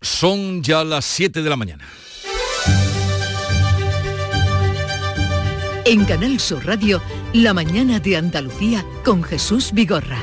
Son 0.00 0.62
ya 0.62 0.82
las 0.82 1.04
7 1.04 1.42
de 1.42 1.50
la 1.50 1.56
mañana. 1.56 1.86
En 5.84 6.06
Canal 6.06 6.40
Sur 6.40 6.64
Radio, 6.64 7.02
La 7.34 7.52
mañana 7.52 8.00
de 8.00 8.16
Andalucía 8.16 8.82
con 9.04 9.22
Jesús 9.22 9.72
Vigorra. 9.74 10.18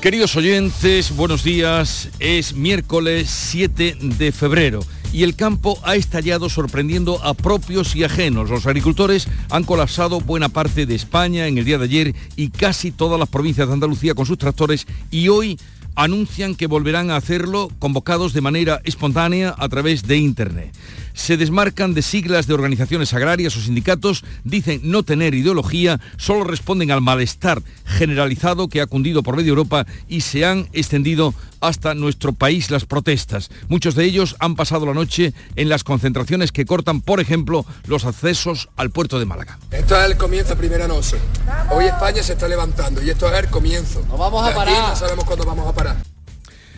Queridos 0.00 0.36
oyentes, 0.36 1.14
buenos 1.14 1.44
días. 1.44 2.08
Es 2.18 2.54
miércoles 2.54 3.28
7 3.28 3.98
de 4.00 4.32
febrero 4.32 4.80
y 5.14 5.22
el 5.22 5.36
campo 5.36 5.78
ha 5.84 5.94
estallado 5.94 6.48
sorprendiendo 6.48 7.24
a 7.24 7.34
propios 7.34 7.94
y 7.94 8.02
ajenos. 8.02 8.50
Los 8.50 8.66
agricultores 8.66 9.28
han 9.48 9.62
colapsado 9.62 10.20
buena 10.20 10.48
parte 10.48 10.86
de 10.86 10.96
España 10.96 11.46
en 11.46 11.56
el 11.56 11.64
día 11.64 11.78
de 11.78 11.84
ayer 11.84 12.14
y 12.34 12.48
casi 12.48 12.90
todas 12.90 13.18
las 13.18 13.28
provincias 13.28 13.68
de 13.68 13.74
Andalucía 13.74 14.14
con 14.14 14.26
sus 14.26 14.38
tractores 14.38 14.88
y 15.12 15.28
hoy 15.28 15.56
anuncian 15.94 16.56
que 16.56 16.66
volverán 16.66 17.12
a 17.12 17.16
hacerlo 17.16 17.70
convocados 17.78 18.32
de 18.32 18.40
manera 18.40 18.80
espontánea 18.82 19.54
a 19.56 19.68
través 19.68 20.02
de 20.02 20.16
Internet 20.16 20.74
se 21.14 21.36
desmarcan 21.36 21.94
de 21.94 22.02
siglas 22.02 22.46
de 22.46 22.54
organizaciones 22.54 23.14
agrarias 23.14 23.56
o 23.56 23.60
sindicatos, 23.60 24.24
dicen 24.42 24.80
no 24.82 25.04
tener 25.04 25.34
ideología, 25.34 26.00
solo 26.18 26.44
responden 26.44 26.90
al 26.90 27.00
malestar 27.00 27.62
generalizado 27.86 28.68
que 28.68 28.80
ha 28.80 28.86
cundido 28.86 29.22
por 29.22 29.36
medio 29.36 29.50
Europa 29.50 29.86
y 30.08 30.20
se 30.20 30.44
han 30.44 30.68
extendido 30.72 31.32
hasta 31.66 31.94
nuestro 31.94 32.32
país 32.32 32.70
las 32.70 32.84
protestas. 32.84 33.50
Muchos 33.68 33.94
de 33.94 34.04
ellos 34.04 34.36
han 34.38 34.54
pasado 34.54 34.86
la 34.86 34.94
noche 34.94 35.32
en 35.56 35.68
las 35.68 35.84
concentraciones 35.84 36.52
que 36.52 36.66
cortan, 36.66 37.00
por 37.00 37.20
ejemplo, 37.20 37.64
los 37.86 38.04
accesos 38.04 38.68
al 38.76 38.90
puerto 38.90 39.18
de 39.18 39.26
Málaga. 39.26 39.58
Esto 39.70 39.98
es 39.98 40.04
el 40.04 40.16
comienzo, 40.16 40.56
primera 40.56 40.86
noche. 40.86 41.16
Hoy 41.70 41.86
España 41.86 42.22
se 42.22 42.34
está 42.34 42.48
levantando 42.48 43.02
y 43.02 43.10
esto 43.10 43.28
es 43.32 43.38
el 43.44 43.50
comienzo. 43.50 44.04
No 44.08 44.16
vamos 44.16 44.46
a 44.46 44.54
parar. 44.54 44.90
no 44.90 44.96
sabemos 44.96 45.24
cuándo 45.24 45.44
vamos 45.44 45.66
a 45.66 45.72
parar. 45.74 45.96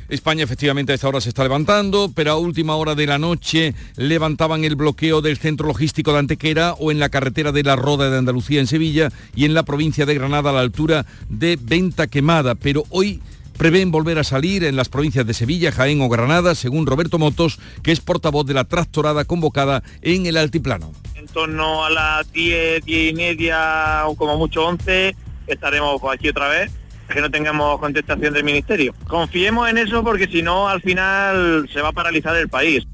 España 0.09 0.45
efectivamente 0.45 0.93
a 0.93 0.95
esta 0.95 1.09
hora 1.09 1.21
se 1.21 1.31
está 1.31 1.43
levantando, 1.43 2.13
pero 2.15 2.31
a 2.31 2.37
última 2.37 2.77
hora 2.77 2.95
de 2.95 3.07
la 3.07 3.19
noche 3.19 3.75
levantaban 3.97 4.65
el 4.65 4.77
bloqueo 4.77 5.21
del 5.21 5.37
centro 5.37 5.67
logístico 5.67 6.13
de 6.13 6.21
Antequera 6.21 6.75
o 6.75 6.93
en 6.93 7.01
la 7.01 7.09
carretera 7.09 7.51
de 7.51 7.65
la 7.65 7.75
Roda 7.75 8.09
de 8.09 8.19
Andalucía 8.19 8.61
en 8.61 8.69
Sevilla 8.69 9.11
y 9.35 9.47
en 9.47 9.55
la 9.55 9.65
provincia 9.65 10.07
de 10.07 10.15
Granada 10.15 10.51
a 10.51 10.53
la 10.53 10.61
altura 10.61 11.07
de 11.29 11.59
Venta 11.61 12.07
Quemada. 12.07 12.55
Pero 12.55 12.85
hoy 12.91 13.21
prevén 13.57 13.91
volver 13.91 14.19
a 14.19 14.25
salir 14.25 14.65
en 14.65 14.77
las 14.77 14.89
provincias 14.89 15.27
de 15.27 15.35
Sevilla, 15.35 15.73
Jaén 15.73 16.01
o 16.01 16.09
Granada, 16.09 16.55
según 16.55 16.87
Roberto 16.87 17.19
Motos, 17.19 17.59
que 17.83 17.93
es 17.93 18.01
portavoz 18.01 18.47
de 18.47 18.55
la 18.55 18.65
tractorada 18.65 19.25
convocada 19.25 19.83
en 20.03 20.27
el 20.27 20.37
altiplano. 20.37 20.93
En 21.15 21.27
torno 21.27 21.85
a 21.85 21.91
las 21.91 22.33
10, 22.33 22.85
10 22.85 23.13
y 23.13 23.15
media 23.15 24.03
o 24.07 24.15
como 24.17 24.37
mucho 24.39 24.67
11 24.67 25.17
estaremos 25.47 26.01
aquí 26.13 26.29
otra 26.29 26.49
vez 26.49 26.73
que 27.09 27.21
no 27.21 27.31
tengamos 27.31 27.79
contestación 27.79 28.35
del 28.35 28.45
Ministerio. 28.45 28.95
Confiemos 29.07 29.69
en 29.69 29.79
eso 29.79 30.03
porque 30.03 30.27
si 30.27 30.43
no, 30.43 30.69
al 30.69 30.83
final 30.83 31.69
se 31.73 31.81
va 31.81 31.89
a 31.89 31.93
paralizar 31.93 32.37
el 32.37 32.49
país. 32.49 32.85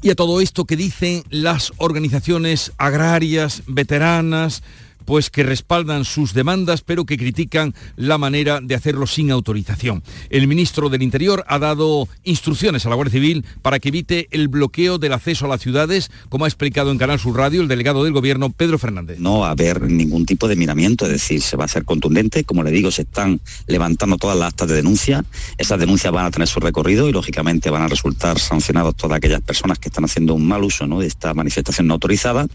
Y 0.00 0.10
a 0.10 0.14
todo 0.14 0.40
esto 0.40 0.64
que 0.64 0.76
dicen 0.76 1.24
las 1.28 1.72
organizaciones 1.76 2.72
agrarias, 2.78 3.62
veteranas, 3.66 4.62
pues 5.08 5.30
que 5.30 5.42
respaldan 5.42 6.04
sus 6.04 6.34
demandas, 6.34 6.82
pero 6.82 7.06
que 7.06 7.16
critican 7.16 7.74
la 7.96 8.18
manera 8.18 8.60
de 8.60 8.74
hacerlo 8.74 9.06
sin 9.06 9.30
autorización. 9.30 10.02
El 10.28 10.46
ministro 10.46 10.90
del 10.90 11.00
Interior 11.00 11.46
ha 11.48 11.58
dado 11.58 12.06
instrucciones 12.24 12.84
a 12.84 12.90
la 12.90 12.94
Guardia 12.94 13.12
Civil 13.12 13.42
para 13.62 13.78
que 13.78 13.88
evite 13.88 14.28
el 14.32 14.48
bloqueo 14.48 14.98
del 14.98 15.14
acceso 15.14 15.46
a 15.46 15.48
las 15.48 15.62
ciudades, 15.62 16.10
como 16.28 16.44
ha 16.44 16.48
explicado 16.48 16.90
en 16.90 16.98
Canal 16.98 17.18
Sur 17.18 17.38
Radio 17.38 17.62
el 17.62 17.68
delegado 17.68 18.04
del 18.04 18.12
Gobierno, 18.12 18.50
Pedro 18.50 18.78
Fernández. 18.78 19.18
No 19.18 19.38
va 19.38 19.48
a 19.48 19.52
haber 19.52 19.80
ningún 19.80 20.26
tipo 20.26 20.46
de 20.46 20.56
miramiento, 20.56 21.06
es 21.06 21.12
decir, 21.12 21.40
se 21.40 21.56
va 21.56 21.64
a 21.64 21.72
hacer 21.72 21.86
contundente. 21.86 22.44
Como 22.44 22.62
le 22.62 22.70
digo, 22.70 22.90
se 22.90 23.00
están 23.00 23.40
levantando 23.66 24.18
todas 24.18 24.38
las 24.38 24.48
actas 24.48 24.68
de 24.68 24.74
denuncia. 24.74 25.24
Esas 25.56 25.80
denuncias 25.80 26.12
van 26.12 26.26
a 26.26 26.30
tener 26.30 26.48
su 26.48 26.60
recorrido 26.60 27.08
y, 27.08 27.12
lógicamente, 27.12 27.70
van 27.70 27.80
a 27.80 27.88
resultar 27.88 28.38
sancionados 28.38 28.94
todas 28.94 29.16
aquellas 29.16 29.40
personas 29.40 29.78
que 29.78 29.88
están 29.88 30.04
haciendo 30.04 30.34
un 30.34 30.46
mal 30.46 30.62
uso 30.64 30.86
de 30.86 31.06
esta 31.06 31.32
manifestación 31.32 31.86
no 31.86 31.94
autorizada. 31.94 32.46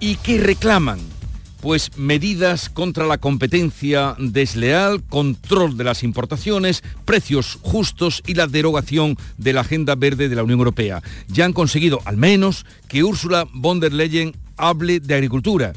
¿Y 0.00 0.16
qué 0.16 0.36
reclaman? 0.36 0.98
Pues 1.62 1.96
medidas 1.96 2.68
contra 2.68 3.06
la 3.06 3.18
competencia 3.18 4.16
desleal, 4.18 5.00
control 5.04 5.76
de 5.76 5.84
las 5.84 6.02
importaciones, 6.02 6.82
precios 7.04 7.56
justos 7.62 8.20
y 8.26 8.34
la 8.34 8.48
derogación 8.48 9.16
de 9.38 9.52
la 9.52 9.60
Agenda 9.60 9.94
Verde 9.94 10.28
de 10.28 10.34
la 10.34 10.42
Unión 10.42 10.58
Europea. 10.58 11.02
Ya 11.28 11.44
han 11.44 11.52
conseguido 11.52 12.00
al 12.04 12.16
menos 12.16 12.66
que 12.88 13.04
Ursula 13.04 13.46
von 13.54 13.78
der 13.78 13.92
Leyen 13.92 14.34
hable 14.56 14.98
de 14.98 15.14
agricultura 15.14 15.72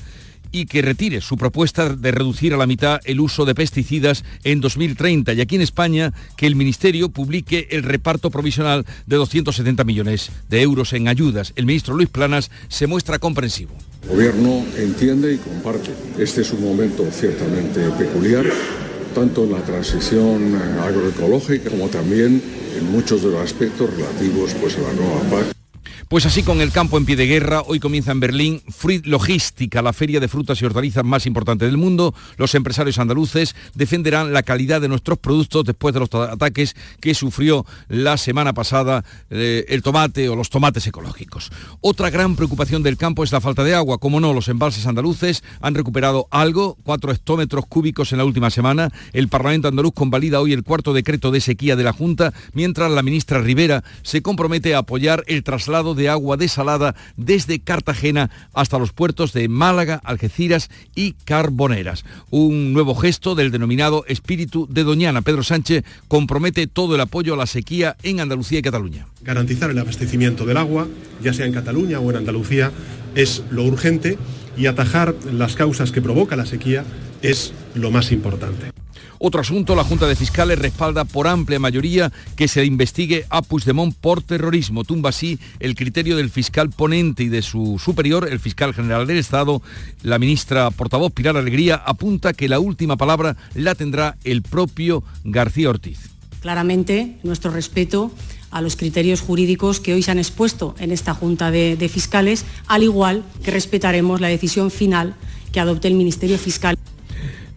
y 0.51 0.66
que 0.66 0.81
retire 0.81 1.22
su 1.22 1.38
propuesta 1.38 1.90
de 1.90 2.12
reducir 2.12 2.53
a 2.53 2.57
la 2.57 2.66
mitad 2.66 3.00
el 3.03 3.19
uso 3.19 3.46
de 3.46 3.53
pesticidas 3.53 4.23
en 4.44 4.62
2030 4.62 5.34
y 5.34 5.41
aquí 5.41 5.56
en 5.56 5.62
España 5.62 6.13
que 6.35 6.47
el 6.47 6.56
Ministerio 6.56 7.09
publique 7.09 7.67
el 7.72 7.84
reparto 7.84 8.31
provisional 8.31 8.85
de 9.06 9.17
270 9.17 9.84
millones 9.84 10.31
de 10.50 10.62
euros 10.62 10.94
en 10.94 11.09
ayudas. 11.09 11.53
El 11.56 11.66
ministro 11.66 11.94
Luis 11.94 12.09
Planas 12.09 12.50
se 12.69 12.88
muestra 12.88 13.19
comprensivo. 13.19 13.75
El 14.06 14.12
gobierno 14.12 14.64
entiende 14.78 15.34
y 15.34 15.38
comparte. 15.38 15.90
Este 16.20 16.42
es 16.42 16.52
un 16.54 16.64
momento 16.64 17.06
ciertamente 17.12 17.82
peculiar, 17.98 18.46
tanto 19.16 19.46
en 19.46 19.52
la 19.52 19.62
transición 19.62 20.56
agroecológica 20.80 21.72
como 21.72 21.88
también 21.88 22.42
en 22.78 22.92
muchos 22.92 23.24
de 23.24 23.32
los 23.32 23.42
aspectos 23.42 23.90
relativos 23.90 24.54
pues, 24.62 24.78
a 24.78 24.82
la 24.82 24.94
nueva 24.94 25.20
PAC. 25.32 25.65
Pues 26.08 26.28
así 26.28 26.44
con 26.44 26.62
el 26.62 26.72
campo 26.72 27.00
en 27.00 27.06
pie 27.06 27.16
de 27.16 27.26
guerra, 27.26 27.64
hoy 27.66 27.80
comienza 27.80 28.12
en 28.12 28.20
Berlín 28.20 28.62
Fruit 28.70 29.08
Logística, 29.08 29.82
la 29.82 29.92
feria 29.92 30.20
de 30.20 30.28
frutas 30.28 30.62
y 30.62 30.66
hortalizas 30.66 31.04
más 31.04 31.26
importante 31.26 31.66
del 31.66 31.78
mundo. 31.78 32.14
Los 32.38 32.54
empresarios 32.54 33.00
andaluces 33.00 33.56
defenderán 33.74 34.32
la 34.32 34.44
calidad 34.44 34.82
de 34.82 34.88
nuestros 34.88 35.18
productos 35.18 35.64
después 35.64 35.96
de 35.96 36.02
los 36.02 36.14
ataques 36.14 36.76
que 37.00 37.16
sufrió 37.16 37.66
la 37.88 38.18
semana 38.18 38.54
pasada 38.54 39.04
eh, 39.32 39.66
el 39.68 39.82
tomate 39.82 40.30
o 40.30 40.36
los 40.36 40.52
tomates 40.52 40.86
ecológicos. 40.86 41.52
Otra 41.82 42.12
gran 42.12 42.36
preocupación 42.36 42.84
del 42.84 42.98
campo 42.98 43.24
es 43.24 43.32
la 43.32 43.42
falta 43.42 43.64
de 43.64 43.74
agua. 43.74 43.98
Como 43.98 44.20
no, 44.20 44.32
los 44.32 44.48
embalses 44.48 44.86
andaluces 44.86 45.44
han 45.60 45.74
recuperado 45.74 46.28
algo, 46.30 46.78
cuatro 46.84 47.12
hectómetros 47.12 47.66
cúbicos 47.66 48.12
en 48.12 48.20
la 48.20 48.26
última 48.26 48.52
semana. 48.52 48.92
El 49.12 49.28
Parlamento 49.28 49.70
andaluz 49.70 49.94
convalida 49.96 50.40
hoy 50.40 50.54
el 50.54 50.64
cuarto 50.64 50.94
decreto 50.94 51.32
de 51.32 51.42
sequía 51.42 51.76
de 51.76 51.84
la 51.84 51.94
Junta, 51.94 52.32
mientras 52.54 52.92
la 52.92 53.02
ministra 53.02 53.42
Rivera 53.42 53.84
se 54.04 54.22
compromete 54.22 54.76
a 54.76 54.80
apoyar 54.80 55.24
el 55.26 55.44
traslado 55.44 55.95
de 55.96 56.10
agua 56.10 56.38
desalada 56.38 56.96
desde 57.18 57.60
Cartagena 57.60 58.30
hasta 58.54 58.80
los 58.80 58.94
puertos 58.94 59.34
de 59.34 59.48
Málaga, 59.48 60.02
Algeciras 60.04 60.70
y 60.96 61.14
Carboneras. 61.26 62.06
Un 62.30 62.74
nuevo 62.74 62.96
gesto 62.96 63.36
del 63.36 63.52
denominado 63.52 64.06
espíritu 64.08 64.68
de 64.70 64.84
Doñana. 64.84 65.22
Pedro 65.22 65.44
Sánchez 65.44 65.84
compromete 66.08 66.68
todo 66.68 66.96
el 66.96 67.02
apoyo 67.02 67.34
a 67.34 67.38
la 67.38 67.48
sequía 67.48 67.96
en 68.04 68.20
Andalucía 68.20 68.60
y 68.60 68.62
Cataluña. 68.62 69.08
Garantizar 69.22 69.72
el 69.72 69.80
abastecimiento 69.80 70.46
del 70.46 70.58
agua, 70.58 70.88
ya 71.22 71.34
sea 71.34 71.46
en 71.46 71.54
Cataluña 71.54 72.00
o 72.00 72.10
en 72.10 72.18
Andalucía, 72.18 72.72
es 73.16 73.44
lo 73.50 73.64
urgente 73.64 74.18
y 74.58 74.68
atajar 74.68 75.16
las 75.32 75.56
causas 75.56 75.92
que 75.92 76.02
provoca 76.02 76.36
la 76.36 76.46
sequía 76.46 76.84
es 77.22 77.54
lo 77.74 77.92
más 77.92 78.12
importante. 78.12 78.72
Otro 79.28 79.41
asunto, 79.41 79.74
la 79.74 79.84
Junta 79.84 80.06
de 80.06 80.16
Fiscales 80.16 80.59
respalda 80.59 81.03
por 81.03 81.28
amplia 81.28 81.58
mayoría 81.58 82.12
que 82.36 82.47
se 82.47 82.63
investigue 82.63 83.25
a 83.31 83.41
Puigdemont 83.41 83.96
por 83.96 84.22
terrorismo. 84.22 84.84
Tumba 84.84 85.09
así 85.09 85.40
el 85.59 85.74
criterio 85.74 86.16
del 86.16 86.30
fiscal 86.30 86.69
ponente 86.69 87.24
y 87.24 87.30
de 87.30 87.41
su 87.41 87.81
superior, 87.84 88.28
el 88.30 88.40
fiscal 88.40 88.75
general 88.75 89.08
del 89.08 89.18
Estado. 89.18 89.64
La 90.03 90.19
ministra 90.19 90.69
portavoz 90.69 91.12
Pilar 91.12 91.38
Alegría 91.38 91.74
apunta 91.74 92.34
que 92.34 92.47
la 92.47 92.59
última 92.59 92.97
palabra 92.97 93.35
la 93.56 93.74
tendrá 93.74 94.16
el 94.25 94.44
propio 94.44 95.03
García 95.24 95.72
Ortiz. 95.72 96.12
Claramente, 96.41 97.18
nuestro 97.24 97.50
respeto 97.50 98.12
a 98.52 98.62
los 98.62 98.75
criterios 98.75 99.22
jurídicos 99.22 99.80
que 99.80 99.96
hoy 99.96 100.03
se 100.03 100.12
han 100.12 100.19
expuesto 100.19 100.75
en 100.78 100.91
esta 100.91 101.16
Junta 101.16 101.50
de, 101.50 101.75
de 101.78 101.90
Fiscales, 101.90 102.46
al 102.68 102.84
igual 102.84 103.24
que 103.44 103.50
respetaremos 103.50 104.22
la 104.22 104.28
decisión 104.28 104.69
final 104.69 105.16
que 105.52 105.59
adopte 105.59 105.88
el 105.88 105.96
Ministerio 105.96 106.38
Fiscal. 106.38 106.78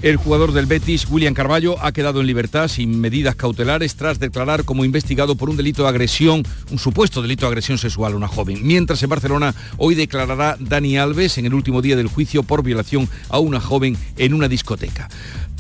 El 0.01 0.17
jugador 0.17 0.53
del 0.53 0.67
Betis, 0.67 1.09
William 1.11 1.35
Carballo, 1.35 1.75
ha 1.85 1.91
quedado 1.91 2.21
en 2.21 2.29
libertad 2.29 2.69
sin 2.69 3.01
medidas 3.01 3.35
cautelares 3.35 3.97
tras 3.97 4.21
declarar 4.21 4.65
como 4.65 4.85
investigado 4.85 5.35
por 5.35 5.51
un 5.51 5.57
delito 5.57 5.83
de 5.83 5.89
agresión, 5.89 6.45
un 6.71 6.79
supuesto 6.79 7.21
delito 7.21 7.47
de 7.47 7.49
agresión 7.49 7.79
sexual 7.79 8.13
a 8.13 8.17
una 8.17 8.29
joven. 8.29 8.61
Mientras 8.63 9.03
en 9.03 9.11
Barcelona 9.11 9.57
hoy 9.77 9.97
declarará 9.97 10.57
Dani 10.61 10.99
Alves 10.99 11.37
en 11.39 11.47
el 11.47 11.55
último 11.55 11.83
día 11.83 11.97
del 11.97 12.07
juicio 12.07 12.45
por 12.45 12.63
violación 12.63 13.09
a 13.29 13.41
una 13.41 13.61
joven 13.61 13.97
en 14.19 14.35
una 14.35 14.47
discoteca. 14.47 15.09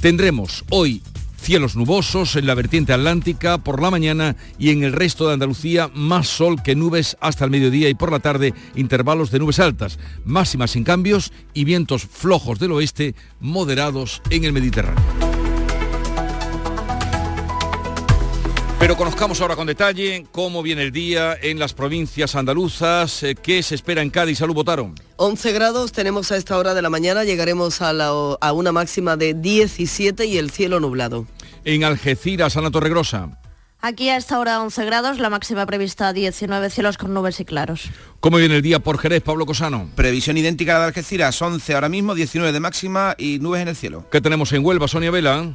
Tendremos 0.01 0.65
hoy 0.71 1.03
Cielos 1.41 1.77
nubosos 1.77 2.37
en 2.37 2.47
la 2.47 2.55
vertiente 2.55 2.93
atlántica 2.93 3.59
por 3.59 3.81
la 3.81 3.91
mañana 3.91 4.37
y 4.59 4.71
en 4.71 4.83
el 4.83 4.93
resto 4.93 5.27
de 5.27 5.35
Andalucía 5.35 5.91
más 5.95 6.29
sol 6.29 6.63
que 6.63 6.75
nubes 6.75 7.17
hasta 7.21 7.45
el 7.45 7.51
mediodía 7.51 7.89
y 7.89 7.95
por 7.95 8.13
la 8.13 8.19
tarde 8.19 8.53
intervalos 8.75 9.31
de 9.31 9.39
nubes 9.39 9.61
altas, 9.61 9.99
máximas 10.25 10.73
sin 10.73 10.85
cambios 10.85 11.33
y 11.55 11.65
vientos 11.65 12.05
flojos 12.05 12.59
del 12.59 12.73
oeste 12.73 13.15
moderados 13.41 14.21
en 14.31 14.45
el 14.45 14.53
Mediterráneo. 14.53 15.28
Pero 18.79 18.97
conozcamos 18.97 19.41
ahora 19.41 19.57
con 19.57 19.67
detalle 19.67 20.25
cómo 20.31 20.63
viene 20.63 20.83
el 20.83 20.93
día 20.93 21.37
en 21.43 21.59
las 21.59 21.73
provincias 21.75 22.37
andaluzas, 22.37 23.25
eh, 23.25 23.35
qué 23.35 23.61
se 23.65 23.75
espera 23.75 24.03
en 24.03 24.11
Cádiz. 24.11 24.39
Salud, 24.39 24.55
votaron. 24.55 24.95
11 25.17 25.53
grados 25.53 25.91
tenemos 25.91 26.31
a 26.31 26.37
esta 26.37 26.57
hora 26.57 26.75
de 26.75 26.83
la 26.83 26.89
mañana, 26.89 27.25
llegaremos 27.25 27.83
a, 27.83 27.93
la- 27.93 28.07
a 28.41 28.53
una 28.53 28.71
máxima 28.71 29.17
de 29.17 29.35
17 29.35 30.27
y 30.27 30.39
el 30.39 30.51
cielo 30.53 30.79
nublado. 30.79 31.27
En 31.65 31.83
Algeciras, 31.83 32.57
Ana 32.57 32.71
Torregrosa. 32.71 33.37
Aquí 33.81 34.09
a 34.11 34.17
esta 34.17 34.39
hora 34.39 34.61
11 34.61 34.85
grados, 34.87 35.19
la 35.19 35.29
máxima 35.31 35.67
prevista 35.67 36.13
19 36.13 36.71
cielos 36.71 36.99
con 36.99 37.13
nubes 37.15 37.39
y 37.41 37.45
claros. 37.45 37.91
¿Cómo 38.21 38.37
viene 38.39 38.57
el 38.57 38.63
día 38.63 38.79
por 38.79 38.99
Jerez, 38.99 39.23
Pablo 39.23 39.45
Cosano? 39.45 39.89
Previsión 39.97 40.37
idéntica 40.37 40.73
a 40.77 40.79
la 40.79 40.85
de 40.85 40.89
Algeciras, 40.89 41.41
11 41.43 41.75
ahora 41.75 41.89
mismo, 41.89 42.15
19 42.15 42.53
de 42.53 42.61
máxima 42.61 43.15
y 43.19 43.39
nubes 43.41 43.63
en 43.63 43.69
el 43.69 43.77
cielo. 43.77 44.07
¿Qué 44.11 44.21
tenemos 44.21 44.53
en 44.53 44.65
Huelva, 44.65 44.87
Sonia 44.89 45.11
Vela? 45.11 45.51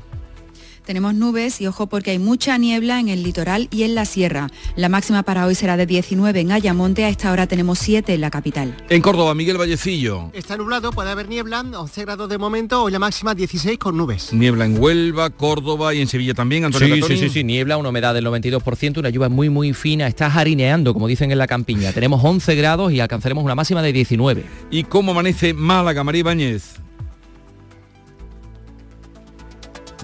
Tenemos 0.85 1.13
nubes 1.15 1.61
y 1.61 1.67
ojo 1.67 1.87
porque 1.87 2.11
hay 2.11 2.19
mucha 2.19 2.57
niebla 2.57 2.99
en 2.99 3.07
el 3.07 3.23
litoral 3.23 3.69
y 3.71 3.83
en 3.83 3.95
la 3.95 4.05
sierra. 4.05 4.49
La 4.75 4.89
máxima 4.89 5.23
para 5.23 5.45
hoy 5.45 5.55
será 5.55 5.77
de 5.77 5.85
19 5.85 6.41
en 6.41 6.51
Ayamonte, 6.51 7.05
a 7.05 7.09
esta 7.09 7.31
hora 7.31 7.47
tenemos 7.47 7.79
7 7.79 8.13
en 8.13 8.21
la 8.21 8.29
capital. 8.29 8.75
En 8.89 9.01
Córdoba, 9.01 9.33
Miguel 9.33 9.57
Vallecillo. 9.57 10.29
Está 10.33 10.57
nublado, 10.57 10.91
puede 10.91 11.09
haber 11.11 11.29
niebla, 11.29 11.61
11 11.61 12.01
grados 12.01 12.27
de 12.29 12.37
momento, 12.37 12.83
hoy 12.83 12.91
la 12.91 12.99
máxima 12.99 13.33
16 13.33 13.77
con 13.79 13.95
nubes. 13.95 14.33
Niebla 14.33 14.65
en 14.65 14.81
Huelva, 14.81 15.29
Córdoba 15.29 15.93
y 15.93 16.01
en 16.01 16.07
Sevilla 16.07 16.33
también, 16.33 16.65
Antonio 16.65 16.95
Sí, 16.95 17.01
Catoni. 17.01 17.17
sí, 17.19 17.27
sí, 17.29 17.33
sí, 17.33 17.43
niebla, 17.43 17.77
una 17.77 17.89
humedad 17.89 18.13
del 18.13 18.25
92%, 18.25 18.97
una 18.99 19.09
lluvia 19.09 19.29
muy, 19.29 19.49
muy 19.49 19.73
fina, 19.73 20.07
está 20.07 20.29
jarineando, 20.29 20.93
como 20.93 21.07
dicen 21.07 21.31
en 21.31 21.37
la 21.37 21.47
campiña. 21.47 21.93
Tenemos 21.93 22.21
11 22.23 22.55
grados 22.55 22.91
y 22.91 22.99
alcanzaremos 22.99 23.43
una 23.43 23.55
máxima 23.55 23.81
de 23.81 23.93
19. 23.93 24.43
¿Y 24.69 24.83
cómo 24.83 25.11
amanece 25.11 25.53
Málaga, 25.53 26.03
María 26.03 26.19
Ibáñez? 26.19 26.82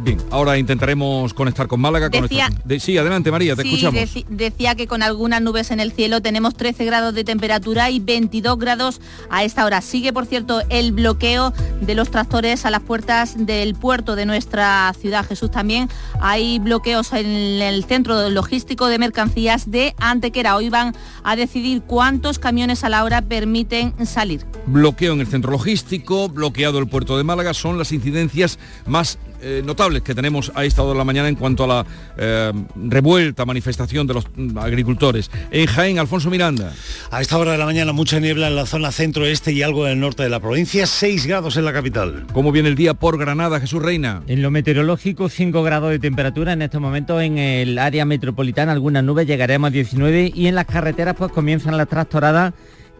Bien, 0.01 0.17
ahora 0.31 0.57
intentaremos 0.57 1.33
conectar 1.33 1.67
con 1.67 1.81
Málaga. 1.81 2.09
Con 2.09 2.21
Decía- 2.21 2.47
nuestra- 2.47 2.67
de- 2.67 2.79
sí, 2.79 2.97
adelante 2.97 3.31
María, 3.31 3.55
te 3.55 3.63
Sí, 3.63 3.69
escuchamos. 3.75 4.25
decía 4.29 4.75
que 4.75 4.87
con 4.87 5.03
algunas 5.03 5.41
nubes 5.41 5.71
en 5.71 5.81
el 5.81 5.91
cielo 5.91 6.21
tenemos 6.21 6.55
13 6.55 6.85
grados 6.85 7.13
de 7.13 7.25
temperatura 7.25 7.89
y 7.89 7.99
22 7.99 8.57
grados 8.57 9.01
a 9.29 9.43
esta 9.43 9.65
hora. 9.65 9.81
Sigue, 9.81 10.13
por 10.13 10.25
cierto, 10.25 10.61
el 10.69 10.93
bloqueo 10.93 11.53
de 11.81 11.95
los 11.95 12.09
tractores 12.11 12.65
a 12.65 12.69
las 12.71 12.81
puertas 12.81 13.45
del 13.45 13.75
puerto 13.75 14.15
de 14.15 14.25
nuestra 14.25 14.93
ciudad. 14.99 15.25
Jesús, 15.27 15.51
también 15.51 15.89
hay 16.21 16.59
bloqueos 16.59 17.11
en 17.11 17.25
el 17.27 17.83
centro 17.83 18.29
logístico 18.29 18.87
de 18.87 18.99
mercancías 18.99 19.69
de 19.69 19.95
Antequera. 19.97 20.55
Hoy 20.55 20.69
van 20.69 20.95
a 21.23 21.35
decidir 21.35 21.81
cuántos 21.81 22.39
camiones 22.39 22.85
a 22.85 22.89
la 22.89 23.03
hora 23.03 23.21
permiten 23.21 23.93
salir. 24.05 24.45
Bloqueo 24.65 25.13
en 25.13 25.19
el 25.19 25.27
centro 25.27 25.51
logístico, 25.51 26.29
bloqueado 26.29 26.79
el 26.79 26.87
puerto 26.87 27.17
de 27.17 27.25
Málaga, 27.25 27.53
son 27.53 27.77
las 27.77 27.91
incidencias 27.91 28.59
más 28.85 29.19
eh, 29.41 29.61
notables 29.65 30.01
que 30.01 30.13
tenemos 30.13 30.51
a 30.55 30.65
esta 30.65 30.81
hora 30.81 30.93
de 30.93 30.97
la 30.97 31.03
mañana 31.03 31.29
en 31.29 31.35
cuanto 31.35 31.63
a 31.63 31.67
la 31.67 31.85
eh, 32.17 32.51
revuelta, 32.75 33.45
manifestación 33.45 34.07
de 34.07 34.13
los 34.15 34.25
mm, 34.35 34.57
agricultores. 34.57 35.31
En 35.51 35.65
Jaén, 35.65 35.99
Alfonso 35.99 36.29
Miranda. 36.29 36.73
A 37.11 37.21
esta 37.21 37.37
hora 37.37 37.53
de 37.53 37.57
la 37.57 37.65
mañana 37.65 37.93
mucha 37.93 38.19
niebla 38.19 38.47
en 38.47 38.55
la 38.55 38.65
zona 38.65 38.91
centro-este 38.91 39.51
y 39.51 39.63
algo 39.63 39.85
en 39.85 39.93
el 39.93 39.99
norte 39.99 40.23
de 40.23 40.29
la 40.29 40.39
provincia, 40.39 40.85
6 40.85 41.25
grados 41.27 41.57
en 41.57 41.65
la 41.65 41.73
capital. 41.73 42.27
¿Cómo 42.33 42.51
viene 42.51 42.69
el 42.69 42.75
día 42.75 42.93
por 42.93 43.17
Granada, 43.17 43.59
Jesús 43.59 43.81
Reina? 43.81 44.23
En 44.27 44.41
lo 44.41 44.51
meteorológico, 44.51 45.29
5 45.29 45.63
grados 45.63 45.91
de 45.91 45.99
temperatura 45.99 46.53
en 46.53 46.61
estos 46.61 46.81
momentos 46.81 47.21
en 47.21 47.37
el 47.37 47.77
área 47.77 48.05
metropolitana, 48.05 48.71
algunas 48.71 49.03
nubes 49.03 49.27
llegaremos 49.27 49.69
a 49.69 49.71
19 49.71 50.31
y 50.33 50.47
en 50.47 50.55
las 50.55 50.65
carreteras 50.65 51.15
pues 51.17 51.31
comienzan 51.31 51.77
las 51.77 51.87
tractoradas 51.87 52.53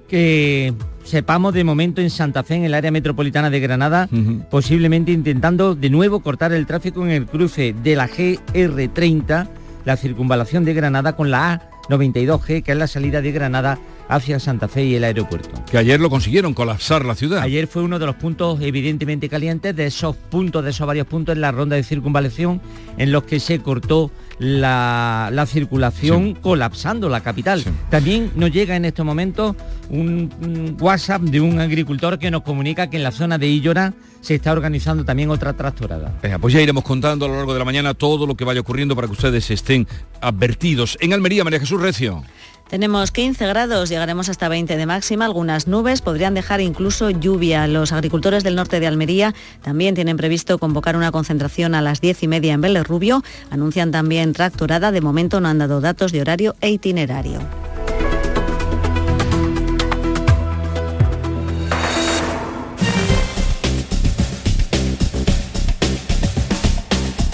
que 0.07 0.73
sepamos 1.09 1.55
de 1.55 1.63
momento 1.63 2.01
en 2.01 2.11
Santa 2.11 2.43
Fe, 2.43 2.55
en 2.55 2.65
el 2.65 2.75
área 2.75 2.91
metropolitana 2.91 3.49
de 3.49 3.59
Granada, 3.59 4.07
posiblemente 4.51 5.11
intentando 5.11 5.73
de 5.73 5.89
nuevo 5.89 6.19
cortar 6.19 6.53
el 6.53 6.67
tráfico 6.67 7.03
en 7.03 7.11
el 7.11 7.25
cruce 7.25 7.73
de 7.83 7.95
la 7.95 8.07
GR30, 8.07 9.47
la 9.85 9.97
circunvalación 9.97 10.65
de 10.65 10.75
Granada 10.75 11.15
con 11.15 11.31
la 11.31 11.71
A92G, 11.89 12.61
que 12.61 12.73
es 12.73 12.77
la 12.77 12.85
salida 12.85 13.21
de 13.21 13.31
Granada 13.31 13.79
hacia 14.07 14.39
Santa 14.39 14.67
Fe 14.67 14.85
y 14.85 14.95
el 14.95 15.03
aeropuerto. 15.03 15.49
Que 15.71 15.79
ayer 15.79 15.99
lo 15.99 16.11
consiguieron, 16.11 16.53
colapsar 16.53 17.03
la 17.05 17.15
ciudad. 17.15 17.41
Ayer 17.41 17.65
fue 17.65 17.81
uno 17.81 17.97
de 17.97 18.05
los 18.05 18.15
puntos 18.15 18.61
evidentemente 18.61 19.29
calientes, 19.29 19.75
de 19.75 19.87
esos 19.87 20.15
puntos, 20.15 20.63
de 20.63 20.69
esos 20.69 20.85
varios 20.85 21.07
puntos 21.07 21.33
en 21.33 21.41
la 21.41 21.51
ronda 21.51 21.75
de 21.75 21.83
circunvalación 21.83 22.61
en 22.97 23.11
los 23.11 23.23
que 23.23 23.39
se 23.39 23.59
cortó 23.59 24.11
la, 24.39 25.29
la 25.31 25.45
circulación 25.45 26.33
colapsando 26.33 27.09
la 27.09 27.21
capital. 27.21 27.63
También 27.89 28.31
nos 28.35 28.51
llega 28.51 28.75
en 28.75 28.85
estos 28.85 29.05
momentos 29.05 29.55
un, 29.89 30.33
un 30.41 30.77
WhatsApp 30.79 31.21
de 31.23 31.41
un 31.41 31.59
agricultor 31.59 32.17
que 32.17 32.31
nos 32.31 32.41
comunica 32.41 32.89
que 32.89 32.97
en 32.97 33.03
la 33.03 33.11
zona 33.11 33.37
de 33.37 33.47
Illora 33.47 33.93
se 34.21 34.35
está 34.35 34.51
organizando 34.51 35.05
también 35.05 35.29
otra 35.29 35.53
tractorada. 35.53 36.13
Pues 36.41 36.53
ya 36.53 36.61
iremos 36.61 36.83
contando 36.83 37.25
a 37.25 37.27
lo 37.27 37.35
largo 37.35 37.53
de 37.53 37.59
la 37.59 37.65
mañana 37.65 37.93
todo 37.93 38.25
lo 38.25 38.35
que 38.35 38.45
vaya 38.45 38.61
ocurriendo 38.61 38.95
para 38.95 39.07
que 39.07 39.13
ustedes 39.13 39.49
estén 39.51 39.87
advertidos. 40.21 40.97
En 41.01 41.13
Almería, 41.13 41.43
María 41.43 41.59
Jesús 41.59 41.81
Recio. 41.81 42.23
Tenemos 42.69 43.09
15 43.09 43.47
grados, 43.47 43.89
llegaremos 43.89 44.29
hasta 44.29 44.47
20 44.47 44.77
de 44.77 44.85
máxima, 44.85 45.25
algunas 45.25 45.67
nubes 45.67 46.01
podrían 46.01 46.35
dejar 46.35 46.61
incluso 46.61 47.09
lluvia. 47.09 47.65
Los 47.65 47.91
agricultores 47.91 48.43
del 48.43 48.55
norte 48.55 48.79
de 48.79 48.85
Almería 48.85 49.33
también 49.63 49.95
tienen 49.95 50.17
previsto 50.17 50.59
convocar 50.59 50.95
una 50.95 51.11
concentración 51.11 51.73
a 51.73 51.81
las 51.81 51.99
10 51.99 52.21
y 52.23 52.27
media 52.27 52.53
en 52.53 52.61
Vélez 52.61 52.87
Rubio. 52.87 53.23
Anuncian 53.49 53.89
también 53.89 54.33
tractorada, 54.33 54.91
de 54.91 55.01
momento 55.01 55.41
no 55.41 55.47
han 55.47 55.57
dado 55.57 55.81
datos 55.81 56.11
de 56.11 56.21
horario 56.21 56.55
e 56.61 56.69
itinerario. 56.69 57.39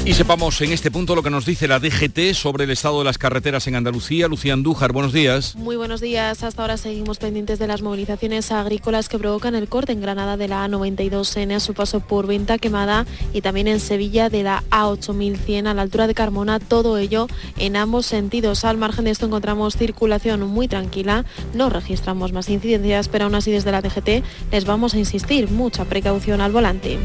Y 0.05 0.13
sepamos 0.13 0.61
en 0.61 0.71
este 0.71 0.91
punto 0.91 1.15
lo 1.15 1.23
que 1.23 1.31
nos 1.31 1.47
dice 1.47 1.67
la 1.67 1.79
DGT 1.79 2.35
sobre 2.35 2.65
el 2.65 2.69
estado 2.69 2.99
de 2.99 3.05
las 3.05 3.17
carreteras 3.17 3.65
en 3.65 3.73
Andalucía. 3.73 4.27
Lucía 4.27 4.53
Andújar, 4.53 4.93
buenos 4.93 5.13
días. 5.13 5.55
Muy 5.55 5.77
buenos 5.77 5.99
días. 5.99 6.43
Hasta 6.43 6.61
ahora 6.61 6.77
seguimos 6.77 7.17
pendientes 7.17 7.57
de 7.57 7.65
las 7.65 7.81
movilizaciones 7.81 8.51
agrícolas 8.51 9.09
que 9.09 9.17
provocan 9.17 9.55
el 9.55 9.67
corte 9.67 9.93
en 9.93 10.01
Granada 10.01 10.37
de 10.37 10.47
la 10.47 10.63
A92N 10.67 11.55
a 11.55 11.59
su 11.59 11.73
paso 11.73 12.01
por 12.01 12.27
Venta 12.27 12.59
Quemada 12.59 13.07
y 13.33 13.41
también 13.41 13.67
en 13.67 13.79
Sevilla 13.79 14.29
de 14.29 14.43
la 14.43 14.63
A8100 14.69 15.65
a 15.65 15.73
la 15.73 15.81
altura 15.81 16.05
de 16.05 16.13
Carmona. 16.13 16.59
Todo 16.59 16.99
ello 16.99 17.25
en 17.57 17.75
ambos 17.75 18.05
sentidos. 18.05 18.63
Al 18.63 18.77
margen 18.77 19.05
de 19.05 19.11
esto 19.11 19.25
encontramos 19.25 19.75
circulación 19.75 20.41
muy 20.41 20.67
tranquila. 20.67 21.25
No 21.55 21.71
registramos 21.71 22.31
más 22.31 22.47
incidencias, 22.49 23.07
pero 23.07 23.25
aún 23.25 23.33
así 23.33 23.49
desde 23.49 23.71
la 23.71 23.81
DGT 23.81 24.23
les 24.51 24.65
vamos 24.65 24.93
a 24.93 24.99
insistir. 24.99 25.49
Mucha 25.49 25.83
precaución 25.85 26.41
al 26.41 26.51
volante. 26.51 26.99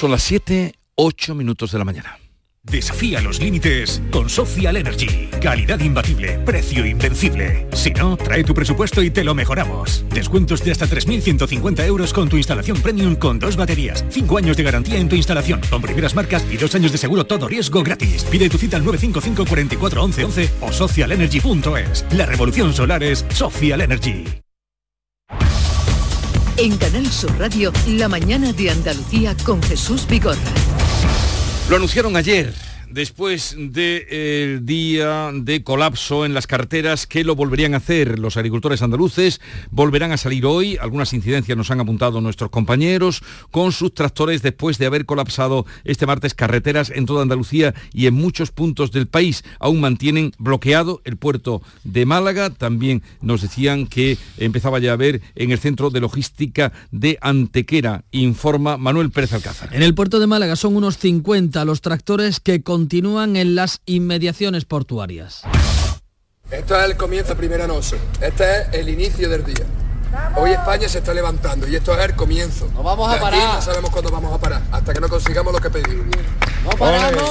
Son 0.00 0.10
las 0.10 0.22
7, 0.22 0.72
8 0.94 1.34
minutos 1.34 1.72
de 1.72 1.78
la 1.78 1.84
mañana. 1.84 2.18
Desafía 2.62 3.20
los 3.20 3.38
límites 3.38 4.00
con 4.10 4.30
Social 4.30 4.78
Energy. 4.78 5.28
Calidad 5.42 5.78
imbatible, 5.78 6.38
precio 6.38 6.86
invencible. 6.86 7.66
Si 7.74 7.90
no, 7.90 8.16
trae 8.16 8.42
tu 8.42 8.54
presupuesto 8.54 9.02
y 9.02 9.10
te 9.10 9.24
lo 9.24 9.34
mejoramos. 9.34 10.06
Descuentos 10.08 10.64
de 10.64 10.70
hasta 10.70 10.86
3.150 10.86 11.84
euros 11.84 12.14
con 12.14 12.30
tu 12.30 12.38
instalación 12.38 12.80
premium 12.80 13.14
con 13.14 13.38
dos 13.38 13.56
baterías. 13.56 14.02
Cinco 14.08 14.38
años 14.38 14.56
de 14.56 14.62
garantía 14.62 14.96
en 14.96 15.10
tu 15.10 15.16
instalación, 15.16 15.60
con 15.68 15.82
primeras 15.82 16.14
marcas 16.14 16.46
y 16.50 16.56
dos 16.56 16.74
años 16.74 16.92
de 16.92 16.96
seguro 16.96 17.26
todo 17.26 17.46
riesgo 17.46 17.82
gratis. 17.82 18.24
Pide 18.24 18.48
tu 18.48 18.56
cita 18.56 18.78
al 18.78 18.84
955 18.86 19.44
44 19.46 20.02
11 20.02 20.24
11 20.24 20.50
o 20.62 20.72
socialenergy.es. 20.72 22.06
La 22.12 22.24
revolución 22.24 22.72
solar 22.72 23.02
es 23.02 23.26
Social 23.34 23.82
Energy. 23.82 24.24
En 26.62 26.76
Canal 26.76 27.06
Sur 27.06 27.38
Radio, 27.38 27.72
la 27.86 28.06
mañana 28.06 28.52
de 28.52 28.68
Andalucía 28.68 29.34
con 29.44 29.62
Jesús 29.62 30.06
Vigorra. 30.06 30.36
Lo 31.70 31.76
anunciaron 31.76 32.16
ayer, 32.16 32.52
después 32.90 33.56
del 33.56 34.66
día 34.66 35.30
de 35.32 35.62
colapso 35.62 36.24
en 36.24 36.34
las 36.34 36.46
carreteras, 36.46 37.06
que 37.06 37.24
lo 37.24 37.34
volverían 37.36 37.74
a 37.74 37.78
hacer 37.78 38.18
los 38.18 38.36
agricultores 38.36 38.82
andaluces, 38.82 39.40
volverán 39.70 40.12
a 40.12 40.16
salir 40.16 40.46
hoy, 40.46 40.76
algunas 40.76 41.12
incidencias 41.12 41.56
nos 41.56 41.70
han 41.70 41.80
apuntado 41.80 42.20
nuestros 42.20 42.50
compañeros, 42.50 43.22
con 43.50 43.72
sus 43.72 43.94
tractores 43.94 44.42
después 44.42 44.78
de 44.78 44.86
haber 44.86 45.06
colapsado 45.06 45.66
este 45.84 46.06
martes 46.06 46.34
carreteras 46.34 46.90
en 46.90 47.06
toda 47.06 47.22
Andalucía 47.22 47.74
y 47.92 48.06
en 48.06 48.14
muchos 48.14 48.50
puntos 48.50 48.90
del 48.92 49.06
país. 49.06 49.44
Aún 49.58 49.80
mantienen 49.80 50.32
bloqueado 50.38 51.00
el 51.04 51.16
puerto 51.16 51.62
de 51.84 52.06
Málaga, 52.06 52.50
también 52.50 53.02
nos 53.20 53.42
decían 53.42 53.86
que 53.86 54.18
empezaba 54.38 54.78
ya 54.78 54.92
a 54.92 54.96
ver 54.96 55.20
en 55.34 55.50
el 55.50 55.58
centro 55.58 55.90
de 55.90 56.00
logística 56.00 56.72
de 56.90 57.18
Antequera, 57.20 58.04
informa 58.10 58.76
Manuel 58.76 59.10
Pérez 59.10 59.32
Alcázar. 59.32 59.74
En 59.74 59.82
el 59.82 59.94
puerto 59.94 60.18
de 60.18 60.26
Málaga 60.26 60.56
son 60.56 60.76
unos 60.76 60.98
50 60.98 61.64
los 61.64 61.80
tractores 61.80 62.40
que 62.40 62.62
continúan 62.80 63.36
en 63.36 63.54
las 63.54 63.80
inmediaciones 63.84 64.64
portuarias. 64.64 65.42
Esto 66.50 66.74
es 66.80 66.84
el 66.86 66.96
comienzo, 66.96 67.36
primera 67.36 67.66
noche. 67.66 67.96
Este 68.22 68.42
es 68.62 68.68
el 68.72 68.88
inicio 68.88 69.28
del 69.28 69.44
día. 69.44 69.66
Hoy 70.34 70.52
España 70.52 70.88
se 70.88 70.98
está 70.98 71.12
levantando 71.12 71.68
y 71.68 71.76
esto 71.76 71.92
es 71.92 72.02
el 72.02 72.16
comienzo. 72.16 72.70
No 72.72 72.82
vamos 72.82 73.06
a 73.06 73.12
De 73.12 73.16
aquí 73.18 73.36
parar. 73.36 73.54
no 73.56 73.60
sabemos 73.62 73.90
cuándo 73.90 74.10
vamos 74.10 74.32
a 74.32 74.38
parar, 74.38 74.62
hasta 74.72 74.94
que 74.94 75.00
no 75.00 75.10
consigamos 75.10 75.52
lo 75.52 75.60
que 75.60 75.68
pedimos. 75.68 76.06
¡No 76.64 76.70
paramos! 76.70 77.30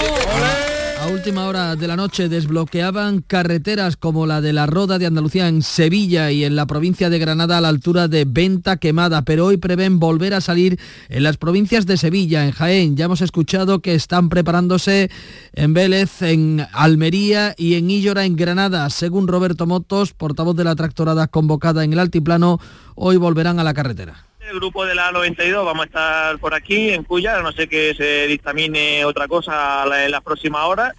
A 1.01 1.07
última 1.07 1.47
hora 1.47 1.77
de 1.77 1.87
la 1.87 1.95
noche 1.95 2.27
desbloqueaban 2.27 3.21
carreteras 3.21 3.95
como 3.95 4.25
la 4.25 4.41
de 4.41 4.51
la 4.51 4.65
Roda 4.65 4.99
de 4.99 5.05
Andalucía 5.05 5.47
en 5.47 5.61
Sevilla 5.61 6.29
y 6.29 6.43
en 6.43 6.57
la 6.57 6.65
provincia 6.65 7.09
de 7.09 7.17
Granada 7.17 7.57
a 7.57 7.61
la 7.61 7.69
altura 7.69 8.09
de 8.09 8.25
Venta 8.25 8.77
Quemada, 8.77 9.23
pero 9.23 9.45
hoy 9.45 9.55
prevén 9.55 9.99
volver 9.99 10.33
a 10.33 10.41
salir 10.41 10.77
en 11.07 11.23
las 11.23 11.37
provincias 11.37 11.85
de 11.85 11.95
Sevilla, 11.95 12.45
en 12.45 12.51
Jaén. 12.51 12.97
Ya 12.97 13.05
hemos 13.05 13.21
escuchado 13.21 13.81
que 13.81 13.95
están 13.95 14.27
preparándose 14.27 15.09
en 15.53 15.73
Vélez, 15.73 16.21
en 16.21 16.67
Almería 16.73 17.55
y 17.57 17.75
en 17.75 17.89
Illora, 17.89 18.25
en 18.25 18.35
Granada. 18.35 18.89
Según 18.89 19.29
Roberto 19.29 19.65
Motos, 19.65 20.11
portavoz 20.11 20.57
de 20.57 20.65
la 20.65 20.75
tractorada 20.75 21.27
convocada 21.27 21.85
en 21.85 21.93
el 21.93 21.99
altiplano, 21.99 22.59
hoy 22.95 23.15
volverán 23.15 23.57
a 23.59 23.63
la 23.63 23.73
carretera. 23.73 24.28
El 24.49 24.55
grupo 24.55 24.83
de 24.83 24.95
la 24.95 25.11
92 25.11 25.63
vamos 25.63 25.83
a 25.83 25.85
estar 25.85 26.39
por 26.39 26.55
aquí 26.55 26.89
en 26.89 27.03
Cuya, 27.03 27.39
no 27.41 27.51
sé 27.51 27.67
que 27.67 27.93
se 27.93 28.25
dictamine 28.25 29.05
otra 29.05 29.27
cosa 29.27 29.85
en 30.03 30.09
las 30.09 30.21
próximas 30.21 30.63
horas 30.63 30.95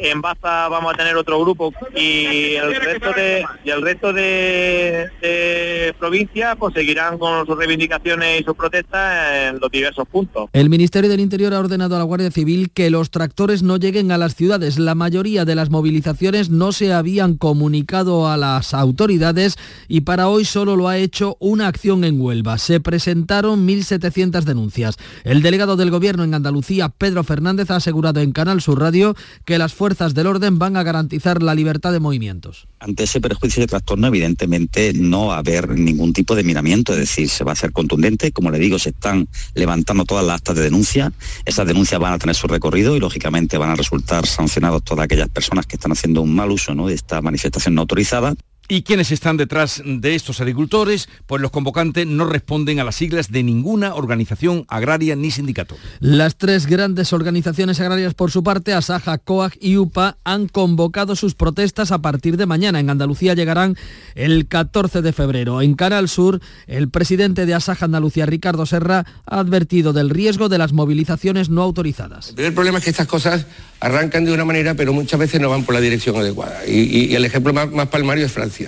en 0.00 0.20
Baza 0.22 0.68
vamos 0.68 0.94
a 0.94 0.96
tener 0.96 1.16
otro 1.16 1.38
grupo 1.40 1.72
y 1.94 2.54
el 2.54 2.74
resto 2.74 3.12
de 3.12 3.44
y 3.64 3.70
el 3.70 3.82
resto 3.82 4.12
de, 4.12 5.94
provincias 5.98 6.56
pues 6.58 6.74
seguirán 6.74 7.18
con 7.18 7.46
sus 7.46 7.56
reivindicaciones 7.56 8.40
y 8.40 8.44
sus 8.44 8.56
protestas 8.56 9.50
en 9.50 9.60
los 9.60 9.70
diversos 9.70 10.08
puntos. 10.08 10.48
El 10.52 10.70
Ministerio 10.70 11.10
del 11.10 11.20
Interior 11.20 11.52
ha 11.52 11.60
ordenado 11.60 11.96
a 11.96 11.98
la 11.98 12.04
Guardia 12.04 12.30
Civil 12.30 12.70
que 12.70 12.88
los 12.90 13.10
tractores 13.10 13.62
no 13.62 13.76
lleguen 13.76 14.10
a 14.12 14.18
las 14.18 14.34
ciudades. 14.34 14.78
La 14.78 14.94
mayoría 14.94 15.44
de 15.44 15.54
las 15.54 15.70
movilizaciones 15.70 16.48
no 16.48 16.72
se 16.72 16.92
habían 16.92 17.36
comunicado 17.36 18.28
a 18.28 18.36
las 18.36 18.72
autoridades 18.72 19.58
y 19.88 20.02
para 20.02 20.28
hoy 20.28 20.44
solo 20.44 20.76
lo 20.76 20.88
ha 20.88 20.96
hecho 20.96 21.36
una 21.40 21.68
acción 21.68 22.04
en 22.04 22.20
Huelva. 22.20 22.56
Se 22.58 22.80
presentaron 22.80 23.66
1.700 23.66 24.42
denuncias. 24.44 24.96
El 25.24 25.42
delegado 25.42 25.76
del 25.76 25.90
Gobierno 25.90 26.24
en 26.24 26.34
Andalucía, 26.34 26.88
Pedro 26.88 27.24
Fernández, 27.24 27.70
ha 27.70 27.76
asegurado 27.76 28.20
en 28.20 28.32
Canal 28.32 28.62
Sur 28.62 28.80
Radio 28.80 29.14
que 29.44 29.58
las 29.58 29.74
fuerzas 29.74 29.89
fuerzas 29.90 30.14
del 30.14 30.28
orden 30.28 30.56
van 30.56 30.76
a 30.76 30.84
garantizar 30.84 31.42
la 31.42 31.52
libertad 31.52 31.90
de 31.90 31.98
movimientos. 31.98 32.68
Ante 32.78 33.02
ese 33.02 33.20
perjuicio 33.20 33.60
de 33.60 33.66
trastorno, 33.66 34.06
evidentemente 34.06 34.92
no 34.94 35.26
va 35.26 35.34
a 35.34 35.38
haber 35.38 35.70
ningún 35.70 36.12
tipo 36.12 36.36
de 36.36 36.44
miramiento, 36.44 36.92
es 36.92 37.00
decir, 37.00 37.28
se 37.28 37.42
va 37.42 37.50
a 37.50 37.56
ser 37.56 37.72
contundente. 37.72 38.30
Como 38.30 38.52
le 38.52 38.60
digo, 38.60 38.78
se 38.78 38.90
están 38.90 39.26
levantando 39.54 40.04
todas 40.04 40.24
las 40.24 40.36
actas 40.36 40.54
de 40.54 40.62
denuncia. 40.62 41.12
Esas 41.44 41.66
denuncias 41.66 42.00
van 42.00 42.12
a 42.12 42.18
tener 42.18 42.36
su 42.36 42.46
recorrido 42.46 42.94
y, 42.94 43.00
lógicamente, 43.00 43.58
van 43.58 43.70
a 43.70 43.74
resultar 43.74 44.26
sancionados 44.26 44.84
todas 44.84 45.06
aquellas 45.06 45.28
personas 45.28 45.66
que 45.66 45.74
están 45.74 45.90
haciendo 45.90 46.22
un 46.22 46.36
mal 46.36 46.52
uso 46.52 46.72
¿no? 46.72 46.86
de 46.86 46.94
esta 46.94 47.20
manifestación 47.20 47.74
no 47.74 47.80
autorizada. 47.80 48.36
¿Y 48.72 48.82
quiénes 48.82 49.10
están 49.10 49.36
detrás 49.36 49.82
de 49.84 50.14
estos 50.14 50.40
agricultores? 50.40 51.08
Pues 51.26 51.42
los 51.42 51.50
convocantes 51.50 52.06
no 52.06 52.24
responden 52.24 52.78
a 52.78 52.84
las 52.84 52.94
siglas 52.94 53.32
de 53.32 53.42
ninguna 53.42 53.96
organización 53.96 54.64
agraria 54.68 55.16
ni 55.16 55.32
sindicato. 55.32 55.76
Las 55.98 56.36
tres 56.36 56.66
grandes 56.66 57.12
organizaciones 57.12 57.80
agrarias 57.80 58.14
por 58.14 58.30
su 58.30 58.44
parte, 58.44 58.72
Asaja, 58.72 59.18
COAG 59.18 59.54
y 59.60 59.76
UPA, 59.76 60.18
han 60.22 60.46
convocado 60.46 61.16
sus 61.16 61.34
protestas 61.34 61.90
a 61.90 61.98
partir 61.98 62.36
de 62.36 62.46
mañana. 62.46 62.78
En 62.78 62.90
Andalucía 62.90 63.34
llegarán 63.34 63.76
el 64.14 64.46
14 64.46 65.02
de 65.02 65.12
febrero. 65.12 65.62
En 65.62 65.74
Canal 65.74 66.08
Sur, 66.08 66.40
el 66.68 66.90
presidente 66.90 67.46
de 67.46 67.54
Asaja 67.54 67.86
Andalucía, 67.86 68.24
Ricardo 68.24 68.66
Serra, 68.66 69.04
ha 69.26 69.40
advertido 69.40 69.92
del 69.92 70.10
riesgo 70.10 70.48
de 70.48 70.58
las 70.58 70.72
movilizaciones 70.72 71.50
no 71.50 71.62
autorizadas. 71.62 72.28
El 72.28 72.34
primer 72.36 72.54
problema 72.54 72.78
es 72.78 72.84
que 72.84 72.90
estas 72.90 73.08
cosas 73.08 73.46
arrancan 73.80 74.24
de 74.24 74.32
una 74.32 74.44
manera, 74.44 74.74
pero 74.74 74.92
muchas 74.92 75.18
veces 75.18 75.40
no 75.40 75.50
van 75.50 75.64
por 75.64 75.74
la 75.74 75.80
dirección 75.80 76.14
adecuada. 76.14 76.64
Y, 76.68 77.06
y 77.06 77.14
el 77.16 77.24
ejemplo 77.24 77.52
más, 77.52 77.68
más 77.72 77.88
palmario 77.88 78.26
es 78.26 78.30
Francia. 78.30 78.59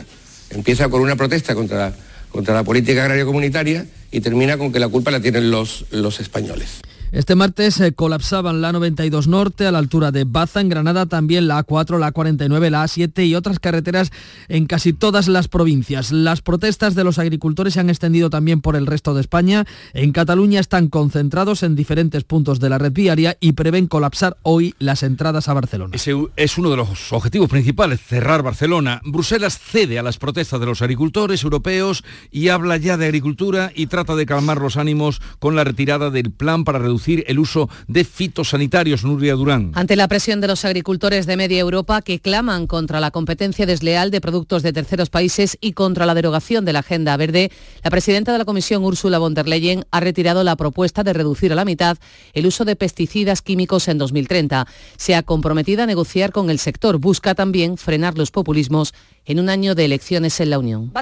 Empieza 0.50 0.88
con 0.88 1.00
una 1.00 1.16
protesta 1.16 1.54
contra 1.54 1.78
la, 1.78 1.94
contra 2.30 2.54
la 2.54 2.64
política 2.64 3.02
agraria 3.02 3.25
comunitaria 3.25 3.87
y 4.11 4.20
termina 4.20 4.58
con 4.58 4.72
que 4.72 4.78
la 4.78 4.88
culpa 4.88 5.11
la 5.11 5.20
tienen 5.20 5.50
los, 5.50 5.87
los 5.90 6.20
españoles. 6.20 6.80
Este 7.12 7.35
martes 7.35 7.75
se 7.75 7.92
colapsaban 7.92 8.62
la 8.62 8.73
92 8.73 9.28
Norte 9.28 9.66
a 9.66 9.71
la 9.71 9.76
altura 9.76 10.12
de 10.12 10.25
Baza, 10.25 10.62
en 10.62 10.71
Granada 10.71 11.04
también 11.04 11.47
la 11.47 11.62
A4, 11.62 11.99
la 11.99 12.11
A49, 12.11 12.71
la 12.71 12.85
A7 12.85 13.26
y 13.26 13.35
otras 13.35 13.59
carreteras 13.59 14.11
en 14.49 14.64
casi 14.64 14.95
todas 14.95 15.28
las 15.28 15.47
provincias. 15.47 16.11
Las 16.11 16.40
protestas 16.40 16.95
de 16.95 17.04
los 17.04 17.19
agricultores 17.19 17.75
se 17.75 17.81
han 17.81 17.90
extendido 17.90 18.31
también 18.31 18.62
por 18.62 18.76
el 18.76 18.87
resto 18.87 19.12
de 19.12 19.21
España. 19.21 19.66
En 19.92 20.12
Cataluña 20.12 20.59
están 20.59 20.88
concentrados 20.88 21.62
en 21.62 21.76
diferentes 21.76 22.25
puntos 22.25 22.61
de 22.61 22.71
la 22.71 22.78
red 22.78 22.92
viaria 22.92 23.37
y 23.40 23.52
prevén 23.52 23.88
colapsar 23.88 24.38
hoy 24.40 24.75
las 24.78 25.02
entradas 25.02 25.50
a 25.50 25.52
Barcelona. 25.52 25.95
Es 25.95 26.57
uno 26.57 26.71
de 26.71 26.76
los 26.78 27.12
objetivos 27.12 27.50
principales, 27.50 28.00
cerrar 28.00 28.42
Barcelona. 28.42 29.02
Bruselas 29.04 29.59
cede 29.59 29.99
a 29.99 30.02
las 30.02 30.16
protestas 30.16 30.61
de 30.61 30.64
los 30.64 30.81
agricultores 30.81 31.45
europeos 31.45 32.04
y 32.31 32.49
habla 32.49 32.78
ya 32.78 32.97
de 32.97 33.04
agricultura 33.04 33.71
y 33.75 33.88
trata 33.88 34.16
de 34.16 34.25
calmar 34.25 34.62
los 34.62 34.78
ánimos 34.78 35.21
con 35.38 35.57
la 35.57 35.64
retirada 35.64 36.09
del 36.09 36.31
plan 36.31 36.64
para 36.64 36.78
reducir 36.78 37.01
el 37.09 37.38
uso 37.38 37.68
de 37.88 38.04
fitosanitarios, 38.04 39.04
Nuria 39.04 39.35
Durán. 39.35 39.73
Ante 39.75 39.97
la 39.97 40.09
presión 40.09 40.40
de 40.40 40.47
los 40.47 40.64
agricultores 40.64 41.26
de 41.26 41.37
media 41.37 41.59
Europa 41.59 42.02
que 42.02 42.21
claman 42.21 42.66
contra 42.66 43.00
la 43.00 43.11
competencia 43.11 43.66
desleal 43.66 44.11
de 44.11 44.21
productos 44.21 44.62
de 44.62 44.73
terceros 44.73 45.11
países 45.11 45.59
y 45.61 45.73
contra 45.73 46.06
la 46.06 46.14
derogación 46.14 46.64
de 46.64 46.73
la 46.73 46.80
Agenda 46.80 47.16
Verde, 47.16 47.50
la 47.82 47.90
presidenta 47.90 48.32
de 48.32 48.38
la 48.38 48.44
Comisión, 48.44 48.85
Ursula 48.85 49.18
von 49.18 49.35
der 49.35 49.49
Leyen, 49.49 49.85
ha 49.90 50.00
retirado 50.00 50.44
la 50.44 50.56
propuesta 50.56 51.02
de 51.02 51.12
reducir 51.12 51.52
a 51.52 51.56
la 51.56 51.64
mitad 51.64 51.99
el 52.32 52.47
uso 52.47 52.64
de 52.64 52.76
pesticidas 52.76 53.42
químicos 53.42 53.88
en 53.88 53.99
2030. 53.99 54.66
Se 54.97 55.14
ha 55.14 55.23
comprometido 55.23 55.82
a 55.82 55.87
negociar 55.87 56.32
con 56.32 56.50
el 56.50 56.59
sector. 56.59 56.99
Busca 56.99 57.35
también 57.35 57.76
frenar 57.76 58.16
los 58.16 58.30
populismos 58.30 58.94
en 59.25 59.40
un 59.40 59.49
año 59.49 59.75
de 59.75 59.85
elecciones 59.85 60.40
en 60.40 60.50
la 60.50 60.59
Unión. 60.59 60.92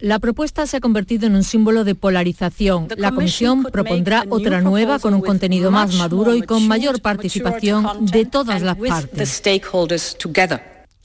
La 0.00 0.18
propuesta 0.18 0.66
se 0.66 0.78
ha 0.78 0.80
convertido 0.80 1.26
en 1.26 1.34
un 1.34 1.44
símbolo 1.44 1.84
de 1.84 1.94
polarización. 1.94 2.88
La 2.96 3.12
Comisión 3.12 3.64
propondrá 3.64 4.24
otra 4.30 4.62
nueva 4.62 4.98
con 4.98 5.12
un 5.12 5.20
contenido 5.20 5.70
más 5.70 5.94
maduro 5.94 6.34
y 6.34 6.40
con 6.40 6.66
mayor 6.66 7.02
participación 7.02 8.06
de 8.06 8.24
todas 8.24 8.62
las 8.62 8.76
partes. 8.76 9.42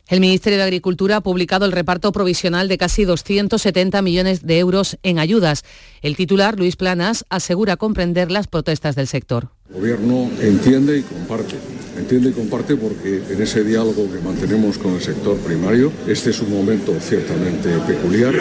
El 0.07 0.19
Ministerio 0.21 0.59
de 0.59 0.63
Agricultura 0.63 1.17
ha 1.17 1.21
publicado 1.21 1.65
el 1.65 1.71
reparto 1.73 2.11
provisional 2.11 2.69
de 2.69 2.77
casi 2.77 3.03
270 3.03 4.01
millones 4.01 4.45
de 4.45 4.59
euros 4.59 4.97
en 5.03 5.19
ayudas. 5.19 5.63
El 6.01 6.15
titular, 6.15 6.57
Luis 6.57 6.75
Planas, 6.75 7.25
asegura 7.29 7.75
comprender 7.75 8.31
las 8.31 8.47
protestas 8.47 8.95
del 8.95 9.07
sector. 9.07 9.49
El 9.67 9.81
Gobierno 9.81 10.29
entiende 10.39 10.99
y 10.99 11.01
comparte. 11.01 11.55
Entiende 11.97 12.29
y 12.29 12.33
comparte 12.33 12.75
porque 12.77 13.23
en 13.29 13.41
ese 13.41 13.63
diálogo 13.63 14.09
que 14.11 14.19
mantenemos 14.19 14.77
con 14.77 14.93
el 14.93 15.01
sector 15.01 15.37
primario, 15.37 15.91
este 16.07 16.29
es 16.29 16.39
un 16.39 16.51
momento 16.51 16.93
ciertamente 17.01 17.69
peculiar 17.87 18.35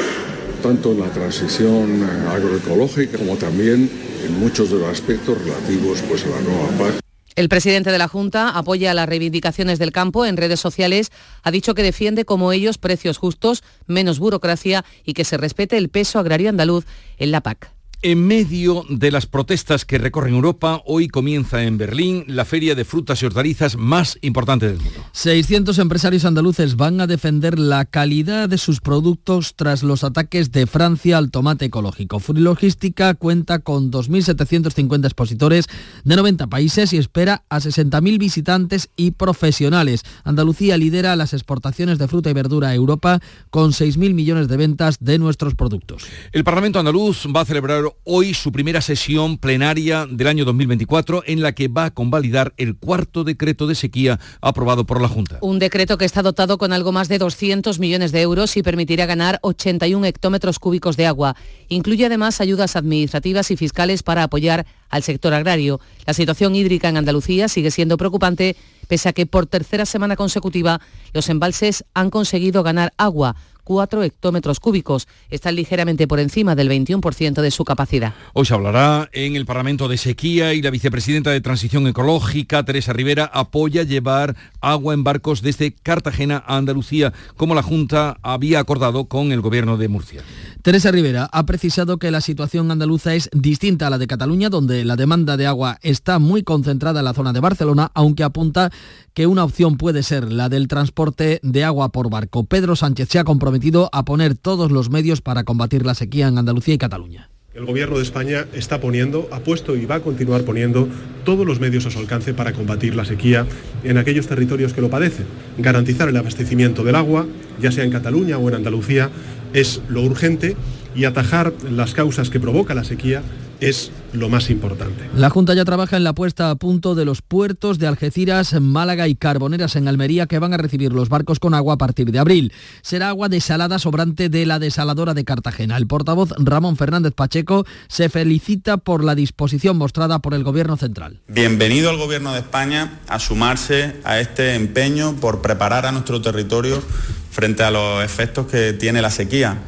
tanto 0.65 0.93
en 0.93 1.01
la 1.01 1.11
transición 1.11 2.03
eh, 2.03 2.29
agroecológica 2.31 3.19
como 3.19 3.37
también 3.37 3.91
en 4.25 4.41
muchos 4.41 4.71
de 4.71 4.79
los 4.79 4.89
aspectos 4.89 5.37
relativos 5.37 6.01
pues, 6.09 6.25
a 6.25 6.29
la 6.31 6.41
nueva 6.41 6.69
PAC. 6.79 7.01
El 7.37 7.51
presidente 7.51 7.93
de 7.93 7.99
la 7.99 8.09
Junta 8.09 8.49
apoya 8.49 8.95
las 8.95 9.07
reivindicaciones 9.07 9.79
del 9.79 9.93
campo 9.93 10.25
en 10.25 10.39
redes 10.39 10.61
sociales. 10.61 11.13
Ha 11.43 11.51
dicho 11.51 11.75
que 11.75 11.83
defiende 11.83 12.25
como 12.25 12.51
ellos 12.51 12.79
precios 12.79 13.19
justos, 13.19 13.63
menos 13.87 14.19
burocracia 14.19 14.87
y 15.05 15.13
que 15.13 15.25
se 15.25 15.37
respete 15.37 15.77
el 15.77 15.91
peso 15.91 16.19
agrario 16.19 16.49
andaluz 16.49 16.87
en 17.19 17.31
la 17.31 17.43
PAC. 17.43 17.74
En 18.07 18.27
medio 18.27 18.85
de 18.91 19.11
las 19.11 19.25
protestas 19.25 19.87
que 19.87 19.97
recorren 19.97 20.35
Europa, 20.35 20.83
hoy 20.85 21.09
comienza 21.09 21.63
en 21.63 21.79
Berlín 21.79 22.25
la 22.27 22.45
feria 22.45 22.75
de 22.75 22.85
frutas 22.85 23.23
y 23.23 23.25
hortalizas 23.25 23.79
más 23.79 24.19
importante 24.21 24.67
del 24.67 24.77
mundo. 24.77 25.01
600 25.13 25.79
empresarios 25.79 26.27
andaluces 26.27 26.77
van 26.77 27.01
a 27.01 27.07
defender 27.07 27.59
la 27.59 27.87
calidad 27.87 28.47
de 28.51 28.59
sus 28.59 28.83
productos 28.83 29.55
tras 29.57 29.83
los 29.83 30.05
ataques 30.05 30.53
de 30.53 30.67
Francia 30.67 31.17
al 31.17 31.31
tomate 31.31 31.65
ecológico. 31.65 32.21
Logística 32.35 33.15
cuenta 33.15 33.61
con 33.61 33.91
2.750 33.91 35.07
expositores 35.07 35.65
de 36.05 36.17
90 36.17 36.49
países 36.49 36.93
y 36.93 36.99
espera 36.99 37.45
a 37.49 37.59
60.000 37.59 38.19
visitantes 38.19 38.91
y 38.97 39.13
profesionales. 39.13 40.03
Andalucía 40.25 40.77
lidera 40.77 41.17
las 41.17 41.33
exportaciones 41.33 41.99
de 41.99 42.07
fruta 42.07 42.29
y 42.29 42.35
verdura 42.35 42.69
a 42.69 42.75
Europa 42.75 43.21
con 43.49 43.71
6.000 43.71 44.13
millones 44.13 44.49
de 44.49 44.59
ventas 44.59 44.99
de 45.01 45.19
nuestros 45.19 45.55
productos. 45.55 46.05
El 46.33 46.45
Parlamento 46.45 46.79
andaluz 46.79 47.27
va 47.35 47.41
a 47.41 47.45
celebrar 47.47 47.94
hoy 48.05 48.35
su 48.35 48.53
primera 48.53 48.81
sesión 48.81 49.39
plenaria 49.39 50.07
del 50.11 50.27
año 50.27 50.45
2024 50.45 51.23
en 51.27 51.43
la 51.43 51.53
que 51.53 51.69
va 51.69 51.87
a 51.87 51.91
convalidar 51.91 52.53
el 52.57 52.77
cuarto 52.77 53.25
decreto 53.25 53.67
de 53.67 53.75
sequía 53.75 54.19
aprobado 54.41 54.85
por 54.85 55.01
la 55.01 55.09
Junta. 55.09 55.39
Un 55.41 55.59
decreto 55.59 55.97
que 55.97 56.05
está 56.05 56.23
dotado 56.23 56.59
con 56.59 56.73
algo 56.73 56.93
más 56.93 57.09
de 57.09 57.19
200 57.19 57.79
millones 57.79 58.13
de 58.13 58.21
euros 58.21 58.57
y 58.57 58.63
permitirá 58.63 59.07
ganar 59.07 59.39
81 59.43 60.07
hectómetros 60.07 60.59
cúbicos 60.59 60.97
de 60.97 61.07
agua. 61.07 61.37
Incluye 61.69 62.07
además 62.07 62.41
ayudas 62.41 62.77
administrativas 62.77 63.51
y 63.51 63.57
fiscales 63.57 64.03
para 64.03 64.25
apoyar 64.25 64.67
al 64.91 65.03
sector 65.03 65.33
agrario. 65.33 65.81
La 66.07 66.15
situación 66.15 66.55
hídrica 66.55 66.89
en 66.89 66.97
Andalucía 66.97 67.49
sigue 67.49 67.71
siendo 67.71 67.97
preocupante, 67.97 68.57
pese 68.89 69.09
a 69.09 69.13
que 69.13 69.27
por 69.27 69.47
tercera 69.47 69.87
semana 69.87 70.17
consecutiva 70.17 70.81
los 71.13 71.29
embalses 71.29 71.85
han 71.95 72.11
conseguido 72.11 72.63
ganar 72.63 72.93
agua 72.99 73.37
4 73.65 74.03
hectómetros 74.03 74.61
cúbicos. 74.61 75.09
Están 75.31 75.57
ligeramente 75.57 76.07
por 76.07 76.21
encima 76.21 76.55
del 76.55 76.71
21% 76.71 77.43
de 77.43 77.51
su 77.51 77.65
capacidad. 77.65 78.15
Hoy 78.35 78.45
se 78.45 78.55
hablará 78.55 79.09
en 79.13 79.37
el 79.37 79.47
Parlamento 79.47 79.89
de 79.89 79.97
sequía 79.97 80.55
y 80.55 80.63
la 80.63 80.71
vicepresidenta 80.71 81.31
de 81.31 81.41
Transición 81.41 81.87
Ecológica, 81.87 82.65
Teresa 82.65 82.93
Rivera, 82.93 83.25
apoya 83.25 83.83
llevar 83.83 84.37
agua 84.61 84.95
en 84.95 85.05
barcos 85.05 85.43
desde 85.43 85.73
Cartagena 85.73 86.45
a 86.47 86.57
Andalucía, 86.57 87.13
como 87.37 87.55
la 87.55 87.63
Junta 87.63 88.19
había 88.23 88.61
acordado 88.61 89.07
con 89.07 89.33
el 89.33 89.41
Gobierno 89.41 89.77
de 89.77 89.89
Murcia. 89.89 90.23
Teresa 90.63 90.91
Rivera 90.91 91.29
ha 91.31 91.45
precisado 91.45 91.99
que 91.99 92.11
la 92.11 92.23
situación 92.23 92.71
andaluza 92.71 93.15
es 93.15 93.29
distinta 93.33 93.87
a 93.87 93.91
la 93.91 93.99
de 93.99 94.07
Cataluña, 94.07 94.49
donde 94.49 94.85
la 94.85 94.97
demanda 94.97 95.37
de 95.37 95.47
agua 95.47 95.79
está 95.83 96.19
muy 96.19 96.43
concentrada 96.43 97.01
en 97.01 97.05
la 97.05 97.13
zona 97.13 97.35
de 97.35 97.41
Barcelona, 97.41 97.91
aunque 97.95 98.23
apunta 98.23 98.71
que 99.15 99.29
una 99.29 99.45
opción 99.45 99.77
puede 99.77 100.03
ser 100.03 100.33
la 100.33 100.49
del 100.49 100.67
transporte 100.67 101.39
de 101.43 101.65
agua 101.65 101.91
por 101.91 102.11
barco. 102.11 102.45
Pedro 102.45 102.75
Sánchez 102.75 103.09
se 103.09 103.21
ha 103.21 103.25
comprometido 103.25 103.89
a 103.93 104.05
poner 104.05 104.35
todos 104.35 104.73
los 104.73 104.91
medios 104.91 105.21
para 105.21 105.45
combatir 105.45 105.87
la 105.87 105.95
sequía 105.95 106.27
en 106.27 106.37
Andalucía 106.37 106.75
y 106.75 106.79
Cataluña. 106.79 107.31
El 107.55 107.67
Gobierno 107.67 107.99
de 107.99 108.03
España 108.03 108.47
está 108.53 108.81
poniendo, 108.81 109.29
ha 109.31 109.39
puesto 109.39 109.77
y 109.77 109.87
va 109.87 109.97
a 109.97 110.01
continuar 110.01 110.43
poniendo 110.43 110.89
todos 111.25 111.47
los 111.47 111.61
medios 111.61 111.87
a 111.87 111.93
su 111.93 112.01
alcance 112.01 112.35
para 112.35 112.53
combatir 112.53 112.97
la 112.97 113.05
sequía 113.05 113.47
en 113.85 113.97
aquellos 113.97 114.27
territorios 114.27 114.73
que 114.73 114.81
lo 114.81 114.91
padecen. 114.91 115.27
Garantizar 115.59 116.09
el 116.09 116.17
abastecimiento 116.17 116.83
del 116.83 116.97
agua, 116.97 117.27
ya 117.61 117.71
sea 117.71 117.85
en 117.85 117.93
Cataluña 117.93 118.39
o 118.39 118.49
en 118.49 118.57
Andalucía, 118.57 119.11
es 119.53 119.81
lo 119.89 120.03
urgente 120.03 120.57
y 120.97 121.05
atajar 121.05 121.53
las 121.71 121.95
causas 121.95 122.29
que 122.29 122.41
provoca 122.41 122.75
la 122.75 122.83
sequía 122.83 123.23
es 123.61 123.91
lo 124.13 124.29
más 124.29 124.51
importante. 124.51 125.09
La 125.17 125.31
Junta 125.31 125.55
ya 125.55 125.65
trabaja 125.65 125.97
en 125.97 126.05
la 126.05 126.13
puesta 126.13 126.51
a 126.51 126.55
punto 126.57 126.95
de 126.95 127.05
los 127.05 127.23
puertos 127.23 127.79
de 127.79 127.87
Algeciras, 127.87 128.59
Málaga 128.61 129.09
y 129.09 129.15
Carboneras 129.15 129.77
en 129.77 129.89
Almería 129.89 130.27
que 130.27 130.39
van 130.39 130.55
a 130.55 130.57
recibir 130.57 130.93
los 130.93 131.09
barcos 131.09 131.41
con 131.41 131.55
agua 131.55 131.75
a 131.75 131.79
partir 131.79 132.13
de 132.13 132.19
abril. 132.19 132.53
Será 132.83 133.09
agua 133.09 133.29
desalada 133.29 133.79
sobrante 133.79 134.29
de 134.29 134.47
la 134.47 134.59
desaladora 134.59 135.15
de 135.15 135.25
Cartagena. 135.25 135.77
El 135.77 135.87
portavoz 135.87 136.33
Ramón 136.39 136.77
Fernández 136.77 137.13
Pacheco 137.15 137.67
se 137.89 138.09
felicita 138.09 138.77
por 138.77 139.03
la 139.05 139.15
disposición 139.15 139.77
mostrada 139.77 140.19
por 140.21 140.35
el 140.35 140.45
Gobierno 140.45 140.77
central. 140.77 141.21
Bienvenido 141.29 141.91
al 141.91 141.97
Gobierno 141.97 142.33
de 142.33 142.41
España 142.41 143.01
a 143.09 143.19
sumarse 143.19 143.97
a 144.05 144.21
este 144.21 144.55
empeño 144.55 145.17
por 145.17 145.43
preparar 145.43 145.87
a 145.87 145.93
nuestro 145.93 146.21
territorio 146.21 146.83
frente 147.31 147.63
a 147.63 147.71
los 147.71 148.05
efectos 148.05 148.47
que 148.47 148.73
tiene 148.73 149.03
la 149.03 149.11
sequía 149.11 149.59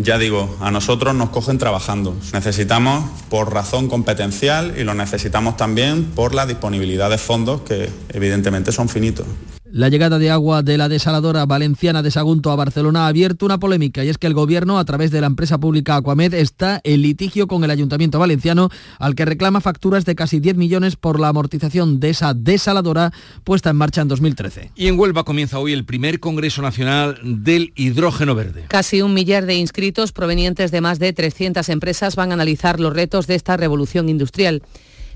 ya 0.00 0.18
digo, 0.18 0.56
a 0.60 0.70
nosotros 0.70 1.14
nos 1.14 1.30
cogen 1.30 1.58
trabajando. 1.58 2.16
Necesitamos 2.32 3.04
por 3.28 3.52
razón 3.52 3.88
competencial 3.88 4.74
y 4.78 4.84
lo 4.84 4.94
necesitamos 4.94 5.56
también 5.56 6.04
por 6.04 6.34
la 6.34 6.46
disponibilidad 6.46 7.10
de 7.10 7.18
fondos 7.18 7.62
que 7.62 7.90
evidentemente 8.10 8.72
son 8.72 8.88
finitos. 8.88 9.26
La 9.74 9.88
llegada 9.88 10.18
de 10.18 10.30
agua 10.30 10.62
de 10.62 10.76
la 10.76 10.90
desaladora 10.90 11.46
valenciana 11.46 12.02
de 12.02 12.10
Sagunto 12.10 12.50
a 12.50 12.56
Barcelona 12.56 13.06
ha 13.06 13.08
abierto 13.08 13.46
una 13.46 13.58
polémica 13.58 14.04
y 14.04 14.10
es 14.10 14.18
que 14.18 14.26
el 14.26 14.34
gobierno, 14.34 14.78
a 14.78 14.84
través 14.84 15.10
de 15.10 15.22
la 15.22 15.28
empresa 15.28 15.56
pública 15.56 15.96
Aquamed, 15.96 16.34
está 16.34 16.82
en 16.84 17.00
litigio 17.00 17.46
con 17.46 17.64
el 17.64 17.70
ayuntamiento 17.70 18.18
valenciano 18.18 18.68
al 18.98 19.14
que 19.14 19.24
reclama 19.24 19.62
facturas 19.62 20.04
de 20.04 20.14
casi 20.14 20.40
10 20.40 20.56
millones 20.56 20.96
por 20.96 21.18
la 21.18 21.28
amortización 21.28 22.00
de 22.00 22.10
esa 22.10 22.34
desaladora 22.34 23.14
puesta 23.44 23.70
en 23.70 23.76
marcha 23.76 24.02
en 24.02 24.08
2013. 24.08 24.72
Y 24.76 24.88
en 24.88 24.98
Huelva 24.98 25.24
comienza 25.24 25.58
hoy 25.58 25.72
el 25.72 25.86
primer 25.86 26.20
Congreso 26.20 26.60
Nacional 26.60 27.18
del 27.24 27.72
Hidrógeno 27.74 28.34
Verde. 28.34 28.66
Casi 28.68 29.00
un 29.00 29.14
millar 29.14 29.46
de 29.46 29.54
inscritos 29.54 30.12
provenientes 30.12 30.70
de 30.70 30.82
más 30.82 30.98
de 30.98 31.14
300 31.14 31.66
empresas 31.70 32.14
van 32.14 32.30
a 32.30 32.34
analizar 32.34 32.78
los 32.78 32.92
retos 32.92 33.26
de 33.26 33.36
esta 33.36 33.56
revolución 33.56 34.10
industrial. 34.10 34.62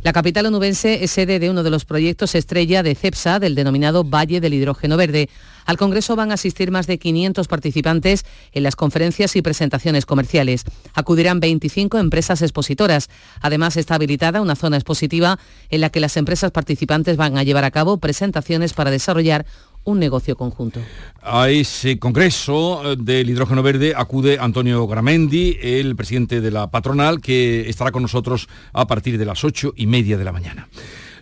La 0.07 0.13
capital 0.13 0.47
onubense 0.47 1.03
es 1.03 1.11
sede 1.11 1.41
de 1.41 1.51
uno 1.51 1.65
de 1.65 1.71
los 1.71 1.85
proyectos 1.85 2.37
estrella 2.37 2.85
de 2.85 2.95
CEPSA, 2.95 3.41
del 3.41 3.57
denominado 3.57 4.05
Valle 4.05 4.41
del 4.41 4.55
Hidrógeno 4.55 4.97
Verde. 4.97 5.29
Al 5.65 5.77
Congreso 5.77 6.15
van 6.15 6.31
a 6.31 6.35
asistir 6.35 6.71
más 6.71 6.87
de 6.87 6.97
500 6.97 7.49
participantes 7.49 8.25
en 8.53 8.63
las 8.63 8.77
conferencias 8.77 9.35
y 9.35 9.43
presentaciones 9.43 10.07
comerciales. 10.07 10.63
Acudirán 10.95 11.41
25 11.41 11.99
empresas 11.99 12.41
expositoras. 12.41 13.09
Además, 13.41 13.77
está 13.77 13.97
habilitada 13.97 14.41
una 14.43 14.55
zona 14.55 14.77
expositiva 14.77 15.41
en 15.71 15.81
la 15.81 15.91
que 15.91 15.99
las 15.99 16.17
empresas 16.17 16.53
participantes 16.53 17.17
van 17.17 17.37
a 17.37 17.43
llevar 17.43 17.65
a 17.65 17.73
cabo 17.73 17.97
presentaciones 17.97 18.75
para 18.75 18.93
desarrollar 18.93 19.45
un 19.87 19.99
negocio 19.99 20.37
conjunto. 20.37 20.81
A 21.23 21.49
ese 21.49 21.99
congreso 21.99 22.93
eh, 22.93 22.97
del 22.99 23.31
hidrógeno 23.31 23.63
verde 23.63 23.95
acude 23.97 24.39
Antonio 24.39 24.87
Gramendi, 24.87 25.59
el 25.63 25.97
presidente 25.97 26.41
de 26.41 26.51
la 26.51 26.71
patronal, 26.71 27.21
que 27.21 27.69
estará 27.69 27.91
con 27.91 28.03
nosotros 28.03 28.49
a 28.73 28.87
partir 28.87 29.17
de 29.17 29.25
las 29.25 29.43
ocho 29.45 29.73
y 29.77 29.87
media 29.87 30.19
de 30.19 30.25
la 30.25 30.33
mañana. 30.33 30.69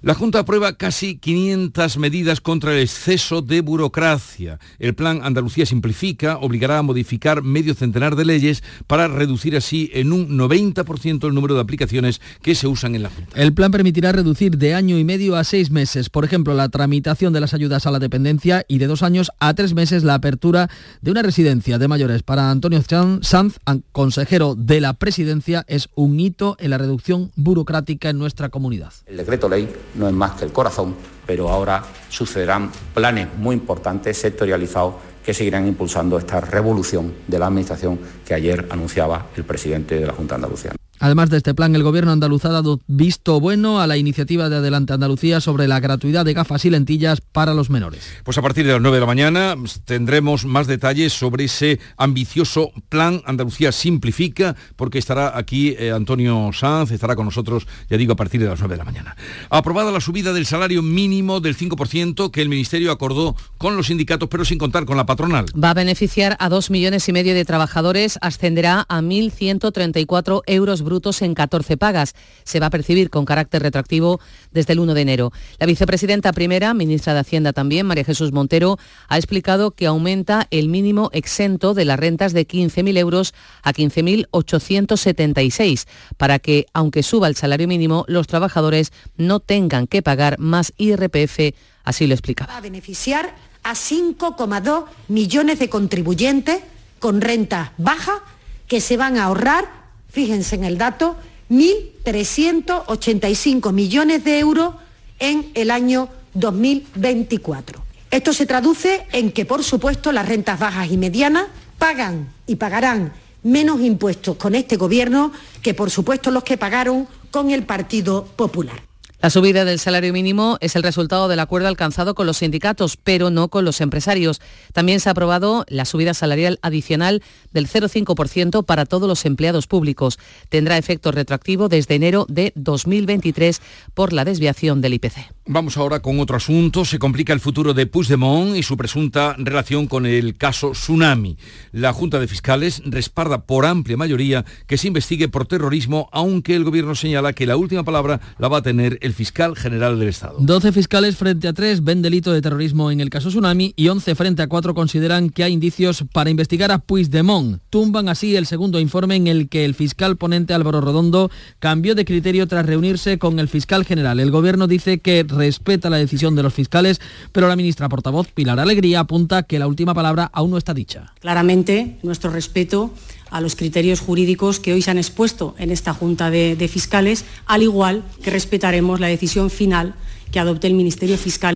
La 0.04 0.12
Junta 0.12 0.40
aprueba 0.40 0.74
casi 0.74 1.16
500 1.16 1.96
medidas 1.96 2.42
contra 2.42 2.74
el 2.74 2.80
exceso 2.80 3.40
de 3.40 3.62
burocracia. 3.62 4.58
El 4.78 4.94
plan 4.94 5.20
Andalucía 5.24 5.64
Simplifica 5.64 6.36
obligará 6.36 6.76
a 6.76 6.82
modificar 6.82 7.42
medio 7.42 7.72
centenar 7.72 8.14
de 8.14 8.26
leyes 8.26 8.62
para 8.86 9.08
reducir 9.08 9.56
así 9.56 9.90
en 9.94 10.12
un 10.12 10.36
90% 10.36 11.26
el 11.26 11.32
número 11.32 11.54
de 11.54 11.62
aplicaciones 11.62 12.20
que 12.42 12.54
se 12.54 12.66
usan 12.66 12.94
en 12.94 13.04
la 13.04 13.08
Junta. 13.08 13.40
El 13.40 13.54
plan 13.54 13.70
permitirá 13.70 14.12
reducir 14.12 14.58
de 14.58 14.74
año 14.74 14.98
y 14.98 15.04
medio 15.04 15.36
a 15.36 15.44
seis 15.44 15.70
meses, 15.70 16.10
por 16.10 16.26
ejemplo, 16.26 16.52
la 16.52 16.68
tramitación 16.68 17.32
de 17.32 17.40
las 17.40 17.54
ayudas 17.54 17.86
a 17.86 17.90
la 17.90 17.98
dependencia 17.98 18.62
y 18.68 18.76
de 18.76 18.88
dos 18.88 19.02
años 19.02 19.32
a 19.40 19.54
tres 19.54 19.72
meses 19.72 20.04
la 20.04 20.12
apertura 20.12 20.68
de 21.00 21.12
una 21.12 21.22
residencia 21.22 21.78
de 21.78 21.88
mayores. 21.88 22.22
Para 22.22 22.50
Antonio 22.50 22.82
Sanz, 23.22 23.56
consejero 23.92 24.54
de 24.54 24.82
la 24.82 24.92
presidencia, 24.92 25.64
es 25.66 25.88
un 25.94 26.20
hito 26.20 26.58
en 26.60 26.68
la 26.68 26.76
reducción 26.76 27.32
burocrática 27.36 28.10
en 28.10 28.18
nuestra 28.18 28.50
comunidad. 28.50 28.92
El 29.06 29.16
decreto 29.16 29.48
ley 29.48 29.66
no 29.94 30.08
es 30.08 30.14
más 30.14 30.32
que 30.32 30.44
el 30.44 30.52
corazón, 30.52 30.94
pero 31.26 31.48
ahora 31.48 31.82
sucederán 32.08 32.70
planes 32.92 33.28
muy 33.36 33.54
importantes, 33.56 34.18
sectorializados, 34.18 34.94
que 35.24 35.32
seguirán 35.32 35.66
impulsando 35.66 36.18
esta 36.18 36.40
revolución 36.40 37.14
de 37.26 37.38
la 37.38 37.46
Administración 37.46 37.98
que 38.26 38.34
ayer 38.34 38.66
anunciaba 38.70 39.26
el 39.36 39.44
presidente 39.44 39.98
de 39.98 40.06
la 40.06 40.12
Junta 40.12 40.34
de 40.34 40.44
Andalucía. 40.44 40.72
Además 41.04 41.28
de 41.28 41.36
este 41.36 41.52
plan, 41.52 41.74
el 41.74 41.82
Gobierno 41.82 42.12
andaluz 42.12 42.46
ha 42.46 42.48
dado 42.48 42.80
visto 42.86 43.38
bueno 43.38 43.78
a 43.78 43.86
la 43.86 43.98
iniciativa 43.98 44.48
de 44.48 44.56
Adelante 44.56 44.94
Andalucía 44.94 45.42
sobre 45.42 45.68
la 45.68 45.78
gratuidad 45.78 46.24
de 46.24 46.32
gafas 46.32 46.64
y 46.64 46.70
lentillas 46.70 47.20
para 47.20 47.52
los 47.52 47.68
menores. 47.68 48.08
Pues 48.24 48.38
a 48.38 48.40
partir 48.40 48.64
de 48.64 48.72
las 48.72 48.80
9 48.80 48.96
de 48.96 49.00
la 49.02 49.06
mañana 49.06 49.54
tendremos 49.84 50.46
más 50.46 50.66
detalles 50.66 51.12
sobre 51.12 51.44
ese 51.44 51.78
ambicioso 51.98 52.72
plan 52.88 53.20
Andalucía 53.26 53.70
Simplifica, 53.70 54.56
porque 54.76 54.98
estará 54.98 55.36
aquí 55.36 55.76
eh, 55.78 55.92
Antonio 55.92 56.48
Sanz, 56.54 56.90
estará 56.90 57.16
con 57.16 57.26
nosotros, 57.26 57.66
ya 57.90 57.98
digo, 57.98 58.14
a 58.14 58.16
partir 58.16 58.40
de 58.40 58.48
las 58.48 58.60
9 58.60 58.72
de 58.72 58.78
la 58.78 58.84
mañana. 58.84 59.14
Aprobada 59.50 59.92
la 59.92 60.00
subida 60.00 60.32
del 60.32 60.46
salario 60.46 60.80
mínimo 60.80 61.40
del 61.40 61.54
5% 61.54 62.30
que 62.30 62.40
el 62.40 62.48
Ministerio 62.48 62.90
acordó 62.90 63.36
con 63.58 63.76
los 63.76 63.88
sindicatos, 63.88 64.30
pero 64.30 64.46
sin 64.46 64.56
contar 64.56 64.86
con 64.86 64.96
la 64.96 65.04
patronal. 65.04 65.44
Va 65.54 65.68
a 65.68 65.74
beneficiar 65.74 66.38
a 66.40 66.48
dos 66.48 66.70
millones 66.70 67.06
y 67.10 67.12
medio 67.12 67.34
de 67.34 67.44
trabajadores, 67.44 68.18
ascenderá 68.22 68.86
a 68.88 69.02
1.134 69.02 70.40
euros 70.46 70.80
brutos 70.80 70.93
en 71.20 71.34
14 71.34 71.76
pagas. 71.76 72.14
Se 72.44 72.60
va 72.60 72.66
a 72.66 72.70
percibir 72.70 73.10
con 73.10 73.24
carácter 73.24 73.62
retroactivo 73.62 74.20
desde 74.52 74.74
el 74.74 74.80
1 74.80 74.94
de 74.94 75.00
enero. 75.00 75.32
La 75.58 75.66
vicepresidenta 75.66 76.32
primera, 76.32 76.72
ministra 76.72 77.14
de 77.14 77.20
Hacienda 77.20 77.52
también, 77.52 77.86
María 77.86 78.04
Jesús 78.04 78.32
Montero, 78.32 78.78
ha 79.08 79.16
explicado 79.16 79.72
que 79.72 79.86
aumenta 79.86 80.46
el 80.50 80.68
mínimo 80.68 81.10
exento 81.12 81.74
de 81.74 81.84
las 81.84 81.98
rentas 81.98 82.32
de 82.32 82.46
15.000 82.46 82.96
euros 82.98 83.34
a 83.62 83.72
15.876 83.72 85.86
para 86.16 86.38
que, 86.38 86.66
aunque 86.72 87.02
suba 87.02 87.28
el 87.28 87.36
salario 87.36 87.68
mínimo, 87.68 88.04
los 88.08 88.26
trabajadores 88.26 88.92
no 89.16 89.40
tengan 89.40 89.86
que 89.86 90.02
pagar 90.02 90.38
más 90.38 90.72
IRPF. 90.76 91.54
Así 91.82 92.06
lo 92.06 92.14
explicaba. 92.14 92.52
Va 92.52 92.58
a 92.58 92.62
beneficiar 92.62 93.34
a 93.62 93.74
5,2 93.74 94.84
millones 95.08 95.58
de 95.58 95.68
contribuyentes 95.68 96.60
con 96.98 97.20
renta 97.20 97.72
baja 97.76 98.22
que 98.66 98.80
se 98.80 98.96
van 98.96 99.18
a 99.18 99.24
ahorrar 99.24 99.83
fíjense 100.14 100.54
en 100.54 100.64
el 100.64 100.78
dato, 100.78 101.16
1.385 101.50 103.72
millones 103.72 104.22
de 104.24 104.38
euros 104.38 104.76
en 105.18 105.50
el 105.54 105.72
año 105.72 106.08
2024. 106.34 107.82
Esto 108.10 108.32
se 108.32 108.46
traduce 108.46 109.06
en 109.12 109.32
que, 109.32 109.44
por 109.44 109.62
supuesto, 109.64 110.12
las 110.12 110.28
rentas 110.28 110.60
bajas 110.60 110.90
y 110.90 110.96
medianas 110.96 111.48
pagan 111.78 112.32
y 112.46 112.56
pagarán 112.56 113.12
menos 113.42 113.80
impuestos 113.80 114.36
con 114.36 114.54
este 114.54 114.76
Gobierno 114.76 115.32
que, 115.62 115.74
por 115.74 115.90
supuesto, 115.90 116.30
los 116.30 116.44
que 116.44 116.56
pagaron 116.56 117.08
con 117.32 117.50
el 117.50 117.64
Partido 117.64 118.24
Popular. 118.24 118.93
La 119.24 119.30
subida 119.30 119.64
del 119.64 119.78
salario 119.78 120.12
mínimo 120.12 120.58
es 120.60 120.76
el 120.76 120.82
resultado 120.82 121.28
del 121.28 121.40
acuerdo 121.40 121.68
alcanzado 121.68 122.14
con 122.14 122.26
los 122.26 122.36
sindicatos, 122.36 122.98
pero 122.98 123.30
no 123.30 123.48
con 123.48 123.64
los 123.64 123.80
empresarios. 123.80 124.42
También 124.74 125.00
se 125.00 125.08
ha 125.08 125.12
aprobado 125.12 125.64
la 125.66 125.86
subida 125.86 126.12
salarial 126.12 126.58
adicional 126.60 127.22
del 127.50 127.66
0,5% 127.66 128.66
para 128.66 128.84
todos 128.84 129.08
los 129.08 129.24
empleados 129.24 129.66
públicos. 129.66 130.18
Tendrá 130.50 130.76
efecto 130.76 131.10
retroactivo 131.10 131.70
desde 131.70 131.94
enero 131.94 132.26
de 132.28 132.52
2023 132.54 133.62
por 133.94 134.12
la 134.12 134.26
desviación 134.26 134.82
del 134.82 134.92
IPC. 134.92 135.32
Vamos 135.46 135.76
ahora 135.76 136.00
con 136.00 136.18
otro 136.20 136.38
asunto. 136.38 136.86
Se 136.86 136.98
complica 136.98 137.34
el 137.34 137.38
futuro 137.38 137.74
de 137.74 137.86
Puigdemont 137.86 138.56
y 138.56 138.62
su 138.62 138.78
presunta 138.78 139.36
relación 139.36 139.86
con 139.86 140.06
el 140.06 140.38
caso 140.38 140.70
Tsunami. 140.70 141.36
La 141.70 141.92
Junta 141.92 142.18
de 142.18 142.26
Fiscales 142.26 142.80
respalda 142.86 143.44
por 143.44 143.66
amplia 143.66 143.98
mayoría 143.98 144.46
que 144.66 144.78
se 144.78 144.86
investigue 144.86 145.28
por 145.28 145.46
terrorismo, 145.46 146.08
aunque 146.12 146.54
el 146.54 146.64
gobierno 146.64 146.94
señala 146.94 147.34
que 147.34 147.44
la 147.44 147.58
última 147.58 147.84
palabra 147.84 148.22
la 148.38 148.48
va 148.48 148.58
a 148.58 148.62
tener 148.62 148.98
el 149.02 149.12
fiscal 149.12 149.54
general 149.54 149.98
del 149.98 150.08
Estado. 150.08 150.38
12 150.40 150.72
fiscales 150.72 151.16
frente 151.16 151.46
a 151.46 151.52
3 151.52 151.84
ven 151.84 152.00
delito 152.00 152.32
de 152.32 152.40
terrorismo 152.40 152.90
en 152.90 153.02
el 153.02 153.10
caso 153.10 153.28
Tsunami 153.28 153.74
y 153.76 153.88
11 153.88 154.14
frente 154.14 154.40
a 154.40 154.46
4 154.46 154.72
consideran 154.74 155.28
que 155.28 155.44
hay 155.44 155.52
indicios 155.52 156.06
para 156.10 156.30
investigar 156.30 156.72
a 156.72 156.78
Puigdemont. 156.78 157.60
Tumban 157.68 158.08
así 158.08 158.34
el 158.34 158.46
segundo 158.46 158.80
informe 158.80 159.16
en 159.16 159.26
el 159.26 159.50
que 159.50 159.66
el 159.66 159.74
fiscal 159.74 160.16
ponente 160.16 160.54
Álvaro 160.54 160.80
Rodondo 160.80 161.30
cambió 161.58 161.94
de 161.94 162.06
criterio 162.06 162.48
tras 162.48 162.64
reunirse 162.64 163.18
con 163.18 163.38
el 163.38 163.48
fiscal 163.48 163.84
general. 163.84 164.20
El 164.20 164.30
gobierno 164.30 164.66
dice 164.66 165.00
que 165.00 165.33
respeta 165.34 165.90
la 165.90 165.96
decisión 165.96 166.34
de 166.34 166.42
los 166.42 166.54
fiscales, 166.54 167.00
pero 167.32 167.48
la 167.48 167.56
ministra 167.56 167.88
portavoz 167.88 168.28
Pilar 168.28 168.60
Alegría 168.60 169.00
apunta 169.00 169.42
que 169.42 169.58
la 169.58 169.66
última 169.66 169.94
palabra 169.94 170.30
aún 170.32 170.50
no 170.50 170.58
está 170.58 170.74
dicha. 170.74 171.12
Claramente, 171.20 171.98
nuestro 172.02 172.30
respeto 172.30 172.92
a 173.30 173.40
los 173.40 173.56
criterios 173.56 174.00
jurídicos 174.00 174.60
que 174.60 174.72
hoy 174.72 174.82
se 174.82 174.90
han 174.92 174.98
expuesto 174.98 175.54
en 175.58 175.70
esta 175.70 175.92
Junta 175.92 176.30
de, 176.30 176.68
Fiscales, 176.68 177.24
al 177.46 177.62
igual 177.62 178.04
que 178.22 178.30
respetaremos 178.30 179.00
la 179.00 179.08
decisión 179.08 179.50
final 179.50 179.94
que 180.30 180.38
adopte 180.38 180.66
el 180.66 180.74
Ministerio 180.74 181.18
Fiscal. 181.18 181.54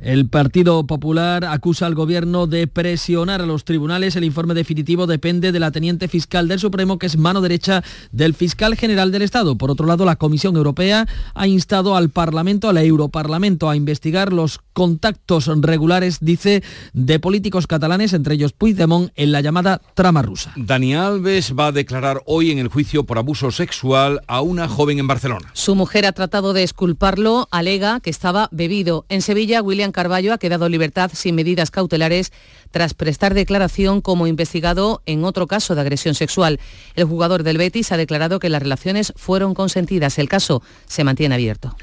El 0.00 0.28
Partido 0.28 0.86
Popular 0.86 1.44
acusa 1.44 1.86
al 1.86 1.96
Gobierno 1.96 2.46
de 2.46 2.68
presionar 2.68 3.40
a 3.40 3.46
los 3.46 3.64
tribunales. 3.64 4.14
El 4.14 4.22
informe 4.22 4.54
definitivo 4.54 5.08
depende 5.08 5.50
de 5.50 5.58
la 5.58 5.72
teniente 5.72 6.06
fiscal 6.06 6.46
del 6.46 6.60
Supremo, 6.60 6.98
que 6.98 7.06
es 7.06 7.16
mano 7.16 7.40
derecha 7.40 7.82
del 8.12 8.34
fiscal 8.34 8.76
general 8.76 9.10
del 9.10 9.22
Estado. 9.22 9.58
Por 9.58 9.72
otro 9.72 9.86
lado, 9.86 10.04
la 10.04 10.14
Comisión 10.14 10.54
Europea 10.54 11.06
ha 11.34 11.46
instado 11.48 11.96
al 11.96 12.10
Parlamento, 12.10 12.68
al 12.68 12.78
Europarlamento, 12.78 13.68
a 13.68 13.74
investigar 13.74 14.32
los 14.32 14.60
contactos 14.72 15.46
regulares, 15.62 16.18
dice, 16.20 16.62
de 16.92 17.18
políticos 17.18 17.66
catalanes, 17.66 18.12
entre 18.12 18.34
ellos 18.34 18.52
Puigdemont, 18.52 19.10
en 19.16 19.32
la 19.32 19.40
llamada 19.40 19.80
trama 19.94 20.22
rusa. 20.22 20.52
Dani 20.54 20.94
Alves 20.94 21.54
va 21.58 21.66
a 21.66 21.72
declarar 21.72 22.22
hoy 22.24 22.52
en 22.52 22.60
el 22.60 22.68
juicio 22.68 23.02
por 23.02 23.18
abuso 23.18 23.50
sexual 23.50 24.20
a 24.28 24.42
una 24.42 24.68
joven 24.68 25.00
en 25.00 25.08
Barcelona. 25.08 25.50
Su 25.54 25.74
mujer 25.74 26.06
ha 26.06 26.12
tratado 26.12 26.52
de 26.52 26.62
esculparlo, 26.62 27.48
alega 27.50 27.98
que 27.98 28.10
estaba 28.10 28.48
bebido. 28.52 29.04
En 29.08 29.22
Sevilla, 29.22 29.60
William 29.60 29.87
Carballo 29.92 30.32
ha 30.32 30.38
quedado 30.38 30.68
libertad 30.68 31.10
sin 31.14 31.34
medidas 31.34 31.70
cautelares 31.70 32.32
tras 32.70 32.94
prestar 32.94 33.34
declaración 33.34 34.00
como 34.00 34.26
investigado 34.26 35.02
en 35.06 35.24
otro 35.24 35.46
caso 35.46 35.74
de 35.74 35.80
agresión 35.80 36.14
sexual. 36.14 36.60
El 36.94 37.04
jugador 37.04 37.42
del 37.42 37.58
Betis 37.58 37.92
ha 37.92 37.96
declarado 37.96 38.38
que 38.38 38.48
las 38.48 38.62
relaciones 38.62 39.12
fueron 39.16 39.54
consentidas. 39.54 40.18
El 40.18 40.28
caso 40.28 40.62
se 40.86 41.04
mantiene 41.04 41.34
abierto. 41.34 41.76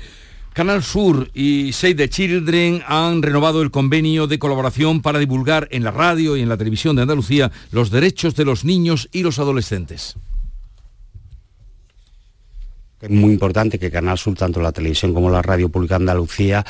Canal 0.53 0.83
Sur 0.83 1.29
y 1.33 1.73
Save 1.73 1.95
the 1.95 2.09
Children 2.09 2.81
han 2.87 3.21
renovado 3.21 3.61
el 3.61 3.71
convenio 3.71 4.25
de 4.25 4.39
colaboración 4.39 5.01
para 5.01 5.19
divulgar 5.19 5.67
en 5.71 5.83
la 5.83 5.91
radio 5.91 6.37
y 6.37 6.41
en 6.41 6.47
la 6.47 6.55
televisión 6.55 6.95
de 6.95 7.01
Andalucía 7.01 7.51
los 7.71 7.91
derechos 7.91 8.35
de 8.35 8.45
los 8.45 8.63
niños 8.63 9.09
y 9.11 9.23
los 9.23 9.37
adolescentes. 9.37 10.15
Es 13.05 13.11
muy 13.11 13.33
importante 13.33 13.77
que 13.77 13.91
Canal 13.91 14.17
Sur, 14.17 14.33
tanto 14.33 14.59
la 14.59 14.71
televisión 14.71 15.13
como 15.13 15.29
la 15.29 15.43
radio 15.43 15.69
pública 15.69 15.97
Andalucía, 15.97 16.65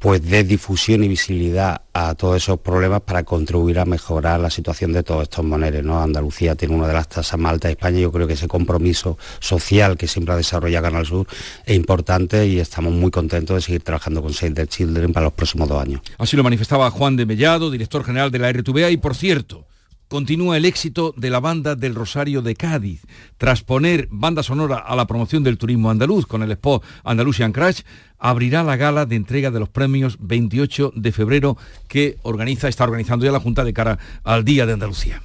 pues 0.00 0.20
dé 0.28 0.42
difusión 0.42 1.04
y 1.04 1.08
visibilidad 1.08 1.82
a 1.92 2.16
todos 2.16 2.38
esos 2.38 2.58
problemas 2.58 3.02
para 3.02 3.22
contribuir 3.22 3.78
a 3.78 3.84
mejorar 3.84 4.40
la 4.40 4.50
situación 4.50 4.92
de 4.92 5.04
todos 5.04 5.22
estos 5.22 5.44
moneros. 5.44 5.84
¿no? 5.84 6.02
Andalucía 6.02 6.56
tiene 6.56 6.74
una 6.74 6.88
de 6.88 6.94
las 6.94 7.08
tasas 7.08 7.38
más 7.38 7.52
altas 7.52 7.68
de 7.68 7.72
España. 7.74 8.00
Yo 8.00 8.10
creo 8.10 8.26
que 8.26 8.32
ese 8.32 8.48
compromiso 8.48 9.16
social 9.38 9.96
que 9.96 10.08
siempre 10.08 10.34
ha 10.34 10.36
desarrollado 10.36 10.86
Canal 10.86 11.06
Sur 11.06 11.28
es 11.64 11.76
importante 11.76 12.48
y 12.48 12.58
estamos 12.58 12.92
muy 12.92 13.12
contentos 13.12 13.54
de 13.54 13.60
seguir 13.60 13.82
trabajando 13.82 14.22
con 14.22 14.32
Save 14.32 14.54
the 14.54 14.66
Children 14.66 15.12
para 15.12 15.26
los 15.26 15.34
próximos 15.34 15.68
dos 15.68 15.80
años. 15.80 16.00
Así 16.18 16.36
lo 16.36 16.42
manifestaba 16.42 16.90
Juan 16.90 17.14
de 17.14 17.26
Mellado, 17.26 17.70
director 17.70 18.02
general 18.02 18.32
de 18.32 18.40
la 18.40 18.52
RTVA, 18.52 18.90
y 18.90 18.96
por 18.96 19.14
cierto, 19.14 19.66
continúa 20.08 20.56
el 20.56 20.64
éxito 20.64 21.14
de 21.16 21.30
la 21.30 21.40
banda 21.40 21.74
del 21.74 21.94
Rosario 21.94 22.42
de 22.42 22.54
Cádiz. 22.54 23.02
Tras 23.38 23.62
poner 23.62 24.08
banda 24.10 24.42
sonora 24.42 24.78
a 24.78 24.96
la 24.96 25.06
promoción 25.06 25.42
del 25.42 25.58
turismo 25.58 25.90
andaluz 25.90 26.26
con 26.26 26.42
el 26.42 26.52
spot 26.52 26.84
Andalusian 27.04 27.52
Crash, 27.52 27.80
abrirá 28.18 28.62
la 28.62 28.76
gala 28.76 29.06
de 29.06 29.16
entrega 29.16 29.50
de 29.50 29.60
los 29.60 29.68
premios 29.68 30.16
28 30.20 30.92
de 30.94 31.12
febrero 31.12 31.56
que 31.88 32.18
organiza, 32.22 32.68
está 32.68 32.84
organizando 32.84 33.24
ya 33.24 33.32
la 33.32 33.40
Junta 33.40 33.64
de 33.64 33.72
cara 33.72 33.98
al 34.24 34.44
Día 34.44 34.66
de 34.66 34.72
Andalucía. 34.74 35.22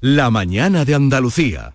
La 0.00 0.30
mañana 0.30 0.84
de 0.84 0.94
Andalucía. 0.94 1.74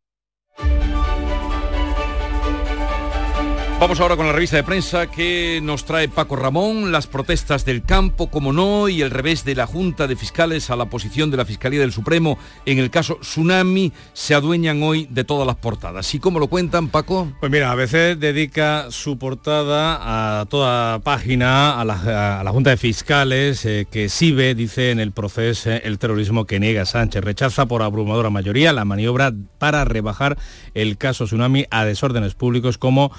Vamos 3.81 3.99
ahora 3.99 4.15
con 4.15 4.27
la 4.27 4.31
revista 4.31 4.57
de 4.57 4.63
prensa 4.63 5.07
que 5.07 5.59
nos 5.63 5.85
trae 5.85 6.07
Paco 6.07 6.35
Ramón, 6.35 6.91
las 6.91 7.07
protestas 7.07 7.65
del 7.65 7.81
campo, 7.81 8.29
como 8.29 8.53
no, 8.53 8.87
y 8.89 9.01
el 9.01 9.09
revés 9.09 9.43
de 9.43 9.55
la 9.55 9.65
Junta 9.65 10.05
de 10.05 10.15
Fiscales 10.15 10.69
a 10.69 10.75
la 10.75 10.85
posición 10.85 11.31
de 11.31 11.37
la 11.37 11.45
Fiscalía 11.45 11.79
del 11.79 11.91
Supremo 11.91 12.37
en 12.67 12.77
el 12.77 12.91
caso 12.91 13.17
Tsunami 13.21 13.91
se 14.13 14.35
adueñan 14.35 14.83
hoy 14.83 15.07
de 15.09 15.23
todas 15.23 15.47
las 15.47 15.55
portadas. 15.55 16.13
¿Y 16.13 16.19
cómo 16.19 16.37
lo 16.37 16.45
cuentan, 16.45 16.89
Paco? 16.89 17.33
Pues 17.39 17.51
mira, 17.51 17.71
a 17.71 17.75
veces 17.75 18.19
dedica 18.19 18.91
su 18.91 19.17
portada 19.17 20.41
a 20.41 20.45
toda 20.45 20.99
página 20.99 21.81
a 21.81 21.83
la, 21.83 22.51
Junta 22.51 22.69
de 22.69 22.77
Fiscales 22.77 23.65
eh, 23.65 23.87
que 23.89 24.09
SIBE 24.09 24.53
dice 24.53 24.91
en 24.91 24.99
el 24.99 25.11
proceso 25.11 25.71
el 25.71 25.97
terrorismo 25.97 26.45
que 26.45 26.59
niega 26.59 26.85
Sánchez. 26.85 27.23
Rechaza 27.23 27.65
por 27.65 27.81
abrumadora 27.81 28.29
mayoría 28.29 28.73
la 28.73 28.85
maniobra 28.85 29.33
para 29.57 29.85
rebajar 29.85 30.37
el 30.75 30.99
caso 30.99 31.25
Tsunami 31.25 31.65
a 31.71 31.83
desórdenes 31.83 32.35
públicos 32.35 32.77
como 32.77 33.11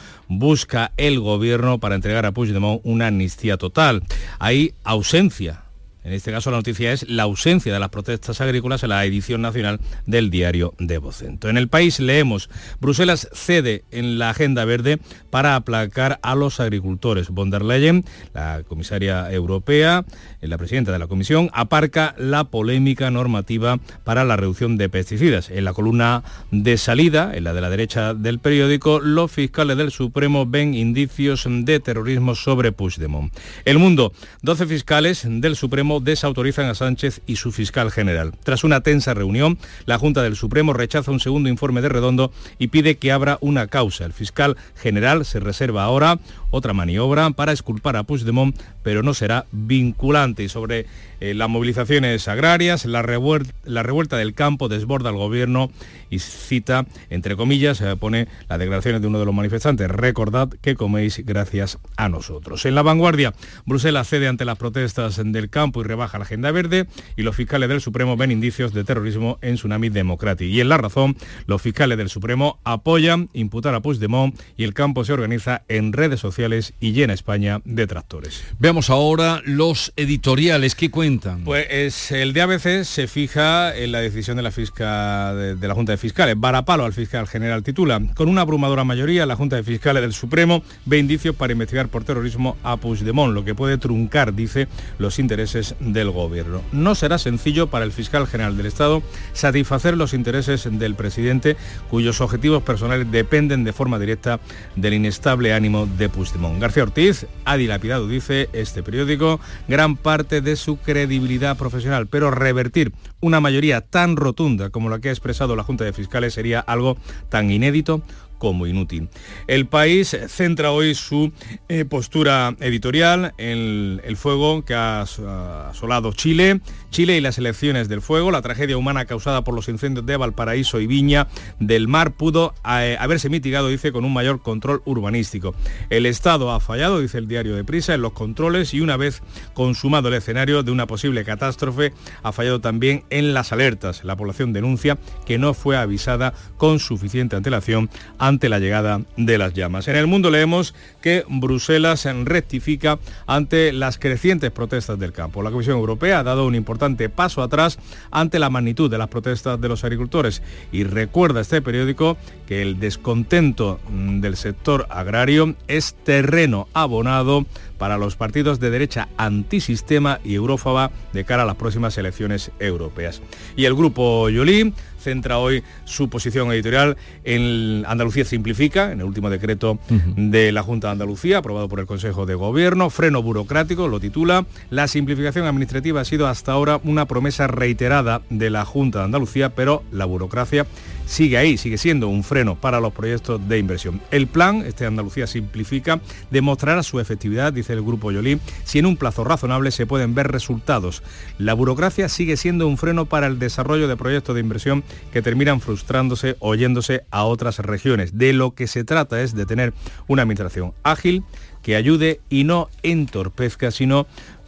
busca 0.52 0.92
el 0.98 1.18
gobierno 1.18 1.78
para 1.78 1.94
entregar 1.94 2.26
a 2.26 2.32
Puigdemont 2.32 2.82
una 2.84 3.06
amnistía 3.06 3.56
total. 3.56 4.02
Hay 4.38 4.74
ausencia 4.84 5.61
en 6.04 6.12
este 6.12 6.32
caso 6.32 6.50
la 6.50 6.56
noticia 6.56 6.92
es 6.92 7.08
la 7.08 7.24
ausencia 7.24 7.72
de 7.72 7.78
las 7.78 7.90
protestas 7.90 8.40
agrícolas 8.40 8.82
en 8.82 8.88
la 8.90 9.04
edición 9.04 9.42
nacional 9.42 9.80
del 10.06 10.30
diario 10.30 10.74
de 10.78 10.98
Vocento. 10.98 11.48
En 11.48 11.56
el 11.56 11.68
país 11.68 12.00
leemos, 12.00 12.50
Bruselas 12.80 13.28
cede 13.32 13.84
en 13.90 14.18
la 14.18 14.30
agenda 14.30 14.64
verde 14.64 14.98
para 15.30 15.56
aplacar 15.56 16.18
a 16.22 16.34
los 16.34 16.60
agricultores. 16.60 17.28
Von 17.30 17.50
der 17.50 17.62
Leyen, 17.62 18.04
la 18.34 18.62
comisaria 18.66 19.30
europea, 19.32 20.04
eh, 20.40 20.48
la 20.48 20.58
presidenta 20.58 20.92
de 20.92 20.98
la 20.98 21.06
comisión, 21.06 21.50
aparca 21.52 22.14
la 22.18 22.44
polémica 22.44 23.10
normativa 23.10 23.78
para 24.04 24.24
la 24.24 24.36
reducción 24.36 24.76
de 24.76 24.88
pesticidas. 24.88 25.50
En 25.50 25.64
la 25.64 25.72
columna 25.72 26.24
de 26.50 26.78
salida, 26.78 27.32
en 27.34 27.44
la 27.44 27.52
de 27.52 27.60
la 27.60 27.70
derecha 27.70 28.14
del 28.14 28.38
periódico, 28.38 29.00
los 29.00 29.30
fiscales 29.30 29.76
del 29.76 29.90
Supremo 29.90 30.46
ven 30.46 30.74
indicios 30.74 31.46
de 31.48 31.80
terrorismo 31.80 32.34
sobre 32.34 32.72
Puigdemont. 32.72 33.32
El 33.64 33.78
mundo, 33.78 34.12
12 34.42 34.66
fiscales 34.66 35.26
del 35.26 35.56
Supremo 35.56 35.91
desautorizan 36.00 36.66
a 36.66 36.74
Sánchez 36.74 37.20
y 37.26 37.36
su 37.36 37.52
fiscal 37.52 37.90
general. 37.90 38.32
Tras 38.42 38.64
una 38.64 38.80
tensa 38.80 39.14
reunión, 39.14 39.58
la 39.86 39.98
Junta 39.98 40.22
del 40.22 40.36
Supremo 40.36 40.72
rechaza 40.72 41.10
un 41.10 41.20
segundo 41.20 41.48
informe 41.48 41.80
de 41.80 41.88
Redondo 41.88 42.32
y 42.58 42.68
pide 42.68 42.96
que 42.96 43.12
abra 43.12 43.38
una 43.40 43.66
causa. 43.66 44.04
El 44.04 44.12
fiscal 44.12 44.56
general 44.76 45.24
se 45.24 45.40
reserva 45.40 45.84
ahora 45.84 46.18
otra 46.50 46.72
maniobra 46.72 47.30
para 47.30 47.52
esculpar 47.52 47.96
a 47.96 48.02
Puigdemont, 48.02 48.56
pero 48.82 49.02
no 49.02 49.14
será 49.14 49.46
vinculante. 49.52 50.42
Y 50.42 50.48
sobre 50.48 50.86
eh, 51.22 51.34
las 51.34 51.48
movilizaciones 51.48 52.26
agrarias, 52.26 52.84
la, 52.84 53.00
revuelta, 53.00 54.16
del 54.16 54.34
campo 54.34 54.68
desborda 54.68 55.10
al 55.10 55.14
gobierno 55.14 55.70
y 56.10 56.18
cita, 56.18 56.84
entre 57.10 57.36
comillas, 57.36 57.78
se 57.78 57.96
pone 57.96 58.26
las 58.48 58.58
declaraciones 58.58 59.02
de 59.02 59.06
uno 59.06 59.20
de 59.20 59.26
los 59.26 59.34
manifestantes. 59.34 59.88
Recordad 59.88 60.48
que 60.48 60.74
coméis 60.74 61.24
gracias 61.24 61.78
a 61.96 62.08
nosotros. 62.08 62.66
En 62.66 62.74
la 62.74 62.82
vanguardia, 62.82 63.34
Bruselas 63.66 64.08
cede 64.08 64.26
ante 64.26 64.44
las 64.44 64.58
protestas 64.58 65.20
del 65.24 65.48
campo 65.48 65.80
y 65.80 65.84
rebaja 65.84 66.18
la 66.18 66.24
agenda 66.24 66.50
verde 66.50 66.88
y 67.16 67.22
los 67.22 67.36
fiscales 67.36 67.68
del 67.68 67.80
Supremo 67.80 68.16
ven 68.16 68.32
indicios 68.32 68.74
de 68.74 68.82
terrorismo 68.82 69.38
en 69.42 69.54
Tsunami 69.54 69.90
Democratic. 69.90 70.48
Y 70.48 70.60
en 70.60 70.70
La 70.70 70.76
Razón, 70.76 71.16
los 71.46 71.62
fiscales 71.62 71.98
del 71.98 72.08
Supremo 72.08 72.58
apoyan 72.64 73.30
imputar 73.32 73.76
a 73.76 73.80
Puigdemont 73.80 74.36
y 74.56 74.64
el 74.64 74.74
campo 74.74 75.04
se 75.04 75.12
organiza 75.12 75.62
en 75.68 75.92
redes 75.92 76.18
sociales 76.18 76.74
y 76.80 76.94
llena 76.94 77.14
España 77.14 77.60
de 77.64 77.86
tractores. 77.86 78.42
Veamos 78.58 78.90
ahora 78.90 79.40
los 79.44 79.92
editoriales 79.94 80.74
que 80.74 80.90
cuentan 80.90 81.11
Pues 81.44 81.66
es, 81.70 82.12
el 82.12 82.32
de 82.32 82.42
ABC 82.42 82.84
se 82.84 83.06
fija 83.06 83.76
en 83.76 83.92
la 83.92 84.00
decisión 84.00 84.36
de 84.36 84.42
la, 84.42 84.50
fisca, 84.50 85.34
de, 85.34 85.68
la 85.68 85.74
Junta 85.74 85.92
de 85.92 85.98
Fiscales. 85.98 86.34
Varapalo 86.38 86.84
al 86.84 86.92
fiscal 86.92 87.26
general 87.26 87.62
titula. 87.62 88.00
Con 88.14 88.28
una 88.28 88.42
abrumadora 88.42 88.84
mayoría, 88.84 89.26
la 89.26 89.36
Junta 89.36 89.56
de 89.56 89.62
Fiscales 89.62 90.02
del 90.02 90.12
Supremo 90.12 90.62
ve 90.86 90.98
indicios 90.98 91.36
para 91.36 91.52
investigar 91.52 91.88
por 91.88 92.04
terrorismo 92.04 92.56
a 92.62 92.76
Puigdemont, 92.76 93.34
lo 93.34 93.44
que 93.44 93.54
puede 93.54 93.78
truncar, 93.78 94.34
dice, 94.34 94.68
los 94.98 95.18
intereses 95.18 95.74
del 95.80 96.10
gobierno. 96.10 96.62
No 96.72 96.94
será 96.94 97.18
sencillo 97.18 97.68
para 97.68 97.84
el 97.84 97.92
fiscal 97.92 98.26
general 98.26 98.56
del 98.56 98.66
Estado 98.66 99.02
satisfacer 99.32 99.96
los 99.96 100.14
intereses 100.14 100.68
del 100.70 100.94
presidente, 100.94 101.56
cuyos 101.90 102.20
objetivos 102.20 102.62
personales 102.62 103.10
dependen 103.10 103.64
de 103.64 103.72
forma 103.72 103.98
directa 103.98 104.40
del 104.76 104.94
inestable 104.94 105.52
ánimo 105.52 105.86
de 105.86 106.08
Puigdemont. 106.08 106.60
García 106.60 106.84
Ortiz 106.84 107.26
ha 107.44 107.56
dilapidado, 107.56 108.08
dice 108.08 108.48
este 108.52 108.82
periódico, 108.82 109.40
gran 109.68 109.96
parte 109.96 110.40
de 110.40 110.56
su 110.56 110.78
credibilidad 111.02 111.56
profesional, 111.56 112.06
pero 112.06 112.30
revertir 112.30 112.92
una 113.20 113.40
mayoría 113.40 113.80
tan 113.80 114.14
rotunda 114.14 114.70
como 114.70 114.88
la 114.88 115.00
que 115.00 115.08
ha 115.08 115.12
expresado 115.12 115.56
la 115.56 115.64
Junta 115.64 115.82
de 115.82 115.92
Fiscales 115.92 116.34
sería 116.34 116.60
algo 116.60 116.96
tan 117.28 117.50
inédito 117.50 118.02
como 118.42 118.66
inútil. 118.66 119.08
El 119.46 119.68
país 119.68 120.16
centra 120.26 120.72
hoy 120.72 120.96
su 120.96 121.30
eh, 121.68 121.84
postura 121.84 122.56
editorial 122.58 123.34
en 123.38 124.00
el 124.02 124.16
fuego 124.16 124.64
que 124.64 124.74
ha 124.74 125.02
asolado 125.02 126.12
Chile, 126.12 126.60
Chile 126.90 127.16
y 127.16 127.20
las 127.20 127.38
elecciones 127.38 127.88
del 127.88 128.02
fuego. 128.02 128.32
La 128.32 128.42
tragedia 128.42 128.76
humana 128.76 129.04
causada 129.04 129.44
por 129.44 129.54
los 129.54 129.68
incendios 129.68 130.06
de 130.06 130.16
Valparaíso 130.16 130.80
y 130.80 130.88
Viña 130.88 131.28
del 131.60 131.86
Mar 131.86 132.14
pudo 132.14 132.52
eh, 132.68 132.96
haberse 132.98 133.28
mitigado, 133.28 133.68
dice, 133.68 133.92
con 133.92 134.04
un 134.04 134.12
mayor 134.12 134.42
control 134.42 134.82
urbanístico. 134.86 135.54
El 135.88 136.04
Estado 136.04 136.50
ha 136.50 136.58
fallado, 136.58 136.98
dice 136.98 137.18
el 137.18 137.28
diario 137.28 137.54
de 137.54 137.62
Prisa, 137.62 137.94
en 137.94 138.02
los 138.02 138.12
controles 138.12 138.74
y 138.74 138.80
una 138.80 138.96
vez 138.96 139.22
consumado 139.54 140.08
el 140.08 140.14
escenario 140.14 140.64
de 140.64 140.72
una 140.72 140.88
posible 140.88 141.24
catástrofe, 141.24 141.92
ha 142.24 142.32
fallado 142.32 142.60
también 142.60 143.04
en 143.10 143.34
las 143.34 143.52
alertas. 143.52 144.02
La 144.02 144.16
población 144.16 144.52
denuncia 144.52 144.98
que 145.26 145.38
no 145.38 145.54
fue 145.54 145.76
avisada 145.76 146.34
con 146.56 146.80
suficiente 146.80 147.36
antelación 147.36 147.88
ante 148.18 148.31
la 148.40 148.58
llegada 148.58 149.02
de 149.16 149.38
las 149.38 149.54
llamas. 149.54 149.88
En 149.88 149.96
el 149.96 150.06
mundo 150.06 150.30
leemos 150.30 150.74
que 151.00 151.24
Bruselas 151.28 152.06
rectifica 152.24 152.98
ante 153.26 153.72
las 153.72 153.98
crecientes 153.98 154.50
protestas 154.50 154.98
del 154.98 155.12
campo. 155.12 155.42
La 155.42 155.50
Comisión 155.50 155.76
Europea 155.76 156.20
ha 156.20 156.22
dado 156.22 156.46
un 156.46 156.54
importante 156.54 157.08
paso 157.08 157.42
atrás 157.42 157.78
ante 158.10 158.38
la 158.38 158.50
magnitud 158.50 158.90
de 158.90 158.98
las 158.98 159.08
protestas 159.08 159.60
de 159.60 159.68
los 159.68 159.84
agricultores 159.84 160.42
y 160.70 160.84
recuerda 160.84 161.40
este 161.40 161.62
periódico 161.62 162.16
que 162.46 162.62
el 162.62 162.78
descontento 162.80 163.80
mm, 163.88 164.20
del 164.20 164.36
sector 164.36 164.86
agrario 164.90 165.54
es 165.68 165.94
terreno 166.04 166.68
abonado 166.72 167.46
para 167.78 167.98
los 167.98 168.14
partidos 168.14 168.60
de 168.60 168.70
derecha 168.70 169.08
antisistema 169.16 170.20
y 170.22 170.34
eurófoba 170.34 170.92
de 171.12 171.24
cara 171.24 171.42
a 171.42 171.46
las 171.46 171.56
próximas 171.56 171.98
elecciones 171.98 172.52
europeas. 172.60 173.20
Y 173.56 173.64
el 173.64 173.74
grupo 173.74 174.28
Yolí 174.28 174.72
centra 175.02 175.38
hoy 175.38 175.62
su 175.84 176.08
posición 176.08 176.50
editorial 176.52 176.96
en 177.24 177.84
Andalucía 177.86 178.24
Simplifica, 178.24 178.92
en 178.92 179.00
el 179.00 179.06
último 179.06 179.28
decreto 179.28 179.78
de 180.16 180.52
la 180.52 180.62
Junta 180.62 180.88
de 180.88 180.92
Andalucía, 180.92 181.38
aprobado 181.38 181.68
por 181.68 181.80
el 181.80 181.86
Consejo 181.86 182.24
de 182.24 182.34
Gobierno, 182.34 182.88
freno 182.88 183.22
burocrático, 183.22 183.88
lo 183.88 184.00
titula. 184.00 184.46
La 184.70 184.88
simplificación 184.88 185.46
administrativa 185.46 186.00
ha 186.00 186.04
sido 186.04 186.26
hasta 186.26 186.52
ahora 186.52 186.80
una 186.84 187.06
promesa 187.06 187.46
reiterada 187.46 188.22
de 188.30 188.50
la 188.50 188.64
Junta 188.64 189.00
de 189.00 189.04
Andalucía, 189.06 189.50
pero 189.50 189.82
la 189.90 190.04
burocracia 190.04 190.66
sigue 191.06 191.36
ahí, 191.38 191.56
sigue 191.56 191.78
siendo 191.78 192.08
un 192.08 192.24
freno 192.24 192.56
para 192.56 192.80
los 192.80 192.92
proyectos 192.92 193.40
de 193.48 193.58
inversión. 193.58 194.00
El 194.10 194.26
plan, 194.26 194.64
este 194.66 194.86
Andalucía 194.86 195.26
Simplifica, 195.26 196.00
demostrará 196.30 196.82
su 196.82 197.00
efectividad, 197.00 197.52
dice 197.52 197.72
el 197.72 197.82
Grupo 197.82 198.10
Yolí, 198.12 198.38
si 198.64 198.78
en 198.78 198.86
un 198.86 198.96
plazo 198.96 199.24
razonable 199.24 199.70
se 199.70 199.86
pueden 199.86 200.14
ver 200.14 200.28
resultados. 200.28 201.02
La 201.38 201.54
burocracia 201.54 202.08
sigue 202.08 202.36
siendo 202.36 202.66
un 202.66 202.78
freno 202.78 203.06
para 203.06 203.26
el 203.26 203.38
desarrollo 203.38 203.88
de 203.88 203.96
proyectos 203.96 204.34
de 204.34 204.40
inversión 204.40 204.84
que 205.12 205.22
terminan 205.22 205.60
frustrándose 205.60 206.36
o 206.38 206.54
yéndose 206.54 207.04
a 207.10 207.24
otras 207.24 207.58
regiones. 207.58 208.18
De 208.18 208.32
lo 208.32 208.54
que 208.54 208.66
se 208.66 208.84
trata 208.84 209.20
es 209.22 209.34
de 209.34 209.46
tener 209.46 209.72
una 210.06 210.22
administración 210.22 210.72
ágil 210.82 211.24
que 211.62 211.76
ayude 211.76 212.20
y 212.28 212.44
no 212.44 212.68
entorpezca, 212.82 213.70
sino 213.70 214.06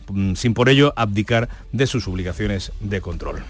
mm, 0.08 0.34
sin 0.34 0.54
por 0.54 0.68
ello 0.68 0.92
abdicar 0.96 1.48
de 1.72 1.86
sus 1.86 2.08
obligaciones 2.08 2.72
de 2.80 3.00
control. 3.00 3.42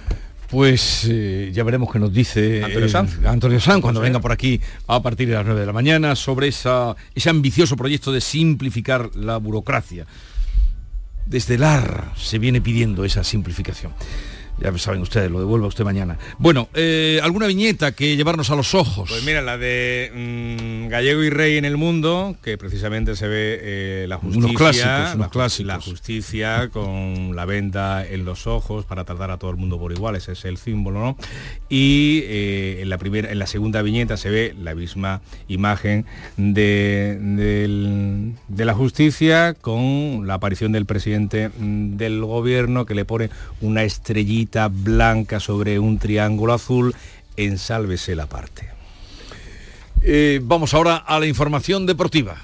Pues 0.55 1.09
eh, 1.11 1.51
ya 1.53 1.65
veremos 1.65 1.91
qué 1.93 1.99
nos 1.99 2.13
dice 2.13 2.63
Antonio 2.63 2.89
Sanz, 2.89 3.19
eh, 3.21 3.27
Antonio 3.27 3.59
Sanz 3.59 3.83
cuando 3.83 4.01
venga 4.01 4.21
por 4.21 4.31
aquí 4.31 4.61
a 4.87 5.03
partir 5.03 5.27
de 5.27 5.35
las 5.35 5.45
9 5.45 5.59
de 5.59 5.67
la 5.67 5.73
mañana 5.73 6.15
sobre 6.15 6.47
esa, 6.47 6.95
ese 7.13 7.29
ambicioso 7.29 7.75
proyecto 7.75 8.13
de 8.13 8.21
simplificar 8.21 9.17
la 9.17 9.39
burocracia. 9.39 10.07
Desde 11.27 11.57
el 11.57 11.65
AR 11.65 12.13
se 12.17 12.39
viene 12.39 12.61
pidiendo 12.61 13.05
esa 13.05 13.25
simplificación. 13.25 13.95
Ya 14.65 14.79
saben 14.79 15.03
ustedes, 15.03 15.31
lo 15.31 15.41
devuelva 15.41 15.67
usted 15.67 15.85
mañana. 15.85 16.17
Bueno, 16.39 16.71
eh, 16.73 17.21
¿alguna 17.23 17.47
viñeta 17.47 17.93
que 17.93 18.17
llevarnos 18.17 18.49
a 18.49 18.57
los 18.57 18.75
ojos? 18.75 19.11
Pues 19.11 19.23
mira, 19.23 19.43
la 19.43 19.59
de 19.59 20.11
mm, 20.15 20.89
Gallego 20.89 21.23
y 21.23 21.29
Rey 21.29 21.59
en 21.59 21.67
el 21.67 21.77
mundo, 21.77 22.35
que 22.43 22.57
precisamente 22.57 23.15
se 23.15 23.29
ve 23.29 23.59
eh, 23.61 24.07
la 24.09 24.17
justicia. 24.17 24.47
Unos 24.47 24.57
clásicos, 24.57 25.15
unos 25.17 25.19
la, 25.19 25.29
clásicos. 25.29 25.67
La 25.67 25.81
justicia 25.83 26.71
con 26.71 27.37
la 27.37 27.45
venda 27.45 28.07
en 28.07 28.25
los 28.25 28.47
ojos 28.47 28.87
para 28.87 29.05
tratar 29.05 29.31
a 29.31 29.37
todo 29.37 29.51
el 29.51 29.59
mundo 29.59 29.79
por 29.79 29.93
igual, 29.93 30.17
ese 30.17 30.33
es 30.33 30.47
el 30.47 30.57
símbolo, 30.57 30.99
¿no? 30.99 31.19
Y 31.69 32.21
eh, 32.25 32.79
en, 32.81 32.89
la 32.89 32.97
primera, 32.97 33.31
en 33.31 33.39
la 33.39 33.47
segunda 33.47 33.83
viñeta 33.83 34.17
se 34.17 34.31
ve 34.31 34.55
la 34.59 34.75
misma 34.75 35.21
imagen 35.47 36.07
de, 36.39 37.19
de 38.49 38.65
la 38.65 38.73
justicia 38.73 39.53
con 39.53 40.27
la 40.27 40.35
aparición 40.35 40.73
del 40.73 40.87
presidente 40.87 41.51
mm, 41.51 41.99
del 41.99 42.25
gobierno 42.25 42.87
que 42.87 42.95
le 42.95 43.05
pone 43.05 43.29
una 43.61 43.83
estrellita 43.83 44.54
blanca 44.69 45.41
sobre 45.41 45.79
un 45.79 45.99
triángulo 45.99 46.55
azul 46.55 46.95
en 47.37 47.59
Sálvese 47.59 48.15
la 48.15 48.27
parte. 48.27 48.69
Eh, 50.03 50.41
vamos 50.43 50.75
ahora 50.75 50.97
a 50.97 51.19
la 51.19 51.27
información 51.27 51.87
deportiva. 51.87 52.37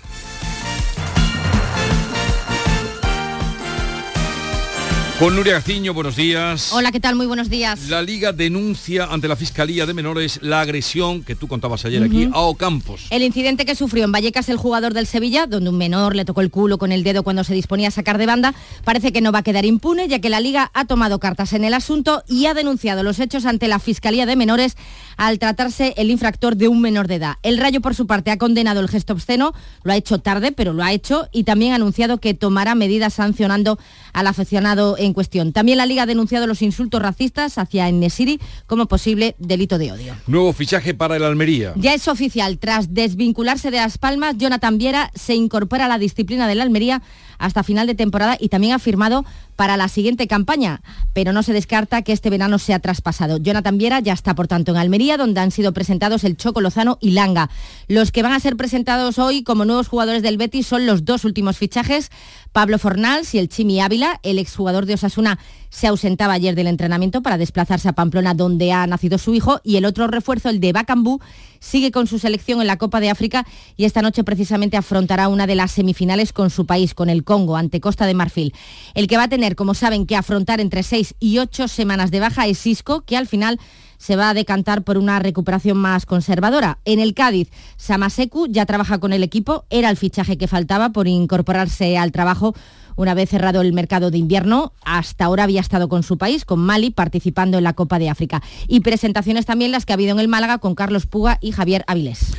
Con 5.20 5.36
Nuria 5.36 5.52
Gaciño, 5.52 5.92
buenos 5.92 6.16
días. 6.16 6.72
Hola, 6.72 6.92
¿qué 6.92 6.98
tal? 6.98 7.14
Muy 7.14 7.26
buenos 7.26 7.50
días. 7.50 7.90
La 7.90 8.00
Liga 8.00 8.32
denuncia 8.32 9.04
ante 9.04 9.28
la 9.28 9.36
Fiscalía 9.36 9.84
de 9.84 9.92
Menores 9.92 10.38
la 10.40 10.62
agresión 10.62 11.22
que 11.22 11.34
tú 11.34 11.46
contabas 11.46 11.84
ayer 11.84 12.02
aquí 12.02 12.30
a 12.32 12.38
Ocampos. 12.38 13.06
El 13.10 13.22
incidente 13.22 13.66
que 13.66 13.74
sufrió 13.74 14.04
en 14.04 14.12
Vallecas 14.12 14.48
el 14.48 14.56
jugador 14.56 14.94
del 14.94 15.06
Sevilla, 15.06 15.46
donde 15.46 15.68
un 15.68 15.76
menor 15.76 16.16
le 16.16 16.24
tocó 16.24 16.40
el 16.40 16.50
culo 16.50 16.78
con 16.78 16.90
el 16.90 17.04
dedo 17.04 17.22
cuando 17.22 17.44
se 17.44 17.52
disponía 17.52 17.88
a 17.88 17.90
sacar 17.90 18.16
de 18.16 18.24
banda, 18.24 18.54
parece 18.82 19.12
que 19.12 19.20
no 19.20 19.30
va 19.30 19.40
a 19.40 19.42
quedar 19.42 19.66
impune, 19.66 20.08
ya 20.08 20.20
que 20.20 20.30
la 20.30 20.40
Liga 20.40 20.70
ha 20.72 20.86
tomado 20.86 21.18
cartas 21.18 21.52
en 21.52 21.64
el 21.64 21.74
asunto 21.74 22.22
y 22.26 22.46
ha 22.46 22.54
denunciado 22.54 23.02
los 23.02 23.20
hechos 23.20 23.44
ante 23.44 23.68
la 23.68 23.78
Fiscalía 23.78 24.24
de 24.24 24.36
Menores 24.36 24.78
al 25.18 25.38
tratarse 25.38 25.92
el 25.98 26.08
infractor 26.08 26.56
de 26.56 26.68
un 26.68 26.80
menor 26.80 27.08
de 27.08 27.16
edad. 27.16 27.34
El 27.42 27.58
Rayo, 27.58 27.82
por 27.82 27.94
su 27.94 28.06
parte, 28.06 28.30
ha 28.30 28.38
condenado 28.38 28.80
el 28.80 28.88
gesto 28.88 29.12
obsceno, 29.12 29.52
lo 29.82 29.92
ha 29.92 29.96
hecho 29.96 30.20
tarde, 30.20 30.50
pero 30.50 30.72
lo 30.72 30.82
ha 30.82 30.92
hecho, 30.92 31.28
y 31.30 31.44
también 31.44 31.72
ha 31.72 31.74
anunciado 31.74 32.16
que 32.16 32.32
tomará 32.32 32.74
medidas 32.74 33.12
sancionando 33.12 33.78
al 34.14 34.26
aficionado 34.26 34.96
en 34.96 35.09
cuestión. 35.12 35.52
También 35.52 35.78
la 35.78 35.86
Liga 35.86 36.02
ha 36.02 36.06
denunciado 36.06 36.46
los 36.46 36.62
insultos 36.62 37.00
racistas 37.02 37.58
hacia 37.58 37.88
Enesiri 37.88 38.40
como 38.66 38.86
posible 38.86 39.36
delito 39.38 39.78
de 39.78 39.92
odio. 39.92 40.14
Nuevo 40.26 40.52
fichaje 40.52 40.94
para 40.94 41.16
el 41.16 41.24
Almería. 41.24 41.72
Ya 41.76 41.94
es 41.94 42.08
oficial, 42.08 42.58
tras 42.58 42.94
desvincularse 42.94 43.70
de 43.70 43.78
Las 43.78 43.98
Palmas, 43.98 44.36
Jonathan 44.38 44.78
Viera 44.78 45.10
se 45.14 45.34
incorpora 45.34 45.86
a 45.86 45.88
la 45.88 45.98
disciplina 45.98 46.46
de 46.48 46.54
la 46.54 46.62
Almería 46.62 47.02
hasta 47.38 47.62
final 47.62 47.86
de 47.86 47.94
temporada 47.94 48.36
y 48.38 48.50
también 48.50 48.74
ha 48.74 48.78
firmado 48.78 49.24
para 49.56 49.76
la 49.76 49.88
siguiente 49.88 50.26
campaña, 50.26 50.80
pero 51.12 51.32
no 51.32 51.42
se 51.42 51.52
descarta 51.52 52.02
que 52.02 52.12
este 52.12 52.30
verano 52.30 52.58
sea 52.58 52.78
traspasado. 52.78 53.38
Jonathan 53.38 53.76
Viera 53.76 54.00
ya 54.00 54.12
está, 54.12 54.34
por 54.34 54.48
tanto, 54.48 54.72
en 54.72 54.78
Almería, 54.78 55.16
donde 55.16 55.40
han 55.40 55.50
sido 55.50 55.72
presentados 55.72 56.24
el 56.24 56.36
Choco 56.36 56.60
Lozano 56.60 56.98
y 57.00 57.10
Langa. 57.10 57.50
Los 57.88 58.12
que 58.12 58.22
van 58.22 58.32
a 58.32 58.40
ser 58.40 58.56
presentados 58.56 59.18
hoy 59.18 59.42
como 59.42 59.64
nuevos 59.64 59.88
jugadores 59.88 60.22
del 60.22 60.38
Betis 60.38 60.66
son 60.66 60.86
los 60.86 61.04
dos 61.04 61.24
últimos 61.24 61.58
fichajes, 61.58 62.10
Pablo 62.52 62.78
Fornals 62.78 63.34
y 63.34 63.38
el 63.38 63.48
Chimi 63.48 63.80
Ávila. 63.80 64.20
El 64.22 64.38
exjugador 64.38 64.86
de 64.86 64.94
Osasuna 64.94 65.38
se 65.68 65.86
ausentaba 65.86 66.32
ayer 66.32 66.54
del 66.54 66.66
entrenamiento 66.66 67.22
para 67.22 67.38
desplazarse 67.38 67.88
a 67.88 67.92
Pamplona, 67.92 68.34
donde 68.34 68.72
ha 68.72 68.86
nacido 68.86 69.18
su 69.18 69.34
hijo, 69.34 69.60
y 69.62 69.76
el 69.76 69.84
otro 69.84 70.08
refuerzo, 70.08 70.48
el 70.48 70.60
de 70.60 70.72
Bacambú, 70.72 71.20
sigue 71.60 71.92
con 71.92 72.06
su 72.06 72.18
selección 72.18 72.60
en 72.60 72.66
la 72.66 72.76
Copa 72.76 73.00
de 73.00 73.10
África 73.10 73.46
y 73.76 73.84
esta 73.84 74.02
noche 74.02 74.24
precisamente 74.24 74.76
afrontará 74.76 75.28
una 75.28 75.46
de 75.46 75.54
las 75.54 75.70
semifinales 75.70 76.32
con 76.32 76.50
su 76.50 76.66
país, 76.66 76.94
con 76.94 77.08
el 77.08 77.22
Congo, 77.22 77.56
ante 77.56 77.80
Costa 77.80 78.06
de 78.06 78.14
Marfil. 78.14 78.54
El 78.94 79.06
que 79.06 79.16
va 79.16 79.24
a 79.24 79.28
tener, 79.28 79.54
como 79.54 79.74
saben, 79.74 80.06
que 80.06 80.16
afrontar 80.16 80.60
entre 80.60 80.82
seis 80.82 81.14
y 81.20 81.38
ocho 81.38 81.68
semanas 81.68 82.10
de 82.10 82.20
baja 82.20 82.46
es 82.46 82.66
Isco, 82.66 83.02
que 83.02 83.16
al 83.16 83.28
final 83.28 83.60
se 84.00 84.16
va 84.16 84.30
a 84.30 84.34
decantar 84.34 84.82
por 84.82 84.96
una 84.96 85.18
recuperación 85.18 85.76
más 85.76 86.06
conservadora. 86.06 86.78
En 86.86 87.00
el 87.00 87.12
Cádiz, 87.12 87.50
Samaseku 87.76 88.46
ya 88.48 88.64
trabaja 88.64 88.98
con 88.98 89.12
el 89.12 89.22
equipo, 89.22 89.66
era 89.68 89.90
el 89.90 89.98
fichaje 89.98 90.38
que 90.38 90.48
faltaba 90.48 90.88
por 90.88 91.06
incorporarse 91.06 91.98
al 91.98 92.10
trabajo 92.10 92.54
una 92.96 93.12
vez 93.14 93.28
cerrado 93.28 93.60
el 93.60 93.74
mercado 93.74 94.10
de 94.10 94.16
invierno. 94.16 94.72
Hasta 94.84 95.26
ahora 95.26 95.44
había 95.44 95.60
estado 95.60 95.88
con 95.88 96.02
su 96.02 96.16
país, 96.16 96.46
con 96.46 96.60
Mali, 96.60 96.90
participando 96.90 97.58
en 97.58 97.64
la 97.64 97.74
Copa 97.74 97.98
de 97.98 98.08
África. 98.08 98.42
Y 98.68 98.80
presentaciones 98.80 99.44
también 99.44 99.70
las 99.70 99.84
que 99.84 99.92
ha 99.92 99.94
habido 99.94 100.12
en 100.12 100.20
el 100.20 100.28
Málaga 100.28 100.58
con 100.58 100.74
Carlos 100.74 101.06
Puga 101.06 101.38
y 101.42 101.52
Javier 101.52 101.84
Avilés. 101.86 102.32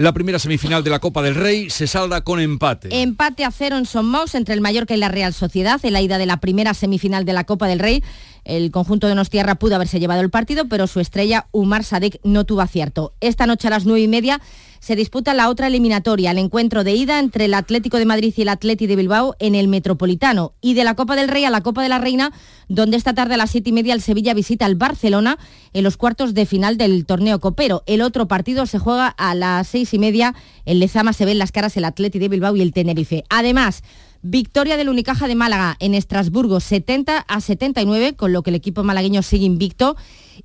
La 0.00 0.14
primera 0.14 0.38
semifinal 0.38 0.82
de 0.82 0.88
la 0.88 0.98
Copa 0.98 1.20
del 1.20 1.34
Rey 1.34 1.68
se 1.68 1.86
salda 1.86 2.22
con 2.22 2.40
empate. 2.40 3.02
Empate 3.02 3.44
a 3.44 3.50
cero 3.50 3.76
en 3.76 3.84
Son 3.84 4.10
entre 4.32 4.54
el 4.54 4.62
Mallorca 4.62 4.94
y 4.94 4.96
la 4.96 5.10
Real 5.10 5.34
Sociedad 5.34 5.78
en 5.84 5.92
la 5.92 6.00
ida 6.00 6.16
de 6.16 6.24
la 6.24 6.38
primera 6.38 6.72
semifinal 6.72 7.26
de 7.26 7.34
la 7.34 7.44
Copa 7.44 7.68
del 7.68 7.80
Rey. 7.80 8.02
El 8.44 8.70
conjunto 8.70 9.08
de 9.08 9.14
Nostierra 9.14 9.56
pudo 9.56 9.74
haberse 9.74 10.00
llevado 10.00 10.22
el 10.22 10.30
partido, 10.30 10.64
pero 10.70 10.86
su 10.86 11.00
estrella, 11.00 11.48
Umar 11.52 11.84
Sadek, 11.84 12.18
no 12.24 12.46
tuvo 12.46 12.62
acierto. 12.62 13.12
Esta 13.20 13.44
noche 13.44 13.66
a 13.66 13.72
las 13.72 13.84
nueve 13.84 14.00
y 14.00 14.08
media 14.08 14.40
se 14.80 14.96
disputa 14.96 15.34
la 15.34 15.50
otra 15.50 15.66
eliminatoria, 15.66 16.30
el 16.30 16.38
encuentro 16.38 16.84
de 16.84 16.94
ida 16.94 17.18
entre 17.18 17.44
el 17.44 17.54
Atlético 17.54 17.98
de 17.98 18.06
Madrid 18.06 18.32
y 18.34 18.42
el 18.42 18.48
Atleti 18.48 18.86
de 18.86 18.96
Bilbao 18.96 19.36
en 19.38 19.54
el 19.54 19.68
Metropolitano. 19.68 20.54
Y 20.62 20.72
de 20.72 20.84
la 20.84 20.94
Copa 20.94 21.16
del 21.16 21.28
Rey 21.28 21.44
a 21.44 21.50
la 21.50 21.60
Copa 21.60 21.82
de 21.82 21.90
la 21.90 21.98
Reina, 21.98 22.32
donde 22.68 22.96
esta 22.96 23.14
tarde 23.14 23.34
a 23.34 23.36
las 23.36 23.50
siete 23.50 23.68
y 23.68 23.72
media 23.72 23.92
el 23.92 24.00
Sevilla 24.00 24.32
visita 24.32 24.64
al 24.64 24.76
Barcelona 24.76 25.38
en 25.74 25.84
los 25.84 25.98
cuartos 25.98 26.32
de 26.32 26.46
final 26.46 26.78
del 26.78 27.04
torneo 27.04 27.40
copero. 27.40 27.82
El 27.86 28.00
otro 28.00 28.26
partido 28.26 28.64
se 28.64 28.78
juega 28.78 29.08
a 29.08 29.34
las 29.34 29.68
seis 29.68 29.92
y 29.92 29.98
media. 29.98 30.34
En 30.64 30.80
Lezama 30.80 31.12
se 31.12 31.26
ven 31.26 31.38
las 31.38 31.52
caras 31.52 31.76
el 31.76 31.84
Atleti 31.84 32.18
de 32.18 32.28
Bilbao 32.28 32.56
y 32.56 32.62
el 32.62 32.72
Tenerife. 32.72 33.24
Además, 33.28 33.82
Victoria 34.22 34.76
del 34.76 34.88
Unicaja 34.88 35.28
de 35.28 35.34
Málaga 35.34 35.76
en 35.80 35.94
Estrasburgo 35.94 36.60
70 36.60 37.18
a 37.18 37.40
79, 37.40 38.14
con 38.14 38.32
lo 38.32 38.42
que 38.42 38.50
el 38.50 38.56
equipo 38.56 38.82
malagueño 38.82 39.22
sigue 39.22 39.46
invicto 39.46 39.96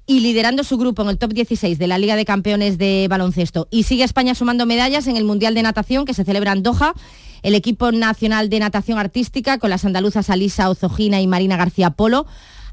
y 0.05 0.19
liderando 0.19 0.63
su 0.63 0.77
grupo 0.77 1.01
en 1.01 1.09
el 1.09 1.17
top 1.17 1.33
16 1.33 1.77
de 1.77 1.87
la 1.87 1.97
Liga 1.97 2.15
de 2.15 2.25
Campeones 2.25 2.77
de 2.77 3.07
Baloncesto. 3.09 3.67
Y 3.71 3.83
sigue 3.83 4.03
España 4.03 4.35
sumando 4.35 4.65
medallas 4.65 5.07
en 5.07 5.17
el 5.17 5.23
Mundial 5.23 5.53
de 5.55 5.63
Natación 5.63 6.05
que 6.05 6.13
se 6.13 6.23
celebra 6.23 6.51
en 6.51 6.63
Doha. 6.63 6.93
El 7.43 7.55
equipo 7.55 7.91
nacional 7.91 8.49
de 8.49 8.59
natación 8.59 8.97
artística 8.97 9.59
con 9.59 9.69
las 9.69 9.85
andaluzas 9.85 10.29
Alisa 10.29 10.69
Ozogina 10.69 11.21
y 11.21 11.27
Marina 11.27 11.57
García 11.57 11.91
Polo 11.91 12.25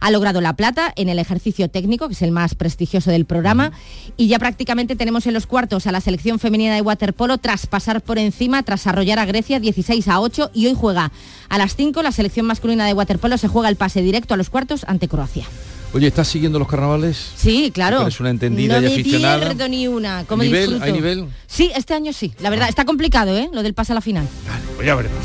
ha 0.02 0.11
logrado 0.11 0.40
la 0.40 0.56
plata 0.56 0.92
en 0.96 1.08
el 1.08 1.20
ejercicio 1.20 1.70
técnico, 1.70 2.08
que 2.08 2.14
es 2.14 2.22
el 2.22 2.32
más 2.32 2.56
prestigioso 2.56 3.12
del 3.12 3.24
programa, 3.24 3.70
y 4.16 4.26
ya 4.26 4.40
prácticamente 4.40 4.96
tenemos 4.96 5.26
en 5.26 5.35
los 5.35 5.46
cuartos 5.46 5.87
a 5.87 5.92
la 5.92 6.00
selección 6.00 6.40
femenina 6.40 6.74
de 6.74 6.82
waterpolo 6.82 7.38
tras 7.38 7.66
pasar 7.68 8.00
por 8.00 8.18
encima, 8.18 8.64
tras 8.64 8.88
arrollar 8.88 9.20
a 9.20 9.26
Grecia 9.26 9.61
16 9.61 10.08
a 10.08 10.20
8 10.20 10.50
y 10.54 10.66
hoy 10.66 10.74
juega 10.74 11.12
a 11.48 11.58
las 11.58 11.76
5 11.76 12.02
la 12.02 12.11
selección 12.11 12.46
masculina 12.46 12.85
de 12.85 12.94
waterpolo 12.94 13.38
se 13.38 13.46
juega 13.46 13.68
el 13.68 13.76
pase 13.76 14.02
directo 14.02 14.35
a 14.35 14.37
los 14.37 14.50
cuartos 14.50 14.85
ante 14.88 15.06
Croacia. 15.06 15.46
Oye, 15.94 16.07
¿estás 16.07 16.28
siguiendo 16.28 16.59
los 16.59 16.68
carnavales? 16.68 17.33
Sí, 17.37 17.70
claro. 17.72 18.00
Eres 18.00 18.18
una 18.18 18.31
entendida 18.31 18.81
no 18.81 18.88
y 18.88 18.92
aficionada. 18.92 19.37
No 19.37 19.42
pierdo 19.44 19.68
ni 19.68 19.88
una. 19.88 20.24
¿Cómo 20.24 20.42
¿Nivel? 20.42 20.61
disfruto? 20.62 20.85
¿Hay 20.85 20.92
nivel? 20.92 21.28
Sí, 21.46 21.70
este 21.76 21.92
año 21.92 22.12
sí. 22.14 22.33
La 22.40 22.48
verdad, 22.48 22.70
está 22.70 22.87
complicado, 22.87 23.37
¿eh? 23.37 23.50
Lo 23.52 23.62
del 23.62 23.74
pase 23.74 23.92
a 23.92 23.96
la 23.96 24.00
final. 24.00 24.26
Vale, 24.48 24.62
pues 24.74 24.87
ya 24.87 24.94
veremos. 24.94 25.18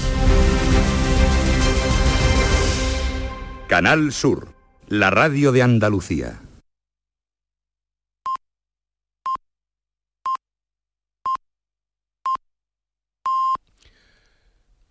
Canal 3.68 4.12
Sur, 4.12 4.50
la 4.90 5.10
radio 5.10 5.54
de 5.54 5.62
Andalucía. 5.62 6.40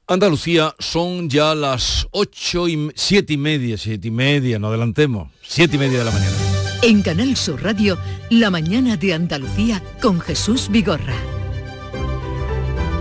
Andalucía 0.09 0.73
son 0.79 1.29
ya 1.29 1.53
las 1.57 2.07
ocho 2.13 2.69
y 2.69 2.93
siete 2.95 3.33
y 3.33 3.37
media, 3.37 3.77
siete 3.77 4.07
y 4.07 4.13
media, 4.13 4.57
no 4.61 4.69
adelantemos, 4.69 5.33
siete 5.43 5.75
y 5.75 5.79
media 5.81 5.99
de 5.99 6.05
la 6.05 6.13
mañana. 6.13 6.37
En 6.83 7.03
Canal 7.03 7.37
Sur 7.37 7.61
Radio, 7.65 7.99
la 8.31 8.51
mañana 8.51 8.97
de 8.97 9.15
Andalucía 9.15 9.83
con 10.01 10.21
Jesús 10.21 10.69
Vigorra. 10.71 11.17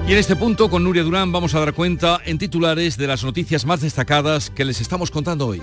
Y 0.07 0.13
en 0.13 0.17
este 0.17 0.35
punto, 0.35 0.67
con 0.67 0.83
Nuria 0.83 1.03
Durán, 1.03 1.31
vamos 1.31 1.53
a 1.53 1.59
dar 1.59 1.73
cuenta 1.73 2.21
en 2.25 2.39
titulares 2.39 2.97
de 2.97 3.05
las 3.05 3.23
noticias 3.23 3.65
más 3.65 3.81
destacadas 3.81 4.49
que 4.49 4.65
les 4.65 4.81
estamos 4.81 5.11
contando 5.11 5.45
hoy. 5.45 5.61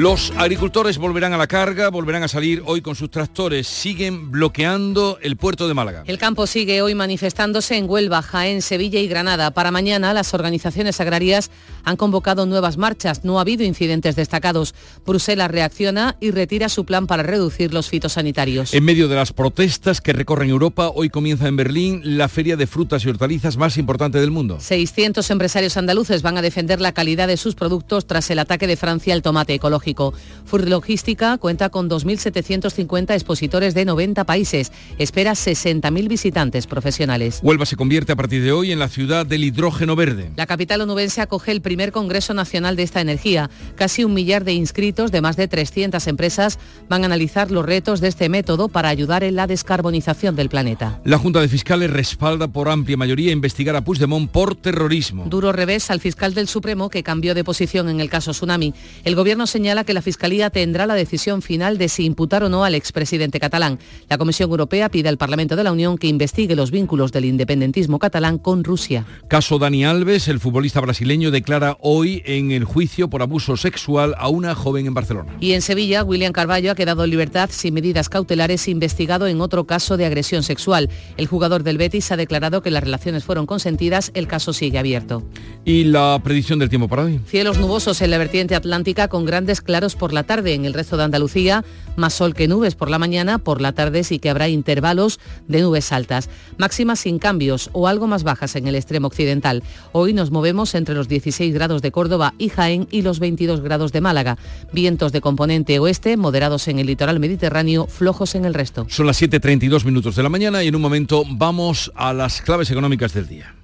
Los 0.00 0.32
agricultores 0.38 0.96
volverán 0.96 1.34
a 1.34 1.36
la 1.36 1.46
carga, 1.46 1.90
volverán 1.90 2.22
a 2.22 2.28
salir 2.28 2.62
hoy 2.64 2.80
con 2.80 2.96
sus 2.96 3.10
tractores, 3.10 3.66
siguen 3.66 4.30
bloqueando 4.30 5.18
el 5.20 5.36
puerto 5.36 5.68
de 5.68 5.74
Málaga. 5.74 6.04
El 6.06 6.16
campo 6.16 6.46
sigue 6.46 6.80
hoy 6.80 6.94
manifestándose 6.94 7.76
en 7.76 7.84
Huelva, 7.86 8.22
Jaén, 8.22 8.62
Sevilla 8.62 8.98
y 8.98 9.08
Granada. 9.08 9.50
Para 9.50 9.70
mañana 9.70 10.14
las 10.14 10.32
organizaciones 10.32 11.02
agrarias 11.02 11.50
han 11.84 11.98
convocado 11.98 12.46
nuevas 12.46 12.78
marchas. 12.78 13.26
No 13.26 13.36
ha 13.36 13.42
habido 13.42 13.62
incidentes 13.62 14.16
destacados. 14.16 14.74
Bruselas 15.04 15.50
reacciona 15.50 16.16
y 16.18 16.30
retira 16.30 16.70
su 16.70 16.86
plan 16.86 17.06
para 17.06 17.22
reducir 17.22 17.74
los 17.74 17.90
fitosanitarios. 17.90 18.72
En 18.72 18.84
medio 18.86 19.06
de 19.06 19.16
las 19.16 19.34
protestas 19.34 20.00
que 20.00 20.14
recorren 20.14 20.48
Europa, 20.48 20.90
hoy 20.94 21.10
comienza 21.10 21.46
en 21.46 21.56
Berlín 21.56 22.00
la 22.16 22.28
feria 22.28 22.56
de 22.56 22.66
frutas 22.66 23.04
y 23.04 23.10
hortalizas 23.10 23.58
más 23.58 23.76
importante 23.76 24.18
del 24.18 24.30
mundo. 24.30 24.60
600 24.60 25.30
empresarios 25.30 25.76
andaluces 25.76 26.22
van 26.22 26.38
a 26.38 26.42
defender 26.42 26.80
la 26.80 26.92
calidad 26.92 27.28
de 27.28 27.36
sus 27.36 27.54
productos 27.54 28.06
tras 28.06 28.30
el 28.30 28.38
ataque 28.38 28.66
de 28.66 28.78
Francia 28.78 29.12
al 29.12 29.20
tomate 29.20 29.52
ecológico. 29.52 29.89
Food 29.94 30.68
Logística 30.68 31.36
cuenta 31.38 31.68
con 31.68 31.88
2.750 31.88 33.14
expositores 33.14 33.74
de 33.74 33.84
90 33.84 34.24
países. 34.24 34.72
Espera 34.98 35.32
60.000 35.32 36.08
visitantes 36.08 36.66
profesionales. 36.66 37.40
Huelva 37.42 37.66
se 37.66 37.76
convierte 37.76 38.12
a 38.12 38.16
partir 38.16 38.42
de 38.42 38.52
hoy 38.52 38.72
en 38.72 38.78
la 38.78 38.88
ciudad 38.88 39.26
del 39.26 39.44
hidrógeno 39.44 39.96
verde. 39.96 40.30
La 40.36 40.46
capital 40.46 40.80
onubense 40.80 41.20
acoge 41.20 41.52
el 41.52 41.60
primer 41.60 41.92
Congreso 41.92 42.34
Nacional 42.34 42.76
de 42.76 42.82
esta 42.82 43.00
energía. 43.00 43.50
Casi 43.76 44.04
un 44.04 44.14
millar 44.14 44.44
de 44.44 44.52
inscritos 44.52 45.12
de 45.12 45.20
más 45.20 45.36
de 45.36 45.48
300 45.48 46.06
empresas 46.06 46.58
van 46.88 47.02
a 47.02 47.06
analizar 47.06 47.50
los 47.50 47.64
retos 47.64 48.00
de 48.00 48.08
este 48.08 48.28
método 48.28 48.68
para 48.68 48.88
ayudar 48.88 49.24
en 49.24 49.36
la 49.36 49.46
descarbonización 49.46 50.36
del 50.36 50.48
planeta. 50.48 51.00
La 51.04 51.18
Junta 51.18 51.40
de 51.40 51.48
Fiscales 51.48 51.90
respalda 51.90 52.48
por 52.48 52.68
amplia 52.68 52.96
mayoría 52.96 53.32
investigar 53.32 53.76
a 53.76 53.84
Puigdemont 53.84 54.30
por 54.30 54.54
terrorismo. 54.54 55.24
Duro 55.26 55.52
revés 55.52 55.90
al 55.90 56.00
fiscal 56.00 56.34
del 56.34 56.48
Supremo 56.48 56.90
que 56.90 57.02
cambió 57.02 57.34
de 57.34 57.44
posición 57.44 57.88
en 57.88 58.00
el 58.00 58.10
caso 58.10 58.32
Tsunami. 58.32 58.74
El 59.04 59.14
gobierno 59.14 59.46
señala 59.46 59.69
que 59.84 59.94
la 59.94 60.02
Fiscalía 60.02 60.50
tendrá 60.50 60.86
la 60.86 60.94
decisión 60.94 61.42
final 61.42 61.78
de 61.78 61.88
si 61.88 62.04
imputar 62.04 62.42
o 62.42 62.48
no 62.48 62.64
al 62.64 62.74
expresidente 62.74 63.40
catalán. 63.40 63.78
La 64.08 64.18
Comisión 64.18 64.50
Europea 64.50 64.88
pide 64.88 65.08
al 65.08 65.16
Parlamento 65.16 65.56
de 65.56 65.64
la 65.64 65.72
Unión 65.72 65.96
que 65.96 66.08
investigue 66.08 66.56
los 66.56 66.70
vínculos 66.70 67.12
del 67.12 67.24
independentismo 67.24 67.98
catalán 67.98 68.38
con 68.38 68.64
Rusia. 68.64 69.06
Caso 69.28 69.58
Dani 69.58 69.84
Alves, 69.84 70.28
el 70.28 70.40
futbolista 70.40 70.80
brasileño 70.80 71.30
declara 71.30 71.76
hoy 71.80 72.22
en 72.26 72.50
el 72.50 72.64
juicio 72.64 73.08
por 73.08 73.22
abuso 73.22 73.56
sexual 73.56 74.14
a 74.18 74.28
una 74.28 74.54
joven 74.54 74.86
en 74.86 74.94
Barcelona. 74.94 75.32
Y 75.40 75.52
en 75.52 75.62
Sevilla, 75.62 76.04
William 76.04 76.32
Carballo 76.32 76.72
ha 76.72 76.74
quedado 76.74 77.04
en 77.04 77.10
libertad 77.10 77.50
sin 77.52 77.74
medidas 77.74 78.08
cautelares 78.08 78.68
investigado 78.68 79.26
en 79.26 79.40
otro 79.40 79.64
caso 79.64 79.96
de 79.96 80.06
agresión 80.06 80.42
sexual. 80.42 80.90
El 81.16 81.26
jugador 81.26 81.62
del 81.62 81.78
Betis 81.78 82.10
ha 82.12 82.16
declarado 82.16 82.62
que 82.62 82.70
las 82.70 82.82
relaciones 82.82 83.24
fueron 83.24 83.46
consentidas, 83.46 84.10
el 84.14 84.26
caso 84.26 84.52
sigue 84.52 84.78
abierto. 84.78 85.22
¿Y 85.64 85.84
la 85.84 86.20
predicción 86.22 86.58
del 86.58 86.68
tiempo 86.68 86.88
para 86.88 87.04
hoy? 87.04 87.20
Cielos 87.26 87.58
nubosos 87.58 88.00
en 88.02 88.10
la 88.10 88.18
vertiente 88.18 88.54
atlántica 88.54 89.08
con 89.08 89.24
grandes 89.24 89.59
claros 89.62 89.96
por 89.96 90.12
la 90.12 90.24
tarde. 90.24 90.54
En 90.54 90.64
el 90.64 90.74
resto 90.74 90.96
de 90.96 91.04
Andalucía, 91.04 91.64
más 91.96 92.14
sol 92.14 92.34
que 92.34 92.48
nubes 92.48 92.74
por 92.74 92.90
la 92.90 92.98
mañana, 92.98 93.38
por 93.38 93.60
la 93.60 93.72
tarde 93.72 94.04
sí 94.04 94.18
que 94.18 94.30
habrá 94.30 94.48
intervalos 94.48 95.20
de 95.48 95.60
nubes 95.60 95.92
altas. 95.92 96.28
Máximas 96.58 97.00
sin 97.00 97.18
cambios 97.18 97.70
o 97.72 97.88
algo 97.88 98.06
más 98.06 98.22
bajas 98.22 98.56
en 98.56 98.66
el 98.66 98.74
extremo 98.74 99.06
occidental. 99.06 99.62
Hoy 99.92 100.12
nos 100.12 100.30
movemos 100.30 100.74
entre 100.74 100.94
los 100.94 101.08
16 101.08 101.52
grados 101.54 101.82
de 101.82 101.92
Córdoba 101.92 102.34
y 102.38 102.48
Jaén 102.48 102.88
y 102.90 103.02
los 103.02 103.18
22 103.18 103.60
grados 103.60 103.92
de 103.92 104.00
Málaga. 104.00 104.38
Vientos 104.72 105.12
de 105.12 105.20
componente 105.20 105.78
oeste, 105.78 106.16
moderados 106.16 106.68
en 106.68 106.78
el 106.78 106.86
litoral 106.86 107.20
mediterráneo, 107.20 107.86
flojos 107.86 108.34
en 108.34 108.44
el 108.44 108.54
resto. 108.54 108.86
Son 108.88 109.06
las 109.06 109.20
7.32 109.20 109.84
minutos 109.84 110.16
de 110.16 110.22
la 110.22 110.28
mañana 110.28 110.62
y 110.62 110.68
en 110.68 110.76
un 110.76 110.82
momento 110.82 111.24
vamos 111.28 111.92
a 111.94 112.12
las 112.12 112.40
claves 112.42 112.70
económicas 112.70 113.12
del 113.12 113.28
día. 113.28 113.54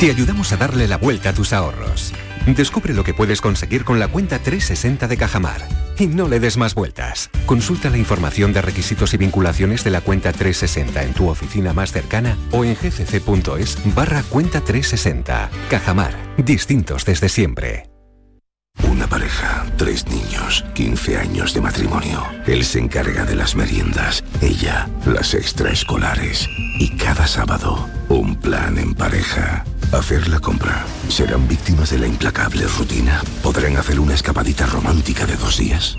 Te 0.00 0.10
ayudamos 0.10 0.52
a 0.52 0.56
darle 0.56 0.88
la 0.88 0.96
vuelta 0.96 1.30
a 1.30 1.34
tus 1.34 1.52
ahorros. 1.52 2.12
Descubre 2.46 2.94
lo 2.94 3.04
que 3.04 3.14
puedes 3.14 3.40
conseguir 3.40 3.84
con 3.84 3.98
la 3.98 4.08
cuenta 4.08 4.38
360 4.38 5.08
de 5.08 5.16
Cajamar. 5.16 5.66
Y 5.98 6.06
no 6.06 6.28
le 6.28 6.40
des 6.40 6.56
más 6.56 6.74
vueltas. 6.74 7.30
Consulta 7.46 7.90
la 7.90 7.98
información 7.98 8.52
de 8.52 8.62
requisitos 8.62 9.12
y 9.14 9.18
vinculaciones 9.18 9.84
de 9.84 9.90
la 9.90 10.00
cuenta 10.00 10.32
360 10.32 11.02
en 11.02 11.12
tu 11.12 11.28
oficina 11.28 11.72
más 11.72 11.92
cercana 11.92 12.36
o 12.50 12.64
en 12.64 12.74
gcc.es 12.74 13.78
barra 13.94 14.22
cuenta 14.24 14.60
360. 14.60 15.50
Cajamar. 15.68 16.14
Distintos 16.38 17.04
desde 17.04 17.28
siempre. 17.28 17.90
Una 18.88 19.06
pareja, 19.06 19.66
tres 19.76 20.06
niños, 20.06 20.64
15 20.74 21.18
años 21.18 21.52
de 21.52 21.60
matrimonio. 21.60 22.24
Él 22.46 22.64
se 22.64 22.78
encarga 22.78 23.24
de 23.24 23.34
las 23.34 23.54
meriendas, 23.54 24.24
ella 24.40 24.88
las 25.04 25.34
extraescolares. 25.34 26.48
Y 26.78 26.96
cada 26.96 27.26
sábado, 27.26 27.88
un 28.08 28.36
plan 28.36 28.78
en 28.78 28.94
pareja. 28.94 29.64
Hacer 29.92 30.28
la 30.28 30.38
compra. 30.38 30.86
¿Serán 31.08 31.48
víctimas 31.48 31.90
de 31.90 31.98
la 31.98 32.06
implacable 32.06 32.64
rutina? 32.78 33.22
¿Podrán 33.42 33.76
hacer 33.76 33.98
una 33.98 34.14
escapadita 34.14 34.64
romántica 34.66 35.26
de 35.26 35.34
dos 35.34 35.58
días? 35.58 35.98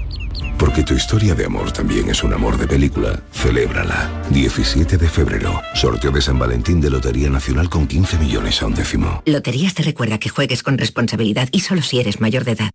Porque 0.58 0.84
tu 0.84 0.94
historia 0.94 1.36
de 1.36 1.46
amor 1.46 1.74
también 1.74 2.10
es 2.10 2.24
un 2.24 2.34
amor 2.34 2.58
de 2.58 2.68
película. 2.68 3.22
Celébrala. 3.34 4.10
17 4.30 4.98
de 4.98 5.10
febrero. 5.10 5.62
Sorteo 5.74 6.12
de 6.12 6.22
San 6.22 6.40
Valentín 6.40 6.80
de 6.80 6.90
Lotería 6.90 7.30
Nacional 7.30 7.70
con 7.70 7.86
15 7.86 8.18
millones 8.18 8.62
a 8.62 8.68
un 8.68 8.76
décimo. 8.76 9.24
Loterías 9.26 9.74
te 9.74 9.84
recuerda 9.84 10.20
que 10.20 10.30
juegues 10.30 10.64
con 10.64 10.78
responsabilidad 10.78 11.50
y 11.52 11.60
solo 11.60 11.82
si 11.82 12.00
eres 12.00 12.22
mayor 12.22 12.46
de 12.46 12.52
edad. 12.52 12.72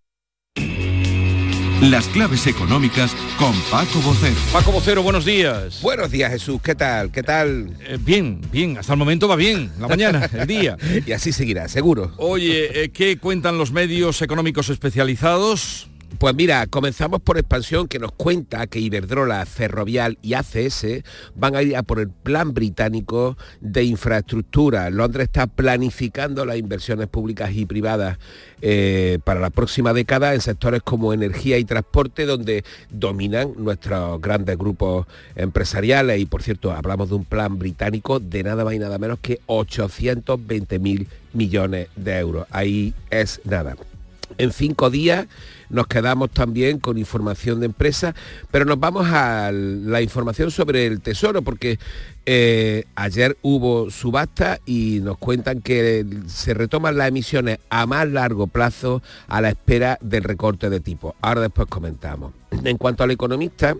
Las 1.83 2.09
claves 2.09 2.47
económicas 2.47 3.15
con 3.39 3.53
Paco 3.71 4.01
Vocero. 4.01 4.35
Paco 4.51 4.73
Vocero, 4.73 5.03
buenos 5.03 5.27
días. 5.27 5.81
Buenos 5.83 6.11
días, 6.11 6.31
Jesús. 6.31 6.59
¿Qué 6.63 6.75
tal? 6.75 7.13
¿Qué 7.13 7.23
tal? 7.23 7.77
Eh, 7.81 7.99
bien, 8.01 8.41
bien. 8.51 8.79
Hasta 8.79 8.95
el 8.95 8.99
momento 8.99 9.29
va 9.29 9.37
bien. 9.37 9.71
La 9.79 9.87
mañana, 9.87 10.29
el 10.33 10.47
día. 10.47 10.79
y 11.07 11.13
así 11.13 11.33
seguirá, 11.33 11.69
seguro. 11.69 12.13
Oye, 12.17 12.85
eh, 12.85 12.89
¿qué 12.89 13.19
cuentan 13.19 13.59
los 13.59 13.73
medios 13.73 14.23
económicos 14.23 14.71
especializados? 14.71 15.89
Pues 16.19 16.35
mira, 16.35 16.67
comenzamos 16.67 17.21
por 17.21 17.37
expansión 17.37 17.89
que 17.89 17.99
nos 17.99 18.11
cuenta 18.13 18.67
que 18.69 18.81
Iberdrola, 18.81 19.45
Ferrovial 19.45 20.17
y 20.23 20.33
ACS 20.33 21.03
van 21.35 21.57
a 21.57 21.63
ir 21.63 21.77
a 21.77 21.83
por 21.83 22.01
el 22.01 22.09
plan 22.09 22.55
británico 22.55 23.37
de 23.61 23.85
infraestructura. 23.85 24.89
Londres 24.89 25.25
está 25.25 25.47
planificando 25.47 26.47
las 26.47 26.57
inversiones 26.57 27.09
públicas 27.09 27.51
y 27.53 27.67
privadas 27.67 28.19
eh, 28.63 29.19
para 29.25 29.41
la 29.41 29.51
próxima 29.51 29.93
década 29.93 30.33
en 30.33 30.41
sectores 30.41 30.81
como 30.83 31.13
energía 31.13 31.59
y 31.59 31.67
transporte, 31.67 32.25
donde 32.25 32.65
dominan 32.89 33.53
nuestros 33.59 34.19
grandes 34.21 34.57
grupos 34.57 35.07
empresariales. 35.35 36.19
Y 36.19 36.25
por 36.25 36.43
cierto, 36.43 36.73
hablamos 36.73 37.11
de 37.11 37.17
un 37.17 37.25
plan 37.27 37.59
británico 37.59 38.21
de 38.21 38.43
nada 38.43 38.65
más 38.65 38.73
y 38.73 38.79
nada 38.79 38.99
menos 38.99 39.19
que 39.21 39.41
820 39.47 40.79
mil 40.79 41.09
millones 41.35 41.89
de 41.95 42.19
euros. 42.19 42.47
Ahí 42.51 42.95
es 43.11 43.43
nada. 43.45 43.77
En 44.39 44.53
cinco 44.53 44.91
días 44.91 45.27
nos 45.69 45.87
quedamos 45.87 46.31
también 46.31 46.79
con 46.79 46.99
información 46.99 47.61
de 47.61 47.67
empresa, 47.67 48.15
pero 48.51 48.65
nos 48.65 48.79
vamos 48.79 49.07
a 49.09 49.51
la 49.53 50.01
información 50.03 50.51
sobre 50.51 50.87
el 50.87 51.01
tesoro, 51.01 51.43
porque 51.43 51.79
eh, 52.25 52.85
ayer 52.95 53.37
hubo 53.43 53.91
subasta 53.91 54.61
y 54.65 55.01
nos 55.03 55.19
cuentan 55.19 55.61
que 55.61 56.05
se 56.27 56.55
retoman 56.55 56.97
las 56.97 57.09
emisiones 57.09 57.59
a 57.71 57.87
más 57.87 58.09
largo 58.09 58.47
plazo 58.47 59.03
a 59.29 59.41
la 59.41 59.49
espera 59.51 59.99
del 60.01 60.25
recorte 60.25 60.71
de 60.71 60.81
tipo. 60.81 61.15
Ahora 61.21 61.41
después 61.41 61.69
comentamos. 61.69 62.33
En 62.51 62.77
cuanto 62.79 63.05
al 63.05 63.11
economista, 63.11 63.77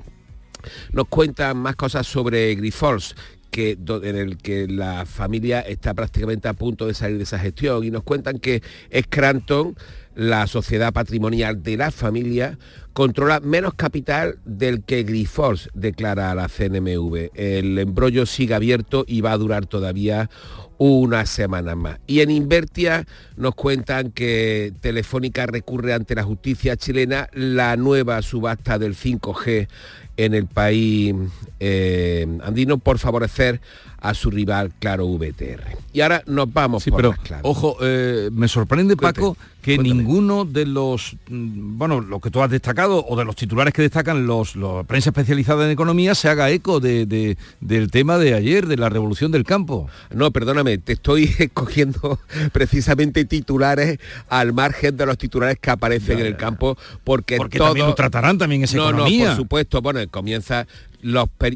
nos 0.93 1.07
cuentan 1.09 1.57
más 1.59 1.77
cosas 1.77 2.07
sobre 2.07 2.55
Grifols, 2.55 3.15
que, 3.51 3.79
en 4.03 4.17
el 4.17 4.37
que 4.37 4.69
la 4.69 5.07
familia 5.07 5.61
está 5.61 5.95
prácticamente 5.95 6.49
a 6.49 6.55
punto 6.55 6.87
de 6.87 6.95
salir 6.95 7.17
de 7.17 7.25
esa 7.25 7.39
gestión 7.39 7.85
y 7.85 7.91
nos 7.91 8.03
cuentan 8.03 8.39
que 8.39 8.63
Scranton 8.95 9.77
la 10.17 10.47
sociedad 10.47 10.93
patrimonial 10.93 11.63
de 11.63 11.77
la 11.77 11.91
familia 11.91 12.59
controla 12.95 13.41
menos 13.41 13.75
capital 13.75 14.39
del 14.47 14.83
que 14.83 15.03
Grifols 15.03 15.69
declara 15.75 16.31
a 16.31 16.35
la 16.35 16.49
CNMV. 16.49 17.31
El 17.35 17.79
embrollo 17.79 18.25
sigue 18.25 18.55
abierto 18.55 19.05
y 19.07 19.21
va 19.21 19.33
a 19.33 19.39
durar 19.39 19.67
todavía 19.67 20.31
una 20.79 21.27
semana 21.27 21.77
más. 21.77 21.99
Y 22.07 22.21
en 22.21 22.31
Invertia 22.31 23.07
nos 23.37 23.55
cuentan 23.55 24.11
que 24.11 24.73
Telefónica 24.81 25.47
recurre 25.47 25.93
ante 25.93 26.15
la 26.15 26.23
justicia 26.23 26.77
chilena 26.77 27.29
la 27.35 27.77
nueva 27.77 28.23
subasta 28.23 28.79
del 28.79 28.95
5G 28.95 29.69
en 30.17 30.35
el 30.35 30.47
país 30.47 31.15
eh, 31.61 32.27
andino 32.43 32.79
por 32.79 32.99
favorecer 32.99 33.61
a 34.01 34.15
su 34.15 34.31
rival, 34.31 34.73
claro, 34.79 35.07
VTR. 35.07 35.77
Y 35.93 36.01
ahora 36.01 36.23
nos 36.27 36.53
vamos 36.53 36.85
por 36.85 36.97
pero, 36.97 37.15
Ojo, 37.43 37.77
eh, 37.81 38.29
me 38.33 38.49
sorprende, 38.49 38.97
Paco, 38.97 39.37
que 39.63 39.79
ninguno 39.79 40.45
de 40.45 40.65
los, 40.65 41.17
mm, 41.29 41.77
bueno, 41.77 42.01
lo 42.01 42.21
que 42.21 42.31
tú 42.31 42.41
has 42.41 42.51
destacado, 42.51 43.05
o 43.05 43.17
de 43.17 43.25
los 43.25 43.35
titulares 43.35 43.75
que 43.75 43.83
destacan 43.83 44.27
los, 44.27 44.55
prensa 44.87 45.11
especializada 45.11 45.65
en 45.65 45.73
economía, 45.73 46.15
se 46.15 46.29
haga 46.29 46.51
eco 46.51 46.79
de, 46.79 47.37
del 47.61 47.91
tema 47.91 48.19
de 48.19 48.35
ayer, 48.35 48.67
de 48.69 48.77
la 48.77 48.89
revolución 48.89 49.33
del 49.33 49.43
campo. 49.43 49.89
No, 50.15 50.31
perdóname, 50.31 50.79
te 50.79 50.93
estoy 50.93 51.35
escogiendo 51.39 52.21
precisamente 52.53 53.25
titulares 53.25 53.99
al 54.29 54.53
margen 54.53 54.97
de 54.97 55.07
los 55.07 55.19
titulares 55.19 55.59
que 55.61 55.71
aparecen 55.71 56.21
en 56.21 56.27
el 56.27 56.37
campo, 56.37 56.79
porque, 57.03 57.37
porque 57.37 57.59
también 57.59 57.87
lo 57.87 57.95
tratarán 57.95 58.39
también 58.39 58.63
esa 58.63 58.77
no, 58.77 58.91
economía. 58.91 59.25
No, 59.25 59.31
por 59.31 59.37
supuesto, 59.37 59.83
bueno, 59.83 60.01
comienza 60.11 60.67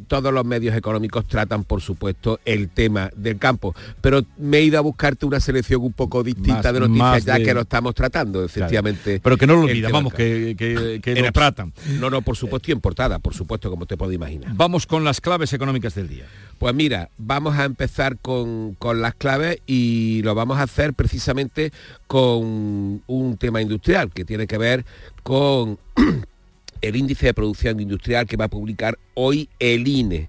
todos 0.07 0.33
los 0.33 0.45
medios 0.45 0.77
económicos 0.77 1.27
tratan, 1.27 1.65
por 1.65 1.81
supuesto, 1.81 2.41
el 2.45 2.69
tema 2.69 3.11
del 3.17 3.39
campo. 3.39 3.75
Pero 4.01 4.25
me 4.39 4.59
he 4.59 4.63
ido 4.63 4.79
a 4.79 4.81
buscarte 4.81 5.27
una 5.27 5.41
selección 5.41 5.83
un 5.83 5.93
poco 5.93 6.23
distinta 6.23 6.73
de 6.73 6.81
noticias 6.81 7.25
ya 7.25 7.39
que 7.43 7.55
lo 7.55 7.63
estamos 7.63 7.95
tratando, 7.95 8.45
efectivamente. 8.45 9.21
Pero 9.23 9.37
que 9.37 9.47
no 9.47 9.55
lo 9.55 9.63
olvida, 9.63 9.89
vamos, 9.91 10.15
que, 10.15 10.55
que, 10.57 11.23
lo 11.23 11.33
tratan. 11.33 11.73
No, 11.99 12.11
no, 12.11 12.23
por 12.23 12.37
supuesto, 12.37 12.71
y 12.71 12.73
en 12.73 12.81
portada, 12.81 13.19
por 13.19 13.35
supuesto, 13.35 13.71
como 13.71 13.87
te 13.87 13.97
puedo 13.97 14.13
imaginar. 14.13 14.53
Vamos 14.55 14.87
con 14.87 15.05
las 15.05 15.21
claves 15.21 15.53
económicas 15.53 15.95
del 15.95 16.09
día. 16.09 16.27
Pues 16.59 16.75
mira, 16.75 17.11
vamos 17.17 17.57
a 17.57 17.65
empezar 17.65 18.19
con, 18.19 18.75
con, 18.75 19.01
las 19.01 19.15
claves 19.15 19.61
y 19.67 20.21
lo 20.23 20.35
vamos 20.35 20.59
a 20.59 20.65
hacer 20.65 20.93
precisamente 20.93 21.73
con 22.07 23.03
un 23.07 23.37
tema 23.39 23.63
industrial 23.63 24.11
que 24.13 24.25
tiene 24.25 24.47
que 24.47 24.59
ver 24.59 24.85
con 25.23 25.79
el 26.81 26.97
índice 26.97 27.27
de 27.27 27.35
producción 27.35 27.81
industrial 27.81 28.27
que 28.27 28.37
va 28.37 28.47
a 28.47 28.49
publicar 28.49 28.99
hoy 29.15 29.49
el 29.59 29.87
INE 29.87 30.29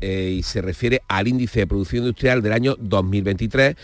eh, 0.00 0.34
y 0.38 0.42
se 0.42 0.62
refiere 0.62 1.02
al 1.08 1.28
índice 1.28 1.60
de 1.60 1.66
producción 1.66 2.04
industrial 2.04 2.42
del 2.42 2.52
año 2.52 2.76
2023 2.78 3.76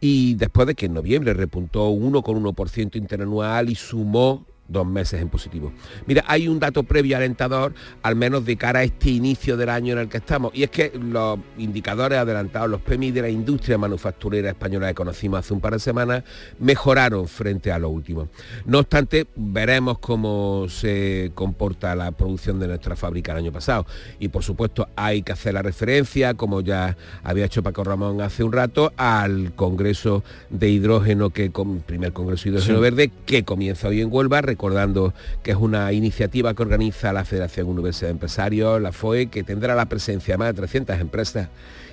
y 0.00 0.34
después 0.34 0.66
de 0.66 0.74
que 0.74 0.86
en 0.86 0.94
noviembre 0.94 1.32
repuntó 1.32 1.88
un 1.88 2.12
1,1% 2.12 2.96
interanual 2.96 3.70
y 3.70 3.74
sumó 3.74 4.44
dos 4.68 4.86
meses 4.86 5.20
en 5.20 5.28
positivo. 5.28 5.72
Mira, 6.06 6.24
hay 6.26 6.48
un 6.48 6.58
dato 6.58 6.82
previo 6.82 7.16
alentador, 7.16 7.74
al 8.02 8.16
menos 8.16 8.44
de 8.44 8.56
cara 8.56 8.80
a 8.80 8.82
este 8.84 9.10
inicio 9.10 9.56
del 9.56 9.68
año 9.68 9.92
en 9.92 10.00
el 10.00 10.08
que 10.08 10.18
estamos, 10.18 10.52
y 10.54 10.62
es 10.62 10.70
que 10.70 10.92
los 10.98 11.38
indicadores 11.58 12.18
adelantados, 12.18 12.70
los 12.70 12.80
PMI 12.80 13.10
de 13.10 13.22
la 13.22 13.28
industria 13.28 13.78
manufacturera 13.78 14.50
española 14.50 14.88
que 14.88 14.94
conocimos 14.94 15.40
hace 15.40 15.54
un 15.54 15.60
par 15.60 15.74
de 15.74 15.80
semanas, 15.80 16.24
mejoraron 16.58 17.28
frente 17.28 17.72
a 17.72 17.78
lo 17.78 17.90
último. 17.90 18.28
No 18.64 18.78
obstante, 18.78 19.26
veremos 19.36 19.98
cómo 19.98 20.66
se 20.68 21.32
comporta 21.34 21.94
la 21.94 22.10
producción 22.12 22.58
de 22.58 22.68
nuestra 22.68 22.96
fábrica 22.96 23.32
el 23.32 23.38
año 23.38 23.52
pasado. 23.52 23.86
Y 24.18 24.28
por 24.28 24.42
supuesto 24.42 24.88
hay 24.96 25.22
que 25.22 25.32
hacer 25.32 25.54
la 25.54 25.62
referencia, 25.62 26.34
como 26.34 26.60
ya 26.60 26.96
había 27.22 27.44
hecho 27.44 27.62
Paco 27.62 27.84
Ramón 27.84 28.20
hace 28.20 28.44
un 28.44 28.52
rato, 28.52 28.92
al 28.96 29.52
Congreso 29.54 30.22
de 30.50 30.70
Hidrógeno, 30.70 31.30
que 31.30 31.50
primer 31.86 32.12
Congreso 32.12 32.44
de 32.44 32.50
Hidrógeno 32.50 32.80
Verde, 32.80 33.10
que 33.26 33.44
comienza 33.44 33.88
hoy 33.88 34.00
en 34.00 34.08
Huelva, 34.10 34.40
recordando 34.54 35.12
que 35.42 35.50
es 35.50 35.56
una 35.56 35.92
iniciativa 35.92 36.54
que 36.54 36.62
organiza 36.62 37.12
la 37.12 37.24
Federación 37.24 37.66
Universidad 37.68 38.08
de 38.08 38.12
Empresarios, 38.12 38.80
la 38.80 38.92
FOE, 38.92 39.26
que 39.26 39.42
tendrá 39.42 39.74
la 39.74 39.86
presencia 39.86 40.34
de 40.34 40.38
más 40.38 40.48
de 40.48 40.54
300 40.54 41.00
empresas 41.00 41.48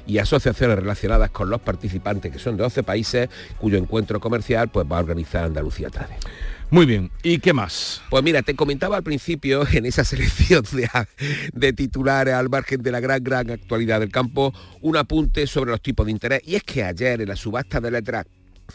y 0.06 0.20
asociaciones 0.20 0.78
relacionadas 0.78 1.32
con 1.32 1.50
los 1.50 1.60
participantes, 1.60 2.32
que 2.32 2.38
son 2.38 2.58
de 2.58 2.64
12 2.64 2.84
países, 2.84 3.30
cuyo 3.58 3.78
encuentro 3.78 4.20
comercial 4.20 4.70
pues, 4.70 4.86
va 4.90 4.98
a 4.98 5.00
organizar 5.00 5.46
Andalucía 5.46 5.90
Trade. 5.90 6.16
Muy 6.70 6.86
bien, 6.86 7.12
¿y 7.24 7.40
qué 7.40 7.52
más? 7.52 8.02
Pues 8.10 8.24
mira, 8.24 8.44
te 8.44 8.56
comentaba 8.56 8.96
al 8.96 9.04
principio 9.04 9.66
en 9.74 9.88
esa 9.88 10.04
selección 10.06 10.64
de, 10.72 10.88
de, 11.54 11.74
titulares 11.74 12.36
al 12.36 12.50
margen 12.50 12.82
de 12.84 12.92
la 12.92 13.00
gran, 13.00 13.24
gran 13.24 13.50
actualidad 13.50 14.00
del 14.00 14.12
campo, 14.12 14.54
un 14.82 14.98
apunte 14.98 15.48
sobre 15.48 15.72
los 15.72 15.82
tipos 15.82 16.06
de 16.06 16.12
interés. 16.12 16.42
Y 16.46 16.56
es 16.56 16.64
que 16.64 16.84
ayer 16.84 17.22
en 17.22 17.28
la 17.28 17.36
subasta 17.36 17.82
de 17.82 17.92
letras 17.92 18.26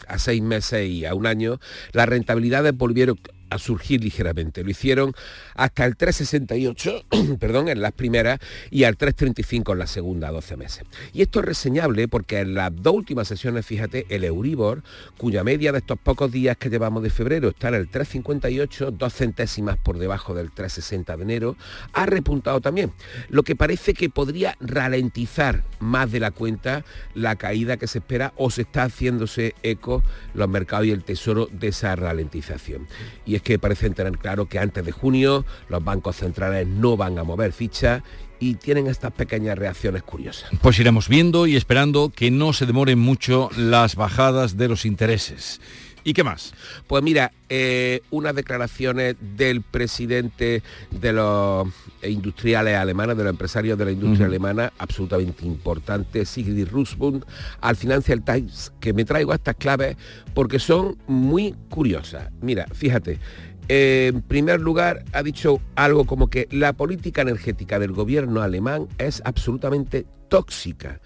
a 0.07 0.19
seis 0.19 0.41
meses 0.41 0.87
y 0.87 1.05
a 1.05 1.15
un 1.15 1.25
año, 1.25 1.59
las 1.93 2.07
rentabilidades 2.07 2.75
volvieron 2.75 3.17
a 3.49 3.57
surgir 3.57 4.03
ligeramente. 4.03 4.63
Lo 4.63 4.69
hicieron 4.69 5.13
hasta 5.55 5.85
el 5.85 5.97
3,68, 5.97 7.37
perdón, 7.39 7.69
en 7.69 7.81
las 7.81 7.93
primeras 7.93 8.39
y 8.71 8.83
al 8.83 8.97
3,35 8.97 9.73
en 9.73 9.79
la 9.79 9.87
segunda, 9.87 10.31
12 10.31 10.57
meses. 10.57 10.83
Y 11.13 11.21
esto 11.21 11.39
es 11.39 11.45
reseñable 11.45 12.07
porque 12.07 12.39
en 12.39 12.53
las 12.53 12.71
dos 12.75 12.93
últimas 12.93 13.27
sesiones, 13.27 13.65
fíjate, 13.65 14.05
el 14.09 14.23
Euribor, 14.23 14.83
cuya 15.17 15.43
media 15.43 15.71
de 15.71 15.79
estos 15.79 15.97
pocos 15.99 16.31
días 16.31 16.57
que 16.57 16.69
llevamos 16.69 17.03
de 17.03 17.09
febrero 17.09 17.49
está 17.49 17.69
en 17.69 17.75
el 17.75 17.89
3,58, 17.89 18.91
dos 18.91 19.13
centésimas 19.13 19.77
por 19.77 19.97
debajo 19.97 20.33
del 20.33 20.51
3,60 20.51 21.17
de 21.17 21.23
enero, 21.23 21.57
ha 21.93 22.05
repuntado 22.05 22.61
también, 22.61 22.91
lo 23.29 23.43
que 23.43 23.55
parece 23.55 23.93
que 23.93 24.09
podría 24.09 24.55
ralentizar 24.59 25.63
más 25.79 26.11
de 26.11 26.19
la 26.19 26.31
cuenta 26.31 26.83
la 27.13 27.35
caída 27.35 27.77
que 27.77 27.87
se 27.87 27.99
espera 27.99 28.33
o 28.35 28.49
se 28.49 28.63
está 28.63 28.83
haciéndose 28.83 29.55
eco 29.63 30.03
los 30.33 30.49
mercados 30.49 30.87
y 30.87 30.91
el 30.91 31.03
tesoro 31.03 31.47
de 31.51 31.69
esa 31.69 31.95
ralentización. 31.95 32.87
Y 33.25 33.35
es 33.37 33.41
que 33.41 33.59
parecen 33.59 33.93
tener 33.93 34.17
claro 34.17 34.47
que 34.47 34.59
antes 34.59 34.85
de 34.85 34.91
junio 34.91 35.45
los 35.69 35.83
bancos 35.83 36.17
centrales 36.17 36.67
no 36.67 36.97
van 36.97 37.17
a 37.17 37.23
mover 37.23 37.53
ficha 37.53 38.03
y 38.39 38.55
tienen 38.55 38.87
estas 38.87 39.11
pequeñas 39.13 39.57
reacciones 39.57 40.03
curiosas. 40.03 40.49
Pues 40.61 40.79
iremos 40.79 41.07
viendo 41.07 41.47
y 41.47 41.55
esperando 41.55 42.11
que 42.15 42.29
no 42.29 42.53
se 42.53 42.65
demoren 42.65 42.99
mucho 42.99 43.49
las 43.57 43.95
bajadas 43.95 44.57
de 44.57 44.67
los 44.67 44.85
intereses. 44.85 45.59
¿Y 46.07 46.13
qué 46.13 46.23
más? 46.23 46.53
Pues 46.87 47.03
mira, 47.03 47.33
eh, 47.49 47.99
unas 48.11 48.33
declaraciones 48.33 49.17
del 49.35 49.61
presidente 49.61 50.63
de 50.89 51.11
los 51.11 51.67
industriales 52.01 52.77
alemanes, 52.77 53.17
de 53.17 53.25
los 53.25 53.31
empresarios 53.31 53.77
de 53.77 53.83
la 53.83 53.91
industria 53.91 54.27
alemana, 54.27 54.71
absolutamente 54.77 55.45
importante, 55.45 56.23
Sigrid 56.23 56.69
Rusbund, 56.71 57.25
al 57.59 57.75
Financial 57.75 58.23
Times, 58.23 58.71
que 58.79 58.93
me 58.93 59.03
traigo 59.03 59.33
estas 59.33 59.55
claves 59.55 59.97
porque 60.33 60.59
son 60.59 60.97
muy 61.07 61.53
curiosas. 61.67 62.31
Mira, 62.39 62.67
fíjate, 62.71 63.19
en 63.67 64.21
primer 64.21 64.61
lugar, 64.61 65.03
ha 65.11 65.23
dicho 65.23 65.59
algo 65.75 66.05
como 66.05 66.29
que 66.29 66.47
la 66.51 66.71
política 66.71 67.21
energética 67.21 67.79
del 67.79 67.91
gobierno 67.91 68.41
alemán 68.41 68.87
es 68.97 69.21
absolutamente 69.25 70.05
tóxica 70.29 71.01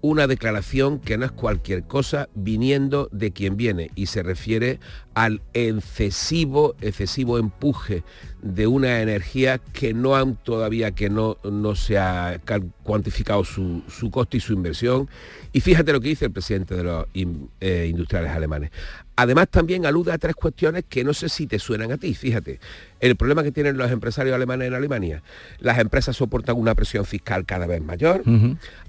una 0.00 0.26
declaración 0.26 1.00
que 1.00 1.18
no 1.18 1.24
es 1.24 1.32
cualquier 1.32 1.84
cosa 1.84 2.28
viniendo 2.34 3.08
de 3.12 3.32
quien 3.32 3.56
viene 3.56 3.90
y 3.94 4.06
se 4.06 4.22
refiere 4.22 4.78
al 5.14 5.42
excesivo, 5.54 6.76
excesivo 6.80 7.38
empuje 7.38 8.04
de 8.42 8.66
una 8.66 9.00
energía 9.00 9.58
que 9.58 9.94
no 9.94 10.14
han 10.14 10.36
todavía, 10.36 10.92
que 10.92 11.10
no, 11.10 11.38
no 11.42 11.74
se 11.74 11.98
ha 11.98 12.40
cuantificado 12.82 13.44
su, 13.44 13.82
su 13.88 14.10
coste 14.10 14.36
y 14.36 14.40
su 14.40 14.52
inversión. 14.52 15.08
Y 15.52 15.60
fíjate 15.60 15.92
lo 15.92 16.00
que 16.00 16.08
dice 16.08 16.26
el 16.26 16.32
presidente 16.32 16.74
de 16.74 16.84
los 16.84 17.06
eh, 17.14 17.86
industriales 17.90 18.30
alemanes. 18.30 18.70
Además 19.16 19.48
también 19.50 19.86
alude 19.86 20.12
a 20.12 20.18
tres 20.18 20.34
cuestiones 20.34 20.84
que 20.88 21.02
no 21.02 21.14
sé 21.14 21.28
si 21.28 21.46
te 21.46 21.58
suenan 21.58 21.90
a 21.90 21.96
ti. 21.96 22.14
Fíjate, 22.14 22.60
el 23.00 23.16
problema 23.16 23.42
que 23.42 23.50
tienen 23.50 23.78
los 23.78 23.90
empresarios 23.90 24.34
alemanes 24.34 24.68
en 24.68 24.74
Alemania. 24.74 25.22
Las 25.58 25.78
empresas 25.78 26.16
soportan 26.16 26.56
una 26.56 26.74
presión 26.74 27.04
fiscal 27.06 27.46
cada 27.46 27.66
vez 27.66 27.82
mayor. 27.82 28.22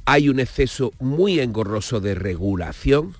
Hay 0.05 0.29
un 0.29 0.39
exceso 0.39 0.91
muy 0.99 1.39
engorroso 1.39 1.99
de 2.01 2.15
regulación 2.15 3.15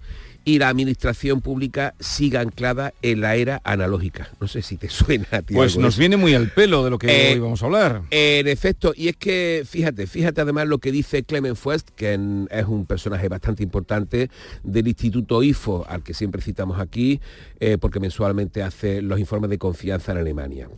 y 0.48 0.60
la 0.60 0.70
administración 0.70 1.42
pública 1.42 1.94
siga 2.00 2.40
anclada 2.40 2.94
en 3.02 3.20
la 3.20 3.36
era 3.36 3.60
analógica. 3.66 4.32
No 4.40 4.48
sé 4.48 4.62
si 4.62 4.78
te 4.78 4.88
suena 4.90 5.28
a 5.32 5.42
ti. 5.42 5.54
Pues 5.54 5.78
nos 5.78 5.98
viene 5.98 6.16
muy 6.16 6.34
al 6.36 6.52
pelo 6.52 6.86
de 6.86 6.90
lo 6.90 6.98
que 6.98 7.32
eh, 7.32 7.34
hoy 7.34 7.40
vamos 7.40 7.62
a 7.62 7.66
hablar. 7.66 8.04
En 8.12 8.48
efecto, 8.48 8.94
y 8.96 9.10
es 9.10 9.18
que, 9.18 9.66
fíjate, 9.70 10.08
fíjate 10.08 10.40
además 10.40 10.70
lo 10.70 10.78
que 10.78 10.94
dice 10.94 11.24
Clement 11.24 11.58
Fuest, 11.58 11.90
que 11.90 12.14
es 12.14 12.66
un 12.66 12.86
personaje 12.86 13.28
bastante 13.28 13.62
importante 13.62 14.32
del 14.64 14.88
Instituto 14.88 15.44
IFO, 15.44 15.86
al 15.86 16.02
que 16.02 16.14
siempre 16.14 16.42
citamos 16.42 16.80
aquí, 16.80 17.20
eh, 17.60 17.78
porque 17.78 18.00
mensualmente 18.00 18.64
hace 18.64 19.02
los 19.02 19.20
informes 19.20 19.50
de 19.50 19.58
confianza 19.58 20.14
en 20.14 20.20
Alemania. 20.20 20.70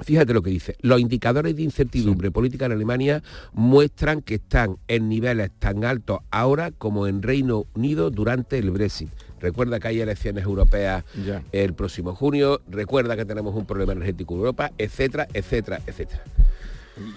Fíjate 0.00 0.32
lo 0.32 0.42
que 0.42 0.50
dice. 0.50 0.76
Los 0.80 1.00
indicadores 1.00 1.56
de 1.56 1.62
incertidumbre 1.62 2.30
política 2.30 2.66
en 2.66 2.72
Alemania 2.72 3.22
muestran 3.52 4.22
que 4.22 4.36
están 4.36 4.78
en 4.86 5.08
niveles 5.08 5.50
tan 5.58 5.84
altos 5.84 6.20
ahora 6.30 6.70
como 6.70 7.06
en 7.06 7.22
Reino 7.22 7.66
Unido 7.74 8.10
durante 8.10 8.58
el 8.58 8.70
Brexit. 8.70 9.08
Recuerda 9.40 9.78
que 9.78 9.88
hay 9.88 10.00
elecciones 10.00 10.44
europeas 10.44 11.04
el 11.52 11.74
próximo 11.74 12.14
junio, 12.14 12.60
recuerda 12.68 13.16
que 13.16 13.24
tenemos 13.24 13.54
un 13.54 13.66
problema 13.66 13.92
energético 13.92 14.34
en 14.34 14.40
Europa, 14.40 14.72
etcétera, 14.78 15.28
etcétera, 15.32 15.80
etcétera. 15.86 16.22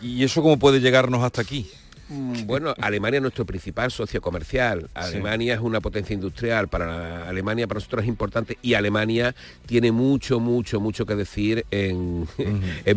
¿Y 0.02 0.24
eso 0.24 0.42
cómo 0.42 0.60
puede 0.60 0.80
llegarnos 0.80 1.24
hasta 1.24 1.42
aquí? 1.42 1.68
Mm, 2.12 2.46
bueno, 2.46 2.74
Alemania 2.78 3.18
es 3.18 3.22
nuestro 3.22 3.46
principal 3.46 3.90
socio 3.90 4.22
comercial. 4.22 4.90
Alemania 4.94 5.54
es 5.54 5.62
una 5.62 5.80
potencia 5.80 6.14
industrial. 6.14 6.68
Para 6.68 7.28
Alemania, 7.28 7.68
para 7.68 7.78
nosotros 7.78 8.04
es 8.04 8.10
importante 8.10 8.58
y 8.62 8.74
Alemania 8.74 9.34
tiene 9.66 9.94
mucho, 9.94 10.42
mucho, 10.42 10.82
mucho 10.82 11.06
que 11.06 11.16
decir 11.16 11.66
en, 11.72 12.28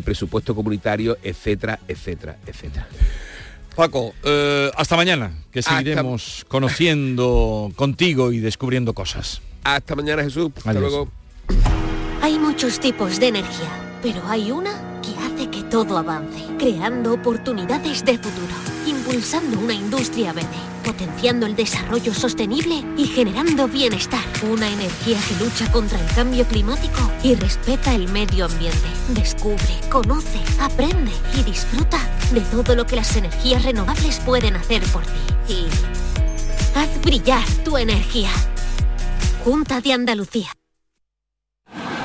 presupuesto 0.04 0.54
comunitario, 0.54 1.16
etcétera, 1.22 1.78
etcétera, 1.86 2.38
etcétera. 2.44 2.88
Paco, 3.76 4.14
eh, 4.24 4.70
hasta 4.76 4.96
mañana, 4.96 5.32
que 5.52 5.62
seguiremos 5.62 6.44
conociendo 6.48 7.72
contigo 7.76 8.32
y 8.32 8.38
descubriendo 8.40 8.94
cosas. 8.94 9.40
Hasta 9.62 9.94
mañana, 9.94 10.24
Jesús. 10.24 10.50
Hasta 10.56 10.72
luego. 10.74 11.08
Hay 12.20 12.38
muchos 12.38 12.80
tipos 12.80 13.20
de 13.20 13.28
energía, 13.28 13.70
pero 14.02 14.26
hay 14.26 14.50
una 14.50 15.00
que 15.02 15.10
hace 15.20 15.50
que 15.50 15.62
todo 15.68 15.98
avance, 15.98 16.44
creando 16.58 17.12
oportunidades 17.12 18.04
de 18.04 18.18
futuro 18.18 18.73
impulsando 19.04 19.58
una 19.58 19.74
industria 19.74 20.32
verde, 20.32 20.48
potenciando 20.82 21.44
el 21.44 21.54
desarrollo 21.54 22.14
sostenible 22.14 22.82
y 22.96 23.04
generando 23.04 23.68
bienestar. 23.68 24.24
Una 24.50 24.68
energía 24.68 25.18
que 25.28 25.44
lucha 25.44 25.70
contra 25.70 26.00
el 26.00 26.14
cambio 26.14 26.46
climático 26.46 27.10
y 27.22 27.34
respeta 27.34 27.94
el 27.94 28.08
medio 28.08 28.46
ambiente. 28.46 28.88
Descubre, 29.10 29.78
conoce, 29.90 30.40
aprende 30.58 31.12
y 31.38 31.42
disfruta 31.42 31.98
de 32.32 32.40
todo 32.40 32.74
lo 32.74 32.86
que 32.86 32.96
las 32.96 33.14
energías 33.16 33.62
renovables 33.62 34.20
pueden 34.20 34.56
hacer 34.56 34.82
por 34.84 35.02
ti. 35.04 35.52
Y 35.52 35.66
haz 36.74 36.88
brillar 37.02 37.46
tu 37.62 37.76
energía. 37.76 38.30
Junta 39.44 39.82
de 39.82 39.92
Andalucía. 39.92 40.50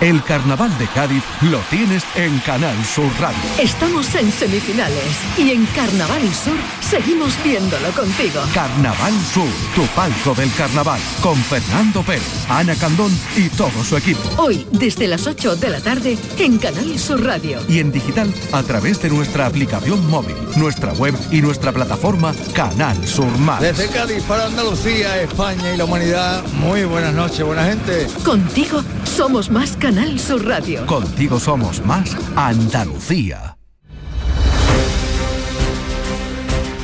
El 0.01 0.23
carnaval 0.23 0.77
de 0.77 0.87
Cádiz 0.87 1.23
lo 1.41 1.59
tienes 1.69 2.03
en 2.15 2.39
Canal 2.39 2.85
Sur 2.85 3.11
Radio. 3.19 3.39
Estamos 3.59 4.15
en 4.15 4.31
semifinales 4.31 5.17
y 5.37 5.51
en 5.51 5.65
Carnaval 5.67 6.21
Sur 6.33 6.57
seguimos 6.89 7.41
viéndolo 7.43 7.91
contigo. 7.91 8.41
Carnaval 8.51 9.13
Sur, 9.31 9.47
tu 9.75 9.85
palco 9.95 10.33
del 10.33 10.51
carnaval, 10.53 10.99
con 11.21 11.35
Fernando 11.35 12.01
Pérez, 12.01 12.45
Ana 12.49 12.75
Candón 12.75 13.11
y 13.37 13.47
todo 13.49 13.83
su 13.83 13.95
equipo. 13.95 14.21
Hoy, 14.37 14.65
desde 14.71 15.07
las 15.07 15.27
8 15.27 15.55
de 15.57 15.69
la 15.69 15.81
tarde, 15.81 16.17
en 16.39 16.57
Canal 16.57 16.97
Sur 16.97 17.23
Radio. 17.23 17.59
Y 17.67 17.79
en 17.79 17.91
digital 17.91 18.33
a 18.51 18.63
través 18.63 18.99
de 19.01 19.09
nuestra 19.09 19.45
aplicación 19.45 20.09
móvil, 20.09 20.35
nuestra 20.55 20.93
web 20.93 21.15
y 21.31 21.41
nuestra 21.41 21.71
plataforma 21.71 22.33
Canal 22.53 23.07
Sur 23.07 23.37
Más. 23.37 23.61
Desde 23.61 23.87
Cádiz 23.89 24.23
para 24.23 24.45
Andalucía, 24.45 25.21
España 25.21 25.71
y 25.73 25.77
la 25.77 25.85
humanidad, 25.85 26.43
muy 26.53 26.85
buenas 26.85 27.13
noches, 27.13 27.45
buena 27.45 27.65
gente. 27.65 28.07
Contigo 28.23 28.83
somos 29.03 29.51
más 29.51 29.77
Canal 29.77 30.19
Sur 30.19 30.43
Radio. 30.43 30.87
Contigo 30.87 31.39
somos 31.39 31.85
más 31.85 32.17
Andalucía. 32.35 33.58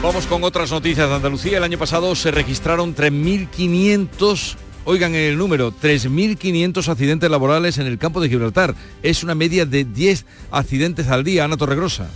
Vamos 0.05 0.27
con 0.27 0.43
otras 0.43 0.69
noticias 0.69 1.09
de 1.09 1.15
Andalucía. 1.15 1.57
El 1.57 1.63
año 1.63 1.79
pasado 1.79 2.13
se 2.13 2.29
registraron 2.29 2.95
3.500 2.95 4.55
Oigan 4.83 5.15
el 5.15 5.35
número, 5.35 5.71
3.500 5.71 6.87
accidentes 6.89 7.31
laborales 7.31 7.79
en 7.79 7.87
el 7.87 7.97
campo 7.97 8.21
de 8.21 8.29
Gibraltar. 8.29 8.75
Es 9.01 9.23
una 9.23 9.33
media 9.33 9.65
de 9.65 9.83
10 9.83 10.27
accidentes 10.51 11.07
al 11.07 11.23
día. 11.23 11.43
Ana 11.43 11.57
Torregrosa. 11.57 12.07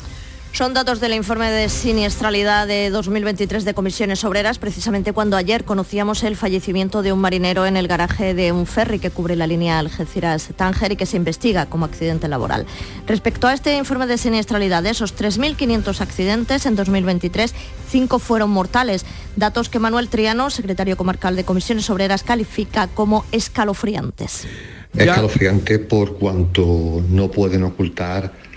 Son 0.51 0.73
datos 0.73 0.99
del 0.99 1.13
informe 1.13 1.49
de 1.51 1.69
siniestralidad 1.69 2.67
de 2.67 2.89
2023 2.89 3.63
de 3.63 3.73
comisiones 3.73 4.25
obreras, 4.25 4.59
precisamente 4.59 5.13
cuando 5.13 5.37
ayer 5.37 5.63
conocíamos 5.63 6.23
el 6.23 6.35
fallecimiento 6.35 7.01
de 7.01 7.13
un 7.13 7.19
marinero 7.19 7.65
en 7.65 7.77
el 7.77 7.87
garaje 7.87 8.33
de 8.33 8.51
un 8.51 8.65
ferry 8.65 8.99
que 8.99 9.09
cubre 9.09 9.37
la 9.37 9.47
línea 9.47 9.79
Algeciras-Tánger 9.79 10.91
y 10.91 10.95
que 10.97 11.05
se 11.05 11.15
investiga 11.15 11.67
como 11.67 11.85
accidente 11.85 12.27
laboral. 12.27 12.65
Respecto 13.07 13.47
a 13.47 13.53
este 13.53 13.77
informe 13.77 14.05
de 14.07 14.17
siniestralidad, 14.17 14.83
de 14.83 14.89
esos 14.89 15.15
3.500 15.15 16.01
accidentes 16.01 16.65
en 16.65 16.75
2023, 16.75 17.53
cinco 17.89 18.19
fueron 18.19 18.49
mortales, 18.49 19.05
datos 19.37 19.69
que 19.69 19.79
Manuel 19.79 20.09
Triano, 20.09 20.49
secretario 20.49 20.97
comarcal 20.97 21.37
de 21.37 21.45
comisiones 21.45 21.89
obreras, 21.89 22.23
califica 22.23 22.87
como 22.87 23.23
escalofriantes. 23.31 24.45
Escalofriante 24.93 25.79
por 25.79 26.17
cuanto 26.17 27.01
no 27.07 27.29
pueden 27.31 27.63
ocultar 27.63 28.48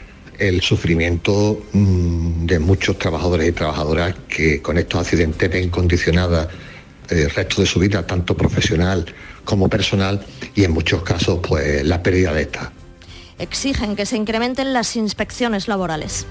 el 0.42 0.60
sufrimiento 0.60 1.62
mm, 1.72 2.46
de 2.46 2.58
muchos 2.58 2.98
trabajadores 2.98 3.48
y 3.48 3.52
trabajadoras 3.52 4.16
que 4.28 4.60
con 4.60 4.76
estos 4.76 5.00
accidentes 5.00 5.48
ven 5.48 5.70
condicionada 5.70 6.48
el 7.08 7.30
resto 7.30 7.60
de 7.62 7.66
su 7.66 7.78
vida, 7.78 8.04
tanto 8.04 8.36
profesional 8.36 9.06
como 9.44 9.68
personal, 9.68 10.24
y 10.54 10.64
en 10.64 10.72
muchos 10.72 11.02
casos 11.02 11.38
pues 11.46 11.84
la 11.84 12.02
pérdida 12.02 12.32
de 12.32 12.42
esta. 12.42 12.72
Exigen 13.38 13.94
que 13.94 14.04
se 14.04 14.16
incrementen 14.16 14.72
las 14.72 14.96
inspecciones 14.96 15.68
laborales. 15.68 16.26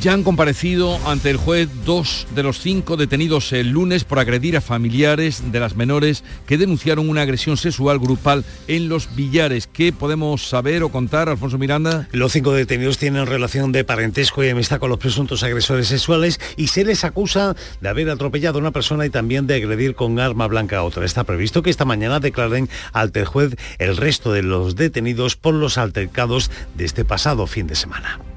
Ya 0.00 0.12
han 0.12 0.24
comparecido 0.24 0.98
ante 1.06 1.30
el 1.30 1.36
juez 1.36 1.68
dos 1.86 2.26
de 2.34 2.42
los 2.42 2.58
cinco 2.58 2.96
detenidos 2.96 3.52
el 3.52 3.70
lunes 3.70 4.04
por 4.04 4.18
agredir 4.18 4.56
a 4.56 4.60
familiares 4.60 5.52
de 5.52 5.60
las 5.60 5.76
menores 5.76 6.24
que 6.46 6.58
denunciaron 6.58 7.08
una 7.08 7.22
agresión 7.22 7.56
sexual 7.56 8.00
grupal 8.00 8.44
en 8.66 8.88
los 8.88 9.14
billares. 9.14 9.66
¿Qué 9.66 9.92
podemos 9.92 10.48
saber 10.48 10.82
o 10.82 10.90
contar, 10.90 11.28
Alfonso 11.28 11.58
Miranda? 11.58 12.08
Los 12.12 12.32
cinco 12.32 12.52
detenidos 12.52 12.98
tienen 12.98 13.26
relación 13.26 13.70
de 13.72 13.84
parentesco 13.84 14.42
y 14.42 14.50
amistad 14.50 14.78
con 14.78 14.90
los 14.90 14.98
presuntos 14.98 15.42
agresores 15.42 15.86
sexuales 15.86 16.40
y 16.56 16.66
se 16.66 16.84
les 16.84 17.04
acusa 17.04 17.54
de 17.80 17.88
haber 17.88 18.10
atropellado 18.10 18.58
a 18.58 18.60
una 18.60 18.72
persona 18.72 19.06
y 19.06 19.10
también 19.10 19.46
de 19.46 19.54
agredir 19.54 19.94
con 19.94 20.18
arma 20.18 20.48
blanca 20.48 20.78
a 20.78 20.82
otra. 20.82 21.04
Está 21.04 21.24
previsto 21.24 21.62
que 21.62 21.70
esta 21.70 21.84
mañana 21.84 22.20
declaren 22.20 22.68
ante 22.92 23.20
el 23.20 23.26
juez 23.26 23.54
el 23.78 23.96
resto 23.96 24.32
de 24.32 24.42
los 24.42 24.74
detenidos 24.74 25.36
por 25.36 25.54
los 25.54 25.78
altercados 25.78 26.50
de 26.76 26.84
este 26.84 27.04
pasado 27.04 27.46
fin 27.46 27.68
de 27.68 27.76
semana. 27.76 28.33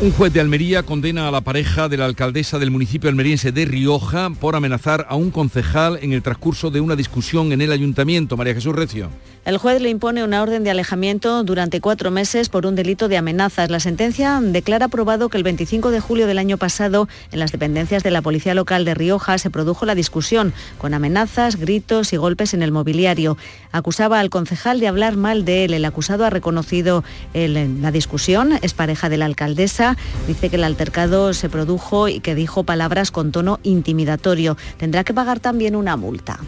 Un 0.00 0.12
juez 0.12 0.32
de 0.32 0.38
Almería 0.40 0.84
condena 0.84 1.26
a 1.26 1.32
la 1.32 1.40
pareja 1.40 1.88
de 1.88 1.96
la 1.96 2.04
alcaldesa 2.04 2.60
del 2.60 2.70
municipio 2.70 3.10
almeriense 3.10 3.50
de 3.50 3.64
Rioja 3.64 4.30
por 4.30 4.54
amenazar 4.54 5.08
a 5.08 5.16
un 5.16 5.32
concejal 5.32 5.98
en 6.00 6.12
el 6.12 6.22
transcurso 6.22 6.70
de 6.70 6.80
una 6.80 6.94
discusión 6.94 7.50
en 7.50 7.60
el 7.62 7.72
ayuntamiento. 7.72 8.36
María 8.36 8.54
Jesús 8.54 8.76
Recio. 8.76 9.10
El 9.48 9.56
juez 9.56 9.80
le 9.80 9.88
impone 9.88 10.22
una 10.22 10.42
orden 10.42 10.62
de 10.62 10.70
alejamiento 10.70 11.42
durante 11.42 11.80
cuatro 11.80 12.10
meses 12.10 12.50
por 12.50 12.66
un 12.66 12.74
delito 12.74 13.08
de 13.08 13.16
amenazas. 13.16 13.70
La 13.70 13.80
sentencia 13.80 14.38
declara 14.42 14.84
aprobado 14.84 15.30
que 15.30 15.38
el 15.38 15.42
25 15.42 15.90
de 15.90 16.00
julio 16.00 16.26
del 16.26 16.36
año 16.36 16.58
pasado 16.58 17.08
en 17.32 17.38
las 17.38 17.50
dependencias 17.50 18.02
de 18.02 18.10
la 18.10 18.20
Policía 18.20 18.52
Local 18.52 18.84
de 18.84 18.92
Rioja 18.92 19.38
se 19.38 19.48
produjo 19.48 19.86
la 19.86 19.94
discusión 19.94 20.52
con 20.76 20.92
amenazas, 20.92 21.56
gritos 21.56 22.12
y 22.12 22.18
golpes 22.18 22.52
en 22.52 22.62
el 22.62 22.72
mobiliario. 22.72 23.38
Acusaba 23.72 24.20
al 24.20 24.28
concejal 24.28 24.80
de 24.80 24.88
hablar 24.88 25.16
mal 25.16 25.46
de 25.46 25.64
él. 25.64 25.72
El 25.72 25.86
acusado 25.86 26.26
ha 26.26 26.30
reconocido 26.30 27.02
la 27.32 27.90
discusión, 27.90 28.58
es 28.60 28.74
pareja 28.74 29.08
de 29.08 29.16
la 29.16 29.24
alcaldesa. 29.24 29.96
Dice 30.26 30.50
que 30.50 30.56
el 30.56 30.64
altercado 30.64 31.32
se 31.32 31.48
produjo 31.48 32.08
y 32.08 32.20
que 32.20 32.34
dijo 32.34 32.64
palabras 32.64 33.10
con 33.10 33.32
tono 33.32 33.60
intimidatorio. 33.62 34.58
Tendrá 34.76 35.04
que 35.04 35.14
pagar 35.14 35.40
también 35.40 35.74
una 35.74 35.96
multa. 35.96 36.38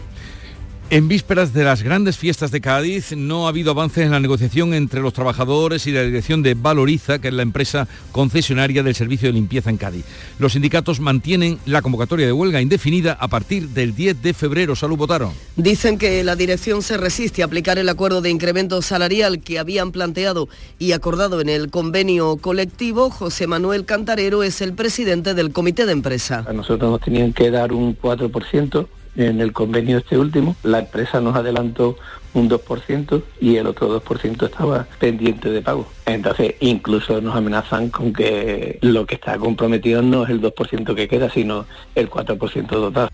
En 0.91 1.07
vísperas 1.07 1.53
de 1.53 1.63
las 1.63 1.83
grandes 1.83 2.17
fiestas 2.17 2.51
de 2.51 2.59
Cádiz 2.59 3.15
no 3.15 3.45
ha 3.45 3.49
habido 3.49 3.71
avances 3.71 4.03
en 4.03 4.11
la 4.11 4.19
negociación 4.19 4.73
entre 4.73 4.99
los 4.99 5.13
trabajadores 5.13 5.87
y 5.87 5.93
la 5.93 6.03
dirección 6.03 6.43
de 6.43 6.53
Valoriza, 6.53 7.19
que 7.19 7.29
es 7.29 7.33
la 7.33 7.43
empresa 7.43 7.87
concesionaria 8.11 8.83
del 8.83 8.93
servicio 8.93 9.29
de 9.29 9.33
limpieza 9.33 9.69
en 9.69 9.77
Cádiz. 9.77 10.03
Los 10.37 10.51
sindicatos 10.51 10.99
mantienen 10.99 11.59
la 11.65 11.81
convocatoria 11.81 12.25
de 12.25 12.33
huelga 12.33 12.59
indefinida 12.59 13.13
a 13.13 13.29
partir 13.29 13.69
del 13.69 13.95
10 13.95 14.21
de 14.21 14.33
febrero. 14.33 14.75
Salud 14.75 14.97
votaron. 14.97 15.31
Dicen 15.55 15.97
que 15.97 16.25
la 16.25 16.35
dirección 16.35 16.81
se 16.81 16.97
resiste 16.97 17.41
a 17.41 17.45
aplicar 17.45 17.79
el 17.79 17.87
acuerdo 17.87 18.19
de 18.19 18.29
incremento 18.29 18.81
salarial 18.81 19.39
que 19.39 19.59
habían 19.59 19.93
planteado 19.93 20.49
y 20.77 20.91
acordado 20.91 21.39
en 21.39 21.47
el 21.47 21.69
convenio 21.69 22.35
colectivo. 22.35 23.09
José 23.09 23.47
Manuel 23.47 23.85
Cantarero 23.85 24.43
es 24.43 24.59
el 24.59 24.73
presidente 24.73 25.35
del 25.35 25.53
comité 25.53 25.85
de 25.85 25.93
empresa. 25.93 26.43
A 26.45 26.51
nosotros 26.51 26.91
nos 26.91 26.99
tenían 26.99 27.31
que 27.31 27.49
dar 27.49 27.71
un 27.71 27.97
4% 27.97 28.87
en 29.15 29.41
el 29.41 29.53
convenio 29.53 29.97
este 29.97 30.17
último, 30.17 30.55
la 30.63 30.79
empresa 30.79 31.19
nos 31.19 31.35
adelantó 31.35 31.97
un 32.33 32.49
2% 32.49 33.21
y 33.41 33.57
el 33.57 33.67
otro 33.67 34.01
2% 34.01 34.45
estaba 34.45 34.87
pendiente 34.99 35.49
de 35.49 35.61
pago. 35.61 35.87
Entonces, 36.05 36.55
incluso 36.59 37.21
nos 37.21 37.35
amenazan 37.35 37.89
con 37.89 38.13
que 38.13 38.79
lo 38.81 39.05
que 39.05 39.15
está 39.15 39.37
comprometido 39.37 40.01
no 40.01 40.23
es 40.23 40.29
el 40.29 40.41
2% 40.41 40.95
que 40.95 41.07
queda, 41.07 41.29
sino 41.29 41.65
el 41.95 42.09
4% 42.09 42.67
total. 42.67 43.09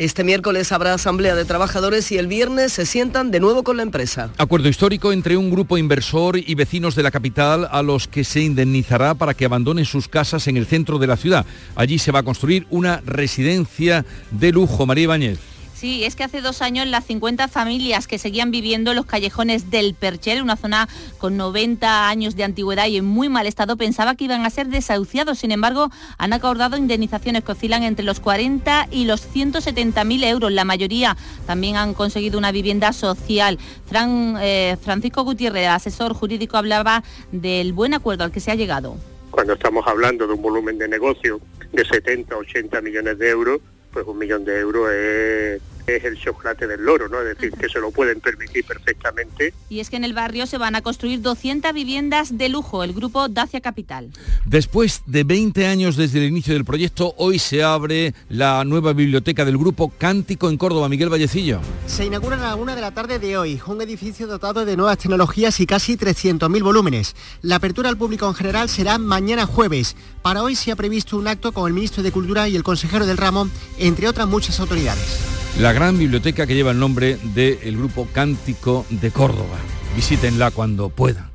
Este 0.00 0.24
miércoles 0.24 0.72
habrá 0.72 0.94
asamblea 0.94 1.34
de 1.34 1.44
trabajadores 1.44 2.10
y 2.10 2.16
el 2.16 2.26
viernes 2.26 2.72
se 2.72 2.86
sientan 2.86 3.30
de 3.30 3.38
nuevo 3.38 3.62
con 3.62 3.76
la 3.76 3.82
empresa. 3.82 4.30
Acuerdo 4.38 4.70
histórico 4.70 5.12
entre 5.12 5.36
un 5.36 5.50
grupo 5.50 5.76
inversor 5.76 6.38
y 6.38 6.54
vecinos 6.54 6.94
de 6.94 7.02
la 7.02 7.10
capital 7.10 7.68
a 7.70 7.82
los 7.82 8.08
que 8.08 8.24
se 8.24 8.40
indemnizará 8.40 9.12
para 9.12 9.34
que 9.34 9.44
abandonen 9.44 9.84
sus 9.84 10.08
casas 10.08 10.48
en 10.48 10.56
el 10.56 10.64
centro 10.64 10.98
de 10.98 11.06
la 11.06 11.18
ciudad. 11.18 11.44
Allí 11.76 11.98
se 11.98 12.12
va 12.12 12.20
a 12.20 12.22
construir 12.22 12.66
una 12.70 13.02
residencia 13.04 14.06
de 14.30 14.52
lujo. 14.52 14.86
María 14.86 15.04
Ibáñez. 15.04 15.49
Sí, 15.80 16.04
es 16.04 16.14
que 16.14 16.24
hace 16.24 16.42
dos 16.42 16.60
años 16.60 16.86
las 16.86 17.06
50 17.06 17.48
familias 17.48 18.06
que 18.06 18.18
seguían 18.18 18.50
viviendo 18.50 18.90
en 18.90 18.98
los 18.98 19.06
callejones 19.06 19.70
del 19.70 19.94
Perchel, 19.94 20.42
una 20.42 20.58
zona 20.58 20.90
con 21.16 21.38
90 21.38 22.06
años 22.06 22.36
de 22.36 22.44
antigüedad 22.44 22.86
y 22.86 22.98
en 22.98 23.06
muy 23.06 23.30
mal 23.30 23.46
estado, 23.46 23.78
pensaba 23.78 24.14
que 24.14 24.24
iban 24.24 24.44
a 24.44 24.50
ser 24.50 24.66
desahuciados. 24.66 25.38
Sin 25.38 25.52
embargo, 25.52 25.88
han 26.18 26.34
acordado 26.34 26.76
indemnizaciones 26.76 27.44
que 27.44 27.52
oscilan 27.52 27.82
entre 27.82 28.04
los 28.04 28.20
40 28.20 28.88
y 28.90 29.06
los 29.06 29.26
170.000 29.34 30.24
euros. 30.24 30.52
La 30.52 30.66
mayoría 30.66 31.16
también 31.46 31.76
han 31.76 31.94
conseguido 31.94 32.36
una 32.36 32.52
vivienda 32.52 32.92
social. 32.92 33.58
Eh, 33.90 34.76
Francisco 34.82 35.24
Gutiérrez, 35.24 35.68
asesor 35.68 36.12
jurídico, 36.12 36.58
hablaba 36.58 37.02
del 37.32 37.72
buen 37.72 37.94
acuerdo 37.94 38.24
al 38.24 38.32
que 38.32 38.40
se 38.40 38.50
ha 38.50 38.54
llegado. 38.54 38.98
Cuando 39.30 39.54
estamos 39.54 39.86
hablando 39.86 40.26
de 40.26 40.34
un 40.34 40.42
volumen 40.42 40.76
de 40.76 40.88
negocio 40.88 41.40
de 41.72 41.86
70, 41.86 42.36
80 42.36 42.82
millones 42.82 43.18
de 43.18 43.30
euros, 43.30 43.60
pues 43.92 44.06
un 44.06 44.18
millón 44.18 44.44
de 44.44 44.58
euros 44.58 44.90
es 44.92 45.62
es 45.96 46.04
el 46.04 46.18
chocolate 46.18 46.66
del 46.66 46.84
loro, 46.84 47.08
¿no? 47.08 47.20
Es 47.20 47.36
decir, 47.36 47.52
que 47.52 47.68
se 47.68 47.78
lo 47.80 47.90
pueden 47.90 48.20
permitir 48.20 48.64
perfectamente. 48.64 49.52
Y 49.68 49.80
es 49.80 49.90
que 49.90 49.96
en 49.96 50.04
el 50.04 50.12
barrio 50.12 50.46
se 50.46 50.58
van 50.58 50.74
a 50.74 50.82
construir 50.82 51.20
200 51.20 51.72
viviendas 51.72 52.36
de 52.36 52.48
lujo, 52.48 52.84
el 52.84 52.92
grupo 52.92 53.28
Dacia 53.28 53.60
Capital. 53.60 54.10
Después 54.44 55.02
de 55.06 55.24
20 55.24 55.66
años 55.66 55.96
desde 55.96 56.18
el 56.18 56.26
inicio 56.26 56.54
del 56.54 56.64
proyecto, 56.64 57.14
hoy 57.16 57.38
se 57.38 57.62
abre 57.62 58.14
la 58.28 58.64
nueva 58.64 58.92
biblioteca 58.92 59.44
del 59.44 59.58
grupo 59.58 59.92
Cántico 59.96 60.48
en 60.48 60.56
Córdoba. 60.56 60.88
Miguel 60.88 61.08
Vallecillo. 61.08 61.60
Se 61.86 62.04
inaugura 62.04 62.36
a 62.36 62.40
la 62.40 62.54
una 62.54 62.74
de 62.74 62.80
la 62.80 62.92
tarde 62.92 63.18
de 63.18 63.38
hoy, 63.38 63.60
un 63.66 63.80
edificio 63.80 64.26
dotado 64.26 64.64
de 64.64 64.76
nuevas 64.76 64.98
tecnologías 64.98 65.60
y 65.60 65.66
casi 65.66 65.96
300.000 65.96 66.62
volúmenes. 66.62 67.14
La 67.42 67.56
apertura 67.56 67.88
al 67.88 67.96
público 67.96 68.26
en 68.26 68.34
general 68.34 68.68
será 68.68 68.98
mañana 68.98 69.46
jueves. 69.46 69.96
Para 70.22 70.42
hoy 70.42 70.56
se 70.56 70.72
ha 70.72 70.76
previsto 70.76 71.16
un 71.16 71.28
acto 71.28 71.52
con 71.52 71.66
el 71.66 71.74
ministro 71.74 72.02
de 72.02 72.12
Cultura 72.12 72.48
y 72.48 72.56
el 72.56 72.62
consejero 72.62 73.06
del 73.06 73.16
ramo, 73.16 73.48
entre 73.78 74.08
otras 74.08 74.28
muchas 74.28 74.60
autoridades 74.60 75.40
la 75.58 75.72
gran 75.72 75.98
biblioteca 75.98 76.46
que 76.46 76.54
lleva 76.54 76.70
el 76.70 76.78
nombre 76.78 77.18
del 77.34 77.76
grupo 77.76 78.08
Cántico 78.12 78.86
de 78.88 79.10
Córdoba. 79.10 79.58
Visítenla 79.96 80.50
cuando 80.50 80.88
puedan. 80.88 81.30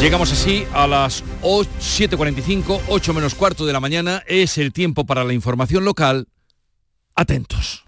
Llegamos 0.00 0.30
así 0.30 0.64
a 0.74 0.86
las 0.86 1.24
7.45, 1.42 2.80
8 2.88 3.14
menos 3.14 3.34
cuarto 3.34 3.64
de 3.64 3.72
la 3.72 3.80
mañana. 3.80 4.22
Es 4.26 4.58
el 4.58 4.72
tiempo 4.72 5.06
para 5.06 5.24
la 5.24 5.32
información 5.32 5.84
local. 5.84 6.28
Atentos. 7.14 7.84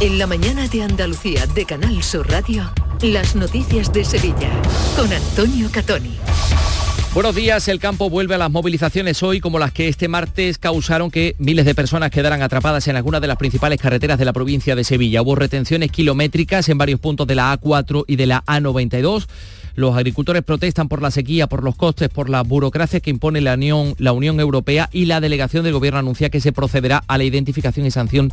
En 0.00 0.18
la 0.18 0.26
mañana 0.26 0.68
de 0.68 0.82
Andalucía 0.82 1.46
de 1.46 1.64
Canal 1.64 2.02
Sur 2.02 2.28
Radio, 2.28 2.72
las 3.02 3.34
noticias 3.34 3.92
de 3.92 4.04
Sevilla 4.04 4.50
con 4.96 5.12
Antonio 5.12 5.68
Catoni. 5.72 6.18
Buenos 7.14 7.34
días, 7.34 7.66
el 7.68 7.80
campo 7.80 8.10
vuelve 8.10 8.34
a 8.34 8.38
las 8.38 8.50
movilizaciones 8.50 9.22
hoy 9.22 9.40
como 9.40 9.58
las 9.58 9.72
que 9.72 9.88
este 9.88 10.08
martes 10.08 10.58
causaron 10.58 11.10
que 11.10 11.34
miles 11.38 11.64
de 11.64 11.74
personas 11.74 12.10
quedaran 12.10 12.42
atrapadas 12.42 12.86
en 12.86 12.96
algunas 12.96 13.22
de 13.22 13.26
las 13.26 13.38
principales 13.38 13.80
carreteras 13.80 14.18
de 14.18 14.26
la 14.26 14.34
provincia 14.34 14.76
de 14.76 14.84
Sevilla. 14.84 15.22
Hubo 15.22 15.34
retenciones 15.34 15.90
kilométricas 15.90 16.68
en 16.68 16.76
varios 16.76 17.00
puntos 17.00 17.26
de 17.26 17.34
la 17.34 17.58
A4 17.58 18.04
y 18.06 18.16
de 18.16 18.26
la 18.26 18.44
A92 18.44 19.26
los 19.78 19.96
agricultores 19.96 20.42
protestan 20.42 20.88
por 20.88 21.00
la 21.00 21.12
sequía, 21.12 21.46
por 21.46 21.62
los 21.62 21.76
costes, 21.76 22.08
por 22.08 22.28
la 22.28 22.42
burocracia 22.42 22.98
que 22.98 23.10
impone 23.10 23.40
la 23.40 23.54
Unión, 23.54 24.40
Europea 24.40 24.90
y 24.92 25.04
la 25.04 25.20
delegación 25.20 25.62
del 25.62 25.72
Gobierno 25.72 26.00
anuncia 26.00 26.30
que 26.30 26.40
se 26.40 26.50
procederá 26.52 27.04
a 27.06 27.16
la 27.16 27.22
identificación 27.22 27.86
y 27.86 27.92
sanción 27.92 28.32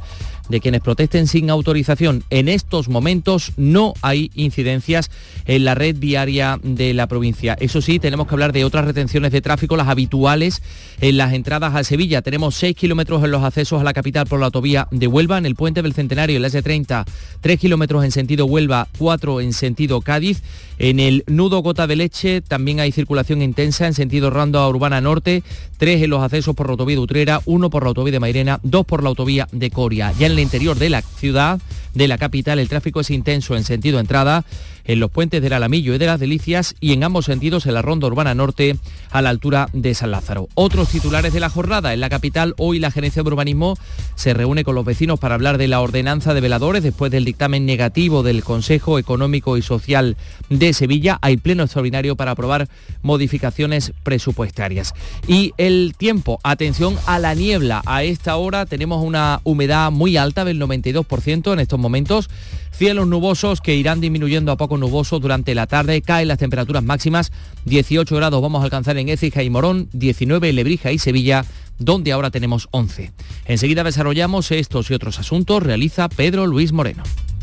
de 0.50 0.60
quienes 0.60 0.82
protesten 0.82 1.28
sin 1.28 1.52
autorización. 1.52 2.24
En 2.32 2.50
estos 2.50 2.89
momentos 2.89 3.52
no 3.58 3.93
hay 4.02 4.32
incidencias 4.34 5.12
en 5.46 5.66
la 5.66 5.76
red 5.76 5.96
viaria 6.00 6.60
de 6.64 6.96
la 6.96 7.06
provincia. 7.06 7.56
Eso 7.60 7.80
sí, 7.80 8.00
tenemos 8.00 8.28
que 8.28 8.34
hablar 8.34 8.52
de 8.52 8.66
otras 8.66 8.86
retenciones 8.86 9.32
de 9.32 9.41
tráfico, 9.41 9.78
las 9.78 9.88
habituales 9.88 10.64
en 11.00 11.18
las 11.18 11.32
entradas 11.34 11.76
a 11.76 11.84
Sevilla. 11.84 12.24
Tenemos 12.24 12.56
6 12.56 12.76
kilómetros 12.76 13.24
en 13.24 13.30
los 13.30 13.43
accesos 13.43 13.80
a 13.80 13.84
la 13.84 13.93
capital 13.93 14.26
por 14.26 14.39
la 14.39 14.48
autovía 14.48 14.88
de 14.89 15.06
Huelva, 15.06 15.38
en 15.38 15.46
el 15.46 15.54
puente 15.54 15.84
del 15.84 15.93
Centenario, 15.93 16.38
en 16.38 16.41
la 16.41 16.48
S30, 16.48 17.06
3 17.41 17.60
kilómetros 17.60 18.04
en 18.04 18.10
sentido 18.10 18.48
Huelva, 18.48 18.88
4 18.98 19.41
en 19.41 19.54
sentido 19.54 20.02
Cádiz. 20.02 20.41
En 20.78 21.00
el 21.00 21.24
nudo 21.36 21.60
Gota 21.60 21.88
de 21.88 21.96
Leche. 21.96 22.42
También 22.42 22.80
hay 22.80 22.92
circulación 22.92 23.42
intensa 23.42 23.88
en 23.88 23.94
sentido 23.94 24.30
Ronda 24.30 24.68
Urbana 24.68 25.02
Norte, 25.02 25.44
tres 25.78 26.02
en 26.02 26.10
los 26.10 26.24
accesos 26.24 26.56
por 26.56 26.68
la 26.68 26.72
autovía 26.72 26.96
de 26.96 27.02
Utrera, 27.02 27.42
uno 27.46 27.70
por 27.70 27.84
la 27.84 27.90
autovía 27.90 28.14
de 28.14 28.20
Mairena, 28.20 28.60
dos 28.64 28.86
por 28.86 29.04
la 29.04 29.10
autovía 29.10 29.48
de 29.52 29.70
Coria. 29.70 30.14
Ya 30.18 30.28
en 30.28 30.34
el 30.34 30.40
interior 30.40 30.78
de 30.78 30.90
la 30.90 31.02
ciudad, 31.02 31.60
de 31.94 32.08
la 32.08 32.18
capital, 32.18 32.60
el 32.60 32.70
tráfico 32.70 33.00
es 33.00 33.10
intenso 33.10 33.56
en 33.56 33.64
sentido 33.64 34.00
entrada 34.00 34.46
en 34.86 35.00
los 35.00 35.12
puentes 35.12 35.42
del 35.42 35.54
Alamillo 35.54 35.94
y 35.94 35.98
de 35.98 36.06
las 36.06 36.20
Delicias 36.20 36.76
y 36.80 36.94
en 36.94 37.04
ambos 37.04 37.26
sentidos 37.26 37.66
en 37.66 37.74
la 37.74 37.82
ronda 37.82 38.08
urbana 38.08 38.34
norte 38.36 38.78
a 39.12 39.22
la 39.22 39.30
altura 39.30 39.70
de 39.74 39.94
San 39.94 40.12
Lázaro. 40.12 40.48
Otros 40.56 40.90
titulares 40.90 41.34
de 41.34 41.40
la 41.40 41.50
jornada 41.50 41.94
en 41.94 42.00
la 42.00 42.10
capital, 42.10 42.54
hoy 42.58 42.80
la 42.80 42.92
Gerencia 42.92 43.24
de 43.24 43.30
Urbanismo 43.30 43.78
se 44.16 44.34
reúne 44.34 44.64
con 44.64 44.76
los 44.76 44.86
vecinos 44.86 45.20
para 45.20 45.36
hablar 45.36 45.58
de 45.58 45.68
la 45.68 45.82
ordenanza 45.82 46.34
de 46.34 46.42
veladores 46.42 46.84
después 46.84 47.12
del 47.12 47.26
dictamen 47.26 47.66
negativo 47.66 48.24
del 48.24 48.44
Consejo 48.44 49.00
Económico 49.00 49.58
y 49.58 49.62
Social 49.62 50.18
de 50.50 50.74
Sevilla. 50.74 51.18
Hay 51.22 51.38
pleno 51.38 51.64
extraordinario 51.64 52.16
para 52.16 52.32
aprobar 52.32 52.68
modificaciones 53.02 53.94
presupuestarias. 54.04 54.94
Y 55.28 55.54
el 55.58 55.96
tiempo, 55.98 56.40
atención 56.44 56.98
a 57.06 57.20
la 57.20 57.34
niebla. 57.34 57.82
A 57.86 58.04
esta 58.04 58.36
hora 58.36 58.66
tenemos 58.66 59.04
una 59.04 59.42
humedad 59.44 59.92
muy 59.92 60.18
alta 60.18 60.46
del 60.46 60.62
92% 60.62 61.54
en 61.54 61.60
estos 61.60 61.80
momentos. 61.80 62.30
Cielos 62.78 63.07
nubosos 63.07 63.61
que 63.61 63.73
irán 63.73 64.01
disminuyendo 64.01 64.51
a 64.51 64.57
poco 64.57 64.78
nuboso 64.78 65.21
durante 65.21 65.55
la 65.55 65.65
tarde. 65.65 66.01
Caen 66.01 66.28
las 66.28 66.39
temperaturas 66.39 66.84
máximas. 66.84 67.32
18 67.63 68.13
grados 68.17 68.41
vamos 68.41 68.59
a 68.59 68.65
alcanzar 68.65 68.97
en 68.97 69.07
Écija 69.07 69.43
y 69.43 69.49
Morón, 69.49 69.88
19 69.93 70.49
en 70.49 70.55
Lebrija 70.57 70.91
y 70.91 70.97
Sevilla, 70.97 71.45
donde 71.80 72.11
ahora 72.11 72.32
tenemos 72.32 72.67
11. 72.71 73.13
Enseguida 73.45 73.86
desarrollamos 73.86 74.51
estos 74.51 74.91
y 74.91 74.93
otros 74.93 75.19
asuntos. 75.19 75.63
Realiza 75.63 76.09
Pedro 76.09 76.47
Luis 76.47 76.73
Moreno. 76.73 77.03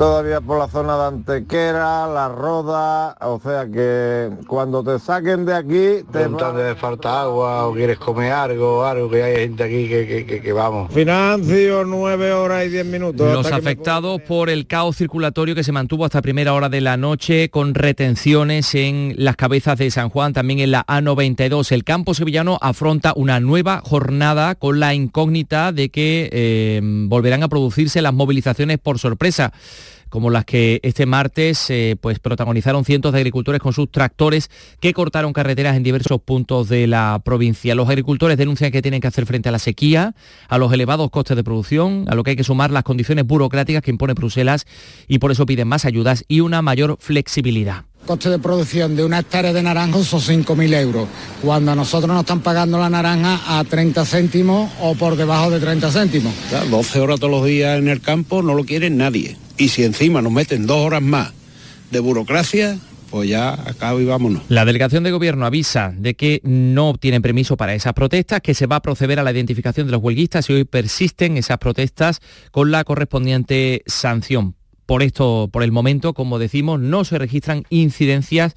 Todavía 0.00 0.40
por 0.40 0.58
la 0.58 0.66
zona 0.66 0.96
de 0.96 1.04
Antequera, 1.08 2.06
La 2.06 2.30
Roda, 2.30 3.18
o 3.20 3.38
sea 3.38 3.66
que 3.66 4.30
cuando 4.46 4.82
te 4.82 4.98
saquen 4.98 5.44
de 5.44 5.54
aquí 5.54 6.02
te 6.10 6.20
Preguntando 6.20 6.62
de 6.62 6.74
falta 6.74 7.20
agua 7.20 7.66
o 7.66 7.74
quieres 7.74 7.98
comer 7.98 8.32
algo, 8.32 8.82
algo 8.82 9.10
que 9.10 9.22
hay 9.22 9.36
gente 9.36 9.62
aquí 9.62 9.86
que, 9.90 10.06
que, 10.06 10.24
que, 10.24 10.40
que 10.40 10.52
vamos. 10.54 10.90
Financio 10.90 11.84
nueve 11.84 12.32
horas 12.32 12.64
y 12.64 12.70
diez 12.70 12.86
minutos. 12.86 13.30
Los 13.30 13.50
me 13.50 13.56
afectados 13.58 14.22
por 14.22 14.48
el 14.48 14.66
caos 14.66 14.96
circulatorio 14.96 15.54
que 15.54 15.64
se 15.64 15.72
mantuvo 15.72 16.06
hasta 16.06 16.22
primera 16.22 16.54
hora 16.54 16.70
de 16.70 16.80
la 16.80 16.96
noche 16.96 17.50
con 17.50 17.74
retenciones 17.74 18.74
en 18.74 19.12
las 19.18 19.36
cabezas 19.36 19.76
de 19.76 19.90
San 19.90 20.08
Juan, 20.08 20.32
también 20.32 20.60
en 20.60 20.70
la 20.70 20.86
A92. 20.86 21.72
El 21.72 21.84
campo 21.84 22.14
sevillano 22.14 22.56
afronta 22.62 23.12
una 23.16 23.38
nueva 23.38 23.82
jornada 23.84 24.54
con 24.54 24.80
la 24.80 24.94
incógnita 24.94 25.72
de 25.72 25.90
que 25.90 26.30
eh, 26.32 26.80
volverán 26.82 27.42
a 27.42 27.48
producirse 27.48 28.00
las 28.00 28.14
movilizaciones 28.14 28.78
por 28.78 28.98
sorpresa 28.98 29.52
como 30.10 30.28
las 30.28 30.44
que 30.44 30.80
este 30.82 31.06
martes 31.06 31.70
eh, 31.70 31.96
pues 32.00 32.18
protagonizaron 32.18 32.84
cientos 32.84 33.12
de 33.12 33.18
agricultores 33.18 33.60
con 33.60 33.72
sus 33.72 33.90
tractores 33.90 34.50
que 34.80 34.92
cortaron 34.92 35.32
carreteras 35.32 35.76
en 35.76 35.82
diversos 35.82 36.20
puntos 36.20 36.68
de 36.68 36.86
la 36.86 37.20
provincia. 37.24 37.74
Los 37.74 37.88
agricultores 37.88 38.36
denuncian 38.36 38.70
que 38.70 38.82
tienen 38.82 39.00
que 39.00 39.08
hacer 39.08 39.24
frente 39.24 39.48
a 39.48 39.52
la 39.52 39.58
sequía, 39.58 40.14
a 40.48 40.58
los 40.58 40.72
elevados 40.72 41.10
costes 41.10 41.36
de 41.36 41.44
producción, 41.44 42.04
a 42.08 42.14
lo 42.14 42.22
que 42.22 42.30
hay 42.30 42.36
que 42.36 42.44
sumar 42.44 42.70
las 42.70 42.82
condiciones 42.82 43.26
burocráticas 43.26 43.82
que 43.82 43.90
impone 43.90 44.14
Bruselas 44.14 44.66
y 45.08 45.18
por 45.18 45.30
eso 45.30 45.46
piden 45.46 45.68
más 45.68 45.84
ayudas 45.84 46.24
y 46.28 46.40
una 46.40 46.60
mayor 46.60 46.98
flexibilidad. 47.00 47.84
Coste 48.06 48.30
de 48.30 48.38
producción 48.38 48.96
de 48.96 49.04
una 49.04 49.20
hectárea 49.20 49.52
de 49.52 49.62
naranjos 49.62 50.08
son 50.08 50.20
5.000 50.20 50.74
euros, 50.80 51.08
cuando 51.42 51.72
a 51.72 51.74
nosotros 51.76 52.08
nos 52.08 52.20
están 52.20 52.40
pagando 52.40 52.78
la 52.78 52.90
naranja 52.90 53.58
a 53.58 53.62
30 53.62 54.04
céntimos 54.04 54.70
o 54.80 54.94
por 54.94 55.16
debajo 55.16 55.50
de 55.50 55.60
30 55.60 55.90
céntimos. 55.92 56.34
Claro, 56.48 56.66
12 56.66 57.00
horas 57.00 57.20
todos 57.20 57.30
los 57.30 57.44
días 57.44 57.78
en 57.78 57.88
el 57.88 58.00
campo 58.00 58.42
no 58.42 58.54
lo 58.54 58.64
quiere 58.64 58.90
nadie. 58.90 59.36
Y 59.58 59.68
si 59.68 59.84
encima 59.84 60.22
nos 60.22 60.32
meten 60.32 60.66
dos 60.66 60.78
horas 60.78 61.02
más 61.02 61.32
de 61.90 62.00
burocracia, 62.00 62.78
pues 63.10 63.28
ya 63.28 63.52
acabo 63.52 64.00
y 64.00 64.04
vámonos. 64.04 64.42
La 64.48 64.64
delegación 64.64 65.04
de 65.04 65.10
gobierno 65.10 65.44
avisa 65.44 65.92
de 65.96 66.14
que 66.14 66.40
no 66.44 66.88
obtienen 66.88 67.22
permiso 67.22 67.56
para 67.56 67.74
esas 67.74 67.92
protestas, 67.92 68.40
que 68.40 68.54
se 68.54 68.66
va 68.66 68.76
a 68.76 68.82
proceder 68.82 69.18
a 69.18 69.22
la 69.22 69.32
identificación 69.32 69.86
de 69.86 69.92
los 69.92 70.02
huelguistas 70.02 70.48
y 70.48 70.54
hoy 70.54 70.64
persisten 70.64 71.36
esas 71.36 71.58
protestas 71.58 72.20
con 72.50 72.70
la 72.70 72.84
correspondiente 72.84 73.82
sanción. 73.86 74.54
Por 74.90 75.04
esto, 75.04 75.48
por 75.52 75.62
el 75.62 75.70
momento, 75.70 76.14
como 76.14 76.40
decimos, 76.40 76.80
no 76.80 77.04
se 77.04 77.16
registran 77.16 77.62
incidencias 77.70 78.56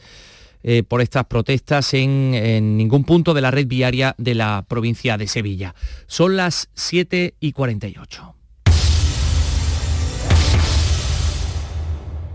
eh, 0.63 0.81
por 0.81 0.99
estas 0.99 1.25
protestas 1.25 1.93
en, 1.93 2.33
en 2.33 2.75
ningún 2.75 3.03
punto 3.03 3.35
de 3.35 3.41
la 3.41 3.51
red 3.51 3.67
viaria 3.67 4.15
de 4.17 4.33
la 4.33 4.65
provincia 4.67 5.15
de 5.19 5.27
Sevilla. 5.27 5.75
Son 6.07 6.35
las 6.35 6.71
7 6.73 7.35
y 7.39 7.51
48. 7.51 8.33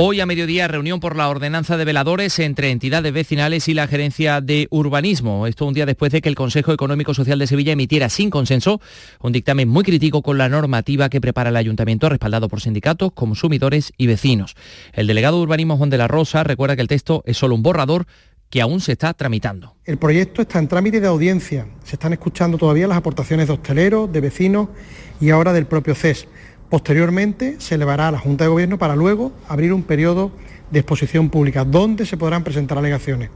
Hoy 0.00 0.20
a 0.20 0.26
mediodía 0.26 0.68
reunión 0.68 1.00
por 1.00 1.16
la 1.16 1.28
ordenanza 1.28 1.76
de 1.76 1.84
veladores 1.84 2.38
entre 2.38 2.70
entidades 2.70 3.12
vecinales 3.12 3.66
y 3.66 3.74
la 3.74 3.88
gerencia 3.88 4.40
de 4.40 4.68
urbanismo. 4.70 5.48
Esto 5.48 5.66
un 5.66 5.74
día 5.74 5.86
después 5.86 6.12
de 6.12 6.20
que 6.20 6.28
el 6.28 6.36
Consejo 6.36 6.72
Económico 6.72 7.14
Social 7.14 7.40
de 7.40 7.48
Sevilla 7.48 7.72
emitiera 7.72 8.08
sin 8.08 8.30
consenso 8.30 8.80
un 9.20 9.32
dictamen 9.32 9.68
muy 9.68 9.82
crítico 9.82 10.22
con 10.22 10.38
la 10.38 10.48
normativa 10.48 11.08
que 11.08 11.20
prepara 11.20 11.50
el 11.50 11.56
ayuntamiento 11.56 12.08
respaldado 12.08 12.48
por 12.48 12.60
sindicatos, 12.60 13.10
consumidores 13.10 13.92
y 13.96 14.06
vecinos. 14.06 14.54
El 14.92 15.08
delegado 15.08 15.38
de 15.38 15.42
urbanismo 15.42 15.76
Juan 15.76 15.90
de 15.90 15.98
la 15.98 16.06
Rosa 16.06 16.44
recuerda 16.44 16.76
que 16.76 16.82
el 16.82 16.86
texto 16.86 17.24
es 17.26 17.36
solo 17.36 17.56
un 17.56 17.64
borrador 17.64 18.06
que 18.50 18.60
aún 18.60 18.80
se 18.80 18.92
está 18.92 19.12
tramitando. 19.14 19.74
El 19.84 19.98
proyecto 19.98 20.42
está 20.42 20.60
en 20.60 20.68
trámite 20.68 21.00
de 21.00 21.08
audiencia. 21.08 21.66
Se 21.82 21.96
están 21.96 22.12
escuchando 22.12 22.56
todavía 22.56 22.86
las 22.86 22.98
aportaciones 22.98 23.48
de 23.48 23.54
hosteleros, 23.54 24.12
de 24.12 24.20
vecinos 24.20 24.68
y 25.20 25.30
ahora 25.30 25.52
del 25.52 25.66
propio 25.66 25.96
CES. 25.96 26.28
Posteriormente 26.70 27.56
se 27.58 27.76
elevará 27.76 28.08
a 28.08 28.12
la 28.12 28.18
Junta 28.18 28.44
de 28.44 28.48
Gobierno 28.50 28.78
para 28.78 28.94
luego 28.94 29.32
abrir 29.48 29.72
un 29.72 29.82
periodo 29.82 30.30
de 30.70 30.80
exposición 30.80 31.30
pública 31.30 31.64
donde 31.64 32.04
se 32.04 32.16
podrán 32.16 32.44
presentar 32.44 32.76
alegaciones. 32.78 33.30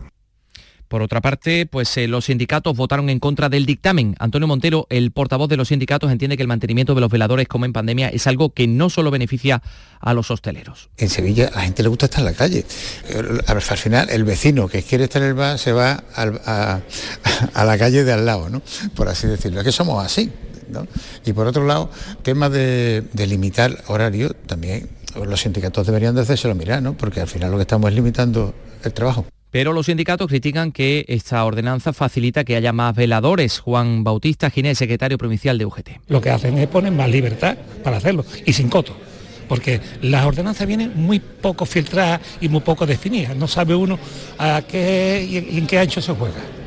Por 0.88 1.00
otra 1.00 1.22
parte, 1.22 1.64
pues 1.64 1.96
eh, 1.96 2.06
los 2.06 2.26
sindicatos 2.26 2.76
votaron 2.76 3.08
en 3.08 3.18
contra 3.18 3.48
del 3.48 3.64
dictamen. 3.64 4.14
Antonio 4.18 4.46
Montero, 4.46 4.86
el 4.90 5.10
portavoz 5.10 5.48
de 5.48 5.56
los 5.56 5.68
sindicatos, 5.68 6.12
entiende 6.12 6.36
que 6.36 6.42
el 6.42 6.48
mantenimiento 6.48 6.94
de 6.94 7.00
los 7.00 7.10
veladores 7.10 7.48
como 7.48 7.64
en 7.64 7.72
pandemia 7.72 8.10
es 8.10 8.26
algo 8.26 8.50
que 8.52 8.66
no 8.66 8.90
solo 8.90 9.10
beneficia 9.10 9.62
a 10.00 10.12
los 10.12 10.30
hosteleros. 10.30 10.90
En 10.98 11.08
Sevilla 11.08 11.48
a 11.48 11.56
la 11.56 11.62
gente 11.62 11.82
le 11.82 11.88
gusta 11.88 12.04
estar 12.04 12.18
en 12.20 12.26
la 12.26 12.34
calle. 12.34 12.66
Al 13.46 13.62
final, 13.62 14.10
el 14.10 14.24
vecino 14.24 14.68
que 14.68 14.82
quiere 14.82 15.04
estar 15.04 15.22
en 15.22 15.28
el 15.28 15.34
bar 15.34 15.58
se 15.58 15.72
va 15.72 16.04
al- 16.14 16.42
a, 16.44 16.80
a 17.54 17.64
la 17.64 17.78
calle 17.78 18.04
de 18.04 18.12
al 18.12 18.26
lado, 18.26 18.50
¿no? 18.50 18.60
Por 18.94 19.08
así 19.08 19.26
decirlo. 19.26 19.60
Es 19.60 19.64
que 19.64 19.72
somos 19.72 20.04
así. 20.04 20.30
¿No? 20.68 20.86
Y 21.24 21.32
por 21.32 21.46
otro 21.46 21.66
lado, 21.66 21.90
temas 22.22 22.52
de, 22.52 23.02
de 23.12 23.26
limitar 23.26 23.82
horario, 23.86 24.30
también 24.46 24.88
los 25.24 25.40
sindicatos 25.40 25.86
deberían 25.86 26.14
de 26.14 26.22
hacérselo 26.22 26.54
mirar, 26.54 26.82
¿no? 26.82 26.94
Porque 26.94 27.20
al 27.20 27.28
final 27.28 27.50
lo 27.50 27.56
que 27.58 27.62
estamos 27.62 27.90
es 27.90 27.96
limitando 27.96 28.54
el 28.84 28.92
trabajo. 28.92 29.26
Pero 29.50 29.74
los 29.74 29.84
sindicatos 29.84 30.28
critican 30.28 30.72
que 30.72 31.04
esta 31.08 31.44
ordenanza 31.44 31.92
facilita 31.92 32.42
que 32.42 32.56
haya 32.56 32.72
más 32.72 32.96
veladores. 32.96 33.58
Juan 33.58 34.02
Bautista 34.02 34.48
Ginés, 34.48 34.78
secretario 34.78 35.18
provincial 35.18 35.58
de 35.58 35.66
UGT. 35.66 35.90
Lo 36.08 36.22
que 36.22 36.30
hacen 36.30 36.56
es 36.56 36.68
poner 36.68 36.90
más 36.92 37.10
libertad 37.10 37.58
para 37.84 37.98
hacerlo 37.98 38.24
y 38.46 38.54
sin 38.54 38.70
coto. 38.70 38.96
Porque 39.48 39.82
las 40.00 40.24
ordenanzas 40.24 40.66
vienen 40.66 40.92
muy 40.94 41.20
poco 41.20 41.66
filtradas 41.66 42.22
y 42.40 42.48
muy 42.48 42.62
poco 42.62 42.86
definidas. 42.86 43.36
No 43.36 43.46
sabe 43.46 43.74
uno 43.74 43.98
a 44.38 44.62
qué 44.62 45.26
y 45.28 45.58
en 45.58 45.66
qué 45.66 45.78
ancho 45.78 46.00
se 46.00 46.14
juega. 46.14 46.61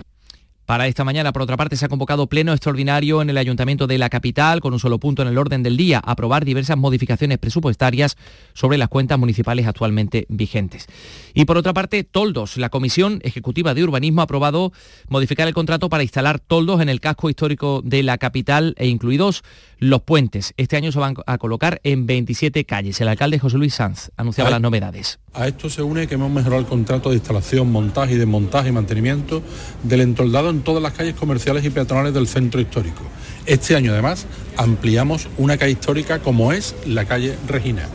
Para 0.66 0.88
esta 0.88 1.03
mañana, 1.03 1.32
por 1.32 1.43
otra 1.43 1.57
parte, 1.57 1.76
se 1.76 1.86
ha 1.86 1.89
convocado 1.89 2.26
pleno 2.26 2.51
extraordinario 2.51 3.22
en 3.22 3.30
el 3.30 3.38
Ayuntamiento 3.38 3.86
de 3.86 3.99
la 3.99 4.09
capital, 4.09 4.61
con 4.61 4.74
un 4.74 4.80
solo 4.80 4.99
punto 4.99 5.22
en 5.22 5.28
el 5.28 5.38
orden 5.38 5.61
del 5.61 5.78
día, 5.78 6.01
aprobar 6.03 6.43
diversas 6.43 6.76
modificaciones 6.76 7.38
presupuestarias 7.38 8.18
sobre 8.53 8.80
las 8.80 8.89
cuentas 8.89 9.20
municipales 9.20 9.68
actualmente 9.68 10.26
vigentes. 10.28 10.88
Y 11.36 11.45
por 11.45 11.57
otra 11.57 11.74
parte, 11.74 12.03
toldos. 12.03 12.57
La 12.57 12.70
Comisión 12.70 13.20
Ejecutiva 13.24 13.76
de 13.76 13.84
Urbanismo 13.84 14.22
ha 14.22 14.24
aprobado 14.24 14.74
modificar 15.07 15.47
el 15.47 15.53
contrato 15.53 15.88
para 15.88 16.01
instalar 16.01 16.39
toldos 16.39 16.82
en 16.82 16.89
el 16.89 16.99
casco 16.99 17.30
histórico 17.30 17.84
de 17.84 18.01
la 18.01 18.18
capital 18.18 18.74
e 18.80 18.88
incluidos 18.88 19.43
los 19.80 20.01
puentes. 20.01 20.53
Este 20.57 20.78
año 20.78 20.91
se 20.91 20.99
van 20.99 21.15
a 21.26 21.38
colocar 21.38 21.80
en 21.84 22.05
27 22.05 22.65
calles. 22.65 22.99
El 23.01 23.07
alcalde 23.07 23.39
José 23.39 23.57
Luis 23.57 23.76
Sanz 23.76 24.11
anunciaba 24.17 24.49
las 24.49 24.61
novedades. 24.61 25.19
A 25.34 25.47
esto 25.47 25.69
se 25.69 25.82
une 25.82 26.07
que 26.07 26.15
hemos 26.15 26.32
mejorado 26.32 26.61
el 26.61 26.67
contrato 26.67 27.09
de 27.09 27.15
instalación, 27.15 27.71
montaje 27.71 28.13
y 28.13 28.17
desmontaje 28.17 28.69
y 28.69 28.71
mantenimiento 28.71 29.41
del 29.84 30.01
entoldado 30.01 30.49
en 30.49 30.61
todas 30.61 30.82
las 30.82 30.93
calles 30.93 31.15
comerciales 31.15 31.65
y 31.65 31.69
peatonales 31.69 32.13
del 32.13 32.28
centro 32.28 32.61
histórico. 32.61 33.03
Este 33.45 33.76
año 33.76 33.91
además 33.91 34.26
ampliamos 34.57 35.28
una 35.38 35.57
calle 35.57 35.73
histórica 35.73 36.19
como 36.19 36.51
es 36.53 36.76
la 36.86 37.05
calle 37.05 37.36
Regina. 37.47 37.88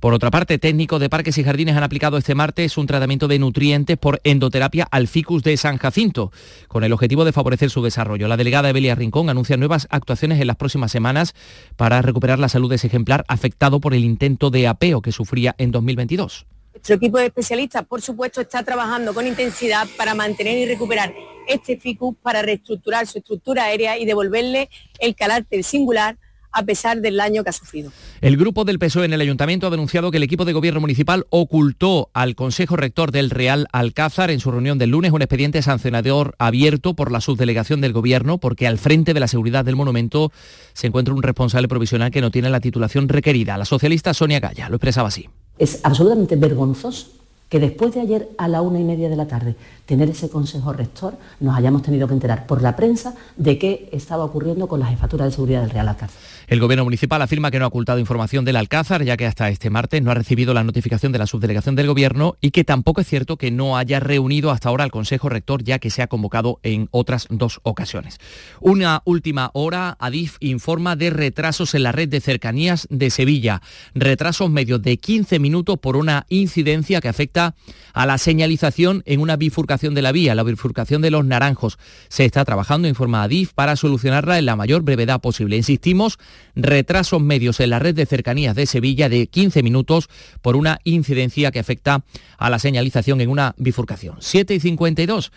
Por 0.00 0.14
otra 0.14 0.30
parte, 0.30 0.58
técnicos 0.58 1.00
de 1.00 1.10
parques 1.10 1.38
y 1.38 1.44
jardines 1.44 1.76
han 1.76 1.82
aplicado 1.82 2.18
este 2.18 2.36
martes 2.36 2.78
un 2.78 2.86
tratamiento 2.86 3.26
de 3.26 3.40
nutrientes 3.40 3.98
por 3.98 4.20
endoterapia 4.22 4.86
al 4.88 5.08
ficus 5.08 5.42
de 5.42 5.56
San 5.56 5.76
Jacinto, 5.76 6.30
con 6.68 6.84
el 6.84 6.92
objetivo 6.92 7.24
de 7.24 7.32
favorecer 7.32 7.68
su 7.68 7.82
desarrollo. 7.82 8.28
La 8.28 8.36
delegada 8.36 8.70
Evelia 8.70 8.94
Rincón 8.94 9.28
anuncia 9.28 9.56
nuevas 9.56 9.88
actuaciones 9.90 10.40
en 10.40 10.46
las 10.46 10.54
próximas 10.54 10.92
semanas 10.92 11.34
para 11.76 12.00
recuperar 12.00 12.38
la 12.38 12.48
salud 12.48 12.70
de 12.70 12.76
ese 12.76 12.86
ejemplar 12.86 13.24
afectado 13.26 13.80
por 13.80 13.92
el 13.92 14.04
intento 14.04 14.50
de 14.50 14.68
apeo 14.68 15.02
que 15.02 15.10
sufría 15.10 15.56
en 15.58 15.72
2022. 15.72 16.46
Nuestro 16.74 16.94
equipo 16.94 17.18
de 17.18 17.26
especialistas, 17.26 17.84
por 17.84 18.00
supuesto, 18.00 18.40
está 18.40 18.62
trabajando 18.62 19.12
con 19.12 19.26
intensidad 19.26 19.88
para 19.96 20.14
mantener 20.14 20.58
y 20.58 20.66
recuperar 20.66 21.12
este 21.48 21.76
ficus, 21.76 22.14
para 22.22 22.40
reestructurar 22.42 23.08
su 23.08 23.18
estructura 23.18 23.64
aérea 23.64 23.98
y 23.98 24.04
devolverle 24.04 24.70
el 25.00 25.16
carácter 25.16 25.64
singular 25.64 26.16
a 26.52 26.64
pesar 26.64 27.00
del 27.00 27.16
daño 27.16 27.44
que 27.44 27.50
ha 27.50 27.52
sufrido. 27.52 27.92
El 28.20 28.36
grupo 28.36 28.64
del 28.64 28.78
PSOE 28.78 29.04
en 29.04 29.12
el 29.12 29.20
ayuntamiento 29.20 29.66
ha 29.66 29.70
denunciado 29.70 30.10
que 30.10 30.16
el 30.16 30.22
equipo 30.22 30.44
de 30.44 30.52
gobierno 30.52 30.80
municipal 30.80 31.26
ocultó 31.30 32.10
al 32.12 32.34
Consejo 32.34 32.76
Rector 32.76 33.12
del 33.12 33.30
Real 33.30 33.66
Alcázar 33.72 34.30
en 34.30 34.40
su 34.40 34.50
reunión 34.50 34.78
del 34.78 34.90
lunes 34.90 35.12
un 35.12 35.22
expediente 35.22 35.62
sancionador 35.62 36.34
abierto 36.38 36.94
por 36.94 37.12
la 37.12 37.20
subdelegación 37.20 37.80
del 37.80 37.92
gobierno 37.92 38.38
porque 38.38 38.66
al 38.66 38.78
frente 38.78 39.14
de 39.14 39.20
la 39.20 39.28
seguridad 39.28 39.64
del 39.64 39.76
monumento 39.76 40.32
se 40.72 40.86
encuentra 40.86 41.14
un 41.14 41.22
responsable 41.22 41.68
provisional 41.68 42.10
que 42.10 42.20
no 42.20 42.30
tiene 42.30 42.50
la 42.50 42.60
titulación 42.60 43.08
requerida. 43.08 43.58
La 43.58 43.64
socialista 43.64 44.14
Sonia 44.14 44.40
Gaya 44.40 44.68
lo 44.68 44.76
expresaba 44.76 45.08
así. 45.08 45.28
Es 45.58 45.80
absolutamente 45.82 46.36
vergonzoso 46.36 47.18
que 47.48 47.58
después 47.58 47.94
de 47.94 48.00
ayer 48.00 48.28
a 48.36 48.46
la 48.46 48.60
una 48.60 48.78
y 48.78 48.84
media 48.84 49.08
de 49.08 49.16
la 49.16 49.26
tarde 49.26 49.56
tener 49.86 50.10
ese 50.10 50.28
consejo 50.28 50.72
rector, 50.72 51.14
nos 51.40 51.56
hayamos 51.56 51.82
tenido 51.82 52.06
que 52.06 52.14
enterar 52.14 52.46
por 52.46 52.60
la 52.60 52.76
prensa 52.76 53.14
de 53.36 53.58
qué 53.58 53.88
estaba 53.92 54.24
ocurriendo 54.24 54.68
con 54.68 54.80
la 54.80 54.86
jefatura 54.86 55.24
de 55.24 55.30
seguridad 55.30 55.62
del 55.62 55.70
Real 55.70 55.88
Alcázar. 55.88 56.20
El 56.48 56.60
gobierno 56.60 56.84
municipal 56.84 57.20
afirma 57.20 57.50
que 57.50 57.58
no 57.58 57.66
ha 57.66 57.68
ocultado 57.68 57.98
información 57.98 58.46
del 58.46 58.56
Alcázar, 58.56 59.04
ya 59.04 59.18
que 59.18 59.26
hasta 59.26 59.50
este 59.50 59.68
martes 59.68 60.00
no 60.00 60.10
ha 60.10 60.14
recibido 60.14 60.54
la 60.54 60.64
notificación 60.64 61.12
de 61.12 61.18
la 61.18 61.26
subdelegación 61.26 61.76
del 61.76 61.88
gobierno 61.88 62.36
y 62.40 62.52
que 62.52 62.64
tampoco 62.64 63.02
es 63.02 63.06
cierto 63.06 63.36
que 63.36 63.50
no 63.50 63.76
haya 63.76 64.00
reunido 64.00 64.50
hasta 64.50 64.70
ahora 64.70 64.84
al 64.84 64.90
Consejo 64.90 65.28
Rector, 65.28 65.62
ya 65.62 65.78
que 65.78 65.90
se 65.90 66.00
ha 66.00 66.06
convocado 66.06 66.58
en 66.62 66.88
otras 66.90 67.26
dos 67.28 67.60
ocasiones. 67.64 68.18
Una 68.60 69.02
última 69.04 69.50
hora, 69.52 69.98
Adif 70.00 70.38
informa 70.40 70.96
de 70.96 71.10
retrasos 71.10 71.74
en 71.74 71.82
la 71.82 71.92
red 71.92 72.08
de 72.08 72.22
cercanías 72.22 72.86
de 72.88 73.10
Sevilla. 73.10 73.60
Retrasos 73.94 74.48
medios 74.48 74.80
de 74.80 74.96
15 74.96 75.40
minutos 75.40 75.76
por 75.78 75.98
una 75.98 76.24
incidencia 76.30 77.02
que 77.02 77.08
afecta 77.08 77.56
a 77.92 78.06
la 78.06 78.16
señalización 78.16 79.02
en 79.04 79.20
una 79.20 79.36
bifurcación 79.36 79.94
de 79.94 80.00
la 80.00 80.12
vía, 80.12 80.34
la 80.34 80.44
bifurcación 80.44 81.02
de 81.02 81.10
los 81.10 81.26
naranjos. 81.26 81.78
Se 82.08 82.24
está 82.24 82.46
trabajando, 82.46 82.88
informa 82.88 83.22
Adif, 83.22 83.52
para 83.52 83.76
solucionarla 83.76 84.38
en 84.38 84.46
la 84.46 84.56
mayor 84.56 84.80
brevedad 84.80 85.20
posible. 85.20 85.58
Insistimos, 85.58 86.18
retrasos 86.54 87.20
medios 87.20 87.60
en 87.60 87.70
la 87.70 87.78
red 87.78 87.94
de 87.94 88.06
cercanías 88.06 88.54
de 88.54 88.66
Sevilla 88.66 89.08
de 89.08 89.26
15 89.26 89.62
minutos 89.62 90.08
por 90.42 90.56
una 90.56 90.78
incidencia 90.84 91.50
que 91.50 91.58
afecta 91.58 92.04
a 92.36 92.50
la 92.50 92.58
señalización 92.58 93.20
en 93.20 93.30
una 93.30 93.54
bifurcación. 93.58 94.16
7 94.20 94.54
y 94.54 94.60
52. 94.60 95.32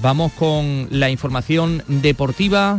Vamos 0.00 0.32
con 0.32 0.88
la 0.90 1.10
información 1.10 1.82
deportiva. 1.88 2.78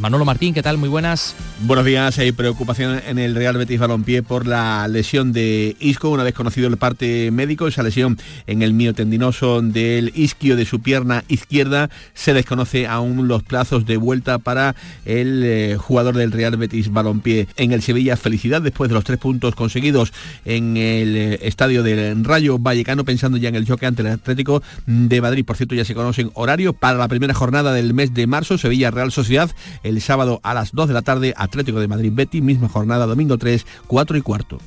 Manolo 0.00 0.24
Martín, 0.24 0.54
¿qué 0.54 0.62
tal? 0.62 0.78
Muy 0.78 0.88
buenas. 0.88 1.36
Buenos 1.60 1.84
días. 1.84 2.18
Hay 2.18 2.32
preocupación 2.32 3.00
en 3.06 3.18
el 3.18 3.34
Real 3.34 3.56
Betis 3.56 3.78
Balompié 3.78 4.22
por 4.22 4.46
la 4.46 4.88
lesión 4.88 5.32
de 5.32 5.76
Isco, 5.78 6.08
una 6.08 6.24
vez 6.24 6.34
conocido 6.34 6.66
el 6.66 6.76
parte 6.76 7.30
médico. 7.30 7.68
Esa 7.68 7.82
lesión 7.82 8.18
en 8.46 8.62
el 8.62 8.72
miotendinoso 8.72 9.60
del 9.62 10.10
isquio 10.16 10.56
de 10.56 10.64
su 10.64 10.80
pierna 10.80 11.24
izquierda. 11.28 11.90
Se 12.14 12.32
desconoce 12.32 12.86
aún 12.86 13.28
los 13.28 13.42
plazos 13.42 13.86
de 13.86 13.96
vuelta 13.96 14.38
para 14.38 14.74
el 15.04 15.42
eh, 15.44 15.76
jugador 15.78 16.16
del 16.16 16.32
Real 16.32 16.56
Betis 16.56 16.92
Balompié. 16.92 17.46
En 17.56 17.72
el 17.72 17.82
Sevilla, 17.82 18.16
felicidad 18.16 18.62
después 18.62 18.88
de 18.88 18.94
los 18.94 19.04
tres 19.04 19.18
puntos 19.18 19.54
conseguidos 19.54 20.12
en 20.44 20.76
el 20.76 21.16
eh, 21.16 21.38
estadio 21.42 21.82
del 21.82 22.24
Rayo 22.24 22.58
Vallecano, 22.58 23.04
pensando 23.04 23.36
ya 23.36 23.50
en 23.50 23.56
el 23.56 23.66
choque 23.66 23.86
ante 23.86 24.02
el 24.02 24.08
Atlético 24.08 24.62
de 24.86 25.20
Madrid. 25.20 25.44
Por 25.44 25.56
cierto, 25.56 25.74
ya 25.74 25.84
se 25.84 25.94
conocen 25.94 26.30
horarios 26.34 26.74
para 26.74 26.98
la 26.98 27.08
primera 27.08 27.34
jornada 27.34 27.72
del 27.72 27.94
mes 27.94 28.14
de 28.14 28.26
marzo. 28.26 28.58
Sevilla 28.58 28.90
Real 28.90 29.12
Sociedad 29.12 29.50
el 29.82 30.00
sábado 30.00 30.40
a 30.42 30.54
las 30.54 30.72
2 30.72 30.88
de 30.88 30.94
la 30.94 31.02
tarde, 31.02 31.34
Atlético 31.36 31.80
de 31.80 31.88
Madrid 31.88 32.12
Betty, 32.12 32.40
misma 32.40 32.68
jornada 32.68 33.06
domingo 33.06 33.38
3, 33.38 33.66
4 33.86 34.16
y 34.16 34.22
cuarto. 34.22 34.58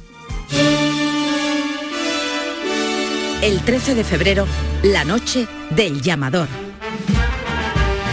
El 3.41 3.59
13 3.61 3.95
de 3.95 4.03
febrero, 4.03 4.47
la 4.83 5.05
noche 5.05 5.47
del 5.71 6.01
llamador. 6.01 6.47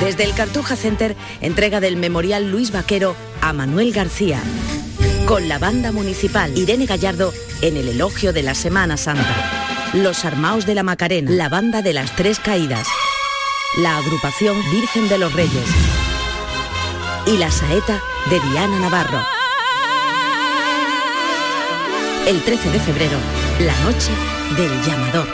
Desde 0.00 0.24
el 0.24 0.34
Cartuja 0.34 0.76
Center, 0.76 1.16
entrega 1.40 1.80
del 1.80 1.96
Memorial 1.96 2.50
Luis 2.50 2.72
Vaquero 2.72 3.14
a 3.40 3.52
Manuel 3.52 3.92
García. 3.92 4.42
Con 5.26 5.48
la 5.48 5.58
banda 5.58 5.92
municipal 5.92 6.56
Irene 6.58 6.86
Gallardo 6.86 7.32
en 7.62 7.76
el 7.76 7.88
elogio 7.88 8.32
de 8.32 8.42
la 8.42 8.54
Semana 8.54 8.96
Santa. 8.96 9.36
Los 9.94 10.24
Armaos 10.24 10.66
de 10.66 10.74
la 10.74 10.82
Macarena, 10.82 11.30
la 11.30 11.48
banda 11.48 11.82
de 11.82 11.92
las 11.92 12.14
Tres 12.16 12.40
Caídas. 12.40 12.86
La 13.78 13.96
agrupación 13.96 14.56
Virgen 14.72 15.08
de 15.08 15.18
los 15.18 15.32
Reyes 15.32 16.01
y 17.26 17.36
la 17.36 17.50
saeta 17.50 18.00
de 18.30 18.40
Diana 18.40 18.78
Navarro. 18.78 19.20
El 22.26 22.42
13 22.42 22.70
de 22.70 22.80
febrero, 22.80 23.18
la 23.60 23.76
noche 23.80 24.10
del 24.56 24.82
llamador. 24.82 25.28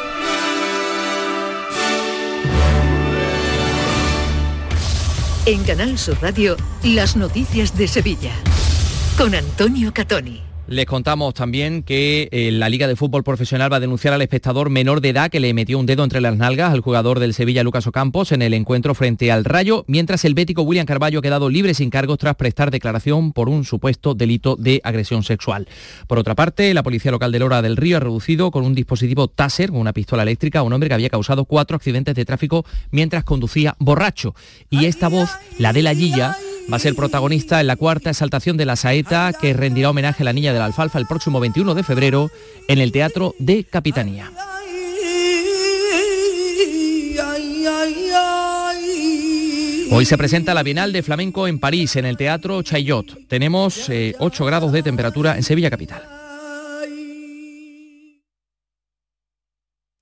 En 5.46 5.64
Canal 5.64 5.98
Sur 5.98 6.18
Radio, 6.20 6.56
las 6.82 7.16
noticias 7.16 7.76
de 7.76 7.88
Sevilla. 7.88 8.32
Con 9.16 9.34
Antonio 9.34 9.92
Catoni. 9.94 10.47
Les 10.68 10.84
contamos 10.84 11.32
también 11.32 11.82
que 11.82 12.28
eh, 12.30 12.50
la 12.52 12.68
Liga 12.68 12.86
de 12.86 12.94
Fútbol 12.94 13.24
Profesional 13.24 13.72
va 13.72 13.78
a 13.78 13.80
denunciar 13.80 14.12
al 14.12 14.20
espectador 14.20 14.68
menor 14.68 15.00
de 15.00 15.08
edad 15.08 15.30
que 15.30 15.40
le 15.40 15.54
metió 15.54 15.78
un 15.78 15.86
dedo 15.86 16.04
entre 16.04 16.20
las 16.20 16.36
nalgas 16.36 16.74
al 16.74 16.82
jugador 16.82 17.20
del 17.20 17.32
Sevilla 17.32 17.62
Lucas 17.62 17.86
Ocampos 17.86 18.32
en 18.32 18.42
el 18.42 18.52
encuentro 18.52 18.94
frente 18.94 19.32
al 19.32 19.46
Rayo, 19.46 19.86
mientras 19.88 20.26
el 20.26 20.34
bético 20.34 20.60
William 20.60 20.84
Carballo 20.84 21.20
ha 21.20 21.22
quedado 21.22 21.48
libre 21.48 21.72
sin 21.72 21.88
cargos 21.88 22.18
tras 22.18 22.34
prestar 22.34 22.70
declaración 22.70 23.32
por 23.32 23.48
un 23.48 23.64
supuesto 23.64 24.14
delito 24.14 24.56
de 24.56 24.82
agresión 24.84 25.22
sexual. 25.22 25.66
Por 26.06 26.18
otra 26.18 26.34
parte, 26.34 26.74
la 26.74 26.82
Policía 26.82 27.12
Local 27.12 27.32
de 27.32 27.38
Lora 27.38 27.62
del 27.62 27.78
Río 27.78 27.96
ha 27.96 28.00
reducido 28.00 28.50
con 28.50 28.66
un 28.66 28.74
dispositivo 28.74 29.26
Taser, 29.26 29.70
con 29.70 29.80
una 29.80 29.94
pistola 29.94 30.22
eléctrica, 30.22 30.58
a 30.58 30.64
un 30.64 30.74
hombre 30.74 30.90
que 30.90 30.94
había 30.94 31.08
causado 31.08 31.46
cuatro 31.46 31.76
accidentes 31.76 32.14
de 32.14 32.26
tráfico 32.26 32.66
mientras 32.90 33.24
conducía 33.24 33.74
borracho. 33.78 34.34
Y 34.68 34.84
esta 34.84 35.08
voz, 35.08 35.30
la 35.58 35.72
de 35.72 35.80
la 35.80 35.94
Guilla, 35.94 36.36
va 36.70 36.76
a 36.76 36.80
ser 36.80 36.94
protagonista 36.94 37.60
en 37.60 37.66
la 37.66 37.76
cuarta 37.76 38.10
exaltación 38.10 38.56
de 38.56 38.66
la 38.66 38.76
saeta 38.76 39.32
que 39.32 39.54
rendirá 39.54 39.90
homenaje 39.90 40.22
a 40.22 40.24
la 40.24 40.34
Niña 40.34 40.52
de 40.52 40.57
la 40.58 40.66
Alfalfa 40.66 40.98
el 40.98 41.06
próximo 41.06 41.40
21 41.40 41.74
de 41.74 41.82
febrero 41.82 42.30
en 42.66 42.78
el 42.78 42.92
Teatro 42.92 43.34
de 43.38 43.64
Capitanía. 43.64 44.30
Hoy 49.90 50.04
se 50.04 50.18
presenta 50.18 50.54
la 50.54 50.62
Bienal 50.62 50.92
de 50.92 51.02
Flamenco 51.02 51.48
en 51.48 51.58
París, 51.58 51.96
en 51.96 52.04
el 52.04 52.16
Teatro 52.16 52.62
Chaillot. 52.62 53.26
Tenemos 53.26 53.88
8 53.88 53.92
eh, 53.92 54.46
grados 54.46 54.72
de 54.72 54.82
temperatura 54.82 55.36
en 55.36 55.42
Sevilla 55.42 55.70
Capital. 55.70 56.02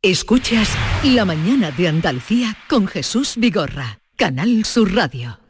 Escuchas 0.02 0.70
La 1.04 1.24
Mañana 1.24 1.70
de 1.70 1.88
Andalucía 1.88 2.56
con 2.68 2.86
Jesús 2.86 3.34
Vigorra, 3.36 4.00
Canal 4.16 4.64
Sur 4.64 4.94
Radio. 4.94 5.45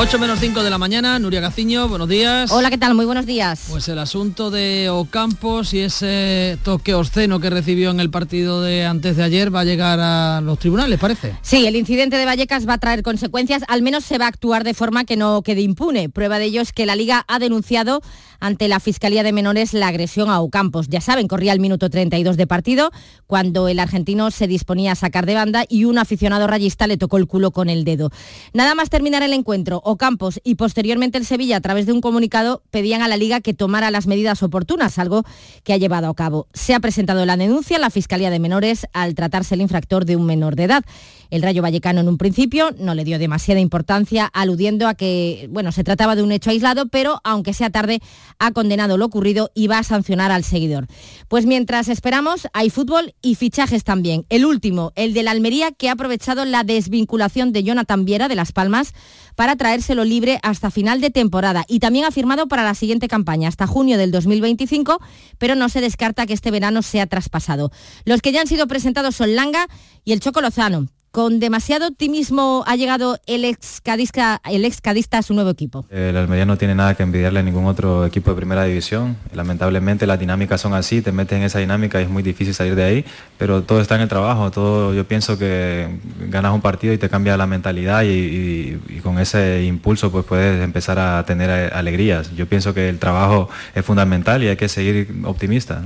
8 0.00 0.16
menos 0.20 0.38
5 0.38 0.62
de 0.62 0.70
la 0.70 0.78
mañana, 0.78 1.18
Nuria 1.18 1.40
Gaciño, 1.40 1.88
buenos 1.88 2.08
días. 2.08 2.52
Hola, 2.52 2.70
¿qué 2.70 2.78
tal? 2.78 2.94
Muy 2.94 3.04
buenos 3.04 3.26
días. 3.26 3.66
Pues 3.68 3.88
el 3.88 3.98
asunto 3.98 4.48
de 4.48 4.90
Ocampos 4.90 5.74
y 5.74 5.80
ese 5.80 6.56
toque 6.62 6.94
obsceno 6.94 7.40
que 7.40 7.50
recibió 7.50 7.90
en 7.90 7.98
el 7.98 8.08
partido 8.08 8.62
de 8.62 8.86
antes 8.86 9.16
de 9.16 9.24
ayer 9.24 9.52
va 9.52 9.62
a 9.62 9.64
llegar 9.64 9.98
a 9.98 10.40
los 10.40 10.60
tribunales, 10.60 11.00
parece. 11.00 11.34
Sí, 11.42 11.66
el 11.66 11.74
incidente 11.74 12.16
de 12.16 12.26
Vallecas 12.26 12.68
va 12.68 12.74
a 12.74 12.78
traer 12.78 13.02
consecuencias, 13.02 13.64
al 13.66 13.82
menos 13.82 14.04
se 14.04 14.18
va 14.18 14.26
a 14.26 14.28
actuar 14.28 14.62
de 14.62 14.72
forma 14.72 15.04
que 15.04 15.16
no 15.16 15.42
quede 15.42 15.62
impune. 15.62 16.08
Prueba 16.08 16.38
de 16.38 16.44
ello 16.44 16.60
es 16.60 16.72
que 16.72 16.86
la 16.86 16.94
Liga 16.94 17.24
ha 17.26 17.40
denunciado 17.40 18.00
ante 18.40 18.68
la 18.68 18.80
Fiscalía 18.80 19.22
de 19.22 19.32
Menores 19.32 19.72
la 19.72 19.88
agresión 19.88 20.30
a 20.30 20.40
Ocampos. 20.40 20.88
Ya 20.88 21.00
saben, 21.00 21.28
corría 21.28 21.52
el 21.52 21.60
minuto 21.60 21.90
32 21.90 22.36
de 22.36 22.46
partido 22.46 22.92
cuando 23.26 23.68
el 23.68 23.80
argentino 23.80 24.30
se 24.30 24.46
disponía 24.46 24.92
a 24.92 24.94
sacar 24.94 25.26
de 25.26 25.34
banda 25.34 25.64
y 25.68 25.86
un 25.86 25.98
aficionado 25.98 26.46
rayista 26.46 26.86
le 26.86 26.96
tocó 26.96 27.16
el 27.16 27.26
culo 27.26 27.50
con 27.50 27.68
el 27.68 27.84
dedo. 27.84 28.10
Nada 28.52 28.74
más 28.74 28.90
terminar 28.90 29.22
el 29.22 29.32
encuentro, 29.32 29.82
Ocampos 29.90 30.38
y 30.44 30.56
posteriormente 30.56 31.16
el 31.16 31.24
Sevilla, 31.24 31.56
a 31.56 31.60
través 31.62 31.86
de 31.86 31.92
un 31.92 32.02
comunicado, 32.02 32.62
pedían 32.70 33.00
a 33.00 33.08
la 33.08 33.16
Liga 33.16 33.40
que 33.40 33.54
tomara 33.54 33.90
las 33.90 34.06
medidas 34.06 34.42
oportunas, 34.42 34.98
algo 34.98 35.24
que 35.64 35.72
ha 35.72 35.78
llevado 35.78 36.08
a 36.10 36.14
cabo. 36.14 36.46
Se 36.52 36.74
ha 36.74 36.80
presentado 36.80 37.24
la 37.24 37.38
denuncia 37.38 37.78
la 37.78 37.88
Fiscalía 37.88 38.28
de 38.28 38.38
Menores 38.38 38.86
al 38.92 39.14
tratarse 39.14 39.54
el 39.54 39.62
infractor 39.62 40.04
de 40.04 40.16
un 40.16 40.26
menor 40.26 40.56
de 40.56 40.64
edad. 40.64 40.84
El 41.30 41.42
Rayo 41.42 41.62
Vallecano 41.62 42.00
en 42.00 42.08
un 42.08 42.18
principio 42.18 42.70
no 42.78 42.94
le 42.94 43.04
dio 43.04 43.18
demasiada 43.18 43.60
importancia, 43.60 44.30
aludiendo 44.32 44.88
a 44.88 44.94
que, 44.94 45.48
bueno, 45.50 45.72
se 45.72 45.84
trataba 45.84 46.16
de 46.16 46.22
un 46.22 46.32
hecho 46.32 46.50
aislado, 46.50 46.88
pero 46.88 47.20
aunque 47.24 47.52
sea 47.52 47.70
tarde, 47.70 48.00
ha 48.38 48.52
condenado 48.52 48.96
lo 48.96 49.06
ocurrido 49.06 49.50
y 49.54 49.66
va 49.66 49.78
a 49.78 49.82
sancionar 49.82 50.30
al 50.30 50.44
seguidor. 50.44 50.86
Pues 51.28 51.46
mientras 51.46 51.88
esperamos, 51.88 52.48
hay 52.52 52.70
fútbol 52.70 53.14
y 53.20 53.34
fichajes 53.34 53.84
también. 53.84 54.24
El 54.28 54.44
último, 54.44 54.92
el 54.94 55.14
de 55.14 55.22
la 55.22 55.32
Almería, 55.32 55.72
que 55.72 55.88
ha 55.88 55.92
aprovechado 55.92 56.44
la 56.44 56.64
desvinculación 56.64 57.52
de 57.52 57.62
Jonathan 57.62 58.04
Viera 58.04 58.28
de 58.28 58.34
Las 58.34 58.52
Palmas 58.52 58.94
para 59.34 59.56
traérselo 59.56 60.04
libre 60.04 60.40
hasta 60.42 60.70
final 60.70 61.00
de 61.00 61.10
temporada 61.10 61.64
y 61.68 61.78
también 61.78 62.04
ha 62.04 62.10
firmado 62.10 62.48
para 62.48 62.64
la 62.64 62.74
siguiente 62.74 63.06
campaña, 63.06 63.48
hasta 63.48 63.66
junio 63.66 63.98
del 63.98 64.10
2025, 64.10 65.00
pero 65.38 65.54
no 65.54 65.68
se 65.68 65.80
descarta 65.80 66.26
que 66.26 66.32
este 66.32 66.50
verano 66.50 66.82
sea 66.82 67.06
traspasado. 67.06 67.70
Los 68.04 68.20
que 68.20 68.32
ya 68.32 68.40
han 68.40 68.46
sido 68.46 68.66
presentados 68.66 69.14
son 69.14 69.36
Langa 69.36 69.68
y 70.04 70.12
el 70.12 70.20
Choco 70.20 70.40
Lozano. 70.40 70.88
¿Con 71.10 71.40
demasiado 71.40 71.88
optimismo 71.88 72.64
ha 72.66 72.76
llegado 72.76 73.18
el 73.26 73.46
ex, 73.46 73.80
cadista, 73.80 74.42
el 74.44 74.66
ex 74.66 74.82
cadista 74.82 75.18
a 75.18 75.22
su 75.22 75.32
nuevo 75.32 75.48
equipo? 75.48 75.86
El 75.88 76.16
Almería 76.18 76.44
no 76.44 76.58
tiene 76.58 76.74
nada 76.74 76.94
que 76.94 77.02
envidiarle 77.02 77.40
a 77.40 77.42
ningún 77.42 77.64
otro 77.64 78.04
equipo 78.04 78.30
de 78.30 78.36
primera 78.36 78.64
división. 78.64 79.16
Lamentablemente 79.32 80.06
las 80.06 80.20
dinámicas 80.20 80.60
son 80.60 80.74
así, 80.74 81.00
te 81.00 81.10
metes 81.10 81.38
en 81.38 81.44
esa 81.44 81.60
dinámica 81.60 81.98
y 82.00 82.04
es 82.04 82.10
muy 82.10 82.22
difícil 82.22 82.52
salir 82.52 82.74
de 82.74 82.84
ahí, 82.84 83.04
pero 83.38 83.62
todo 83.62 83.80
está 83.80 83.94
en 83.94 84.02
el 84.02 84.08
trabajo. 84.08 84.50
Todo, 84.50 84.92
yo 84.92 85.08
pienso 85.08 85.38
que 85.38 85.88
ganas 86.28 86.52
un 86.52 86.60
partido 86.60 86.92
y 86.92 86.98
te 86.98 87.08
cambia 87.08 87.38
la 87.38 87.46
mentalidad 87.46 88.02
y, 88.04 88.78
con 89.02 89.18
ese 89.18 89.64
impulso 89.64 90.12
pues 90.12 90.26
puedes 90.26 90.62
empezar 90.62 90.98
a 90.98 91.24
tener 91.24 91.72
alegrías. 91.72 92.34
Yo 92.36 92.46
pienso 92.46 92.74
que 92.74 92.90
el 92.90 92.98
trabajo 92.98 93.48
es 93.74 93.84
fundamental 93.84 94.42
y 94.42 94.48
hay 94.48 94.56
que 94.56 94.68
seguir 94.68 95.08
optimista. 95.24 95.82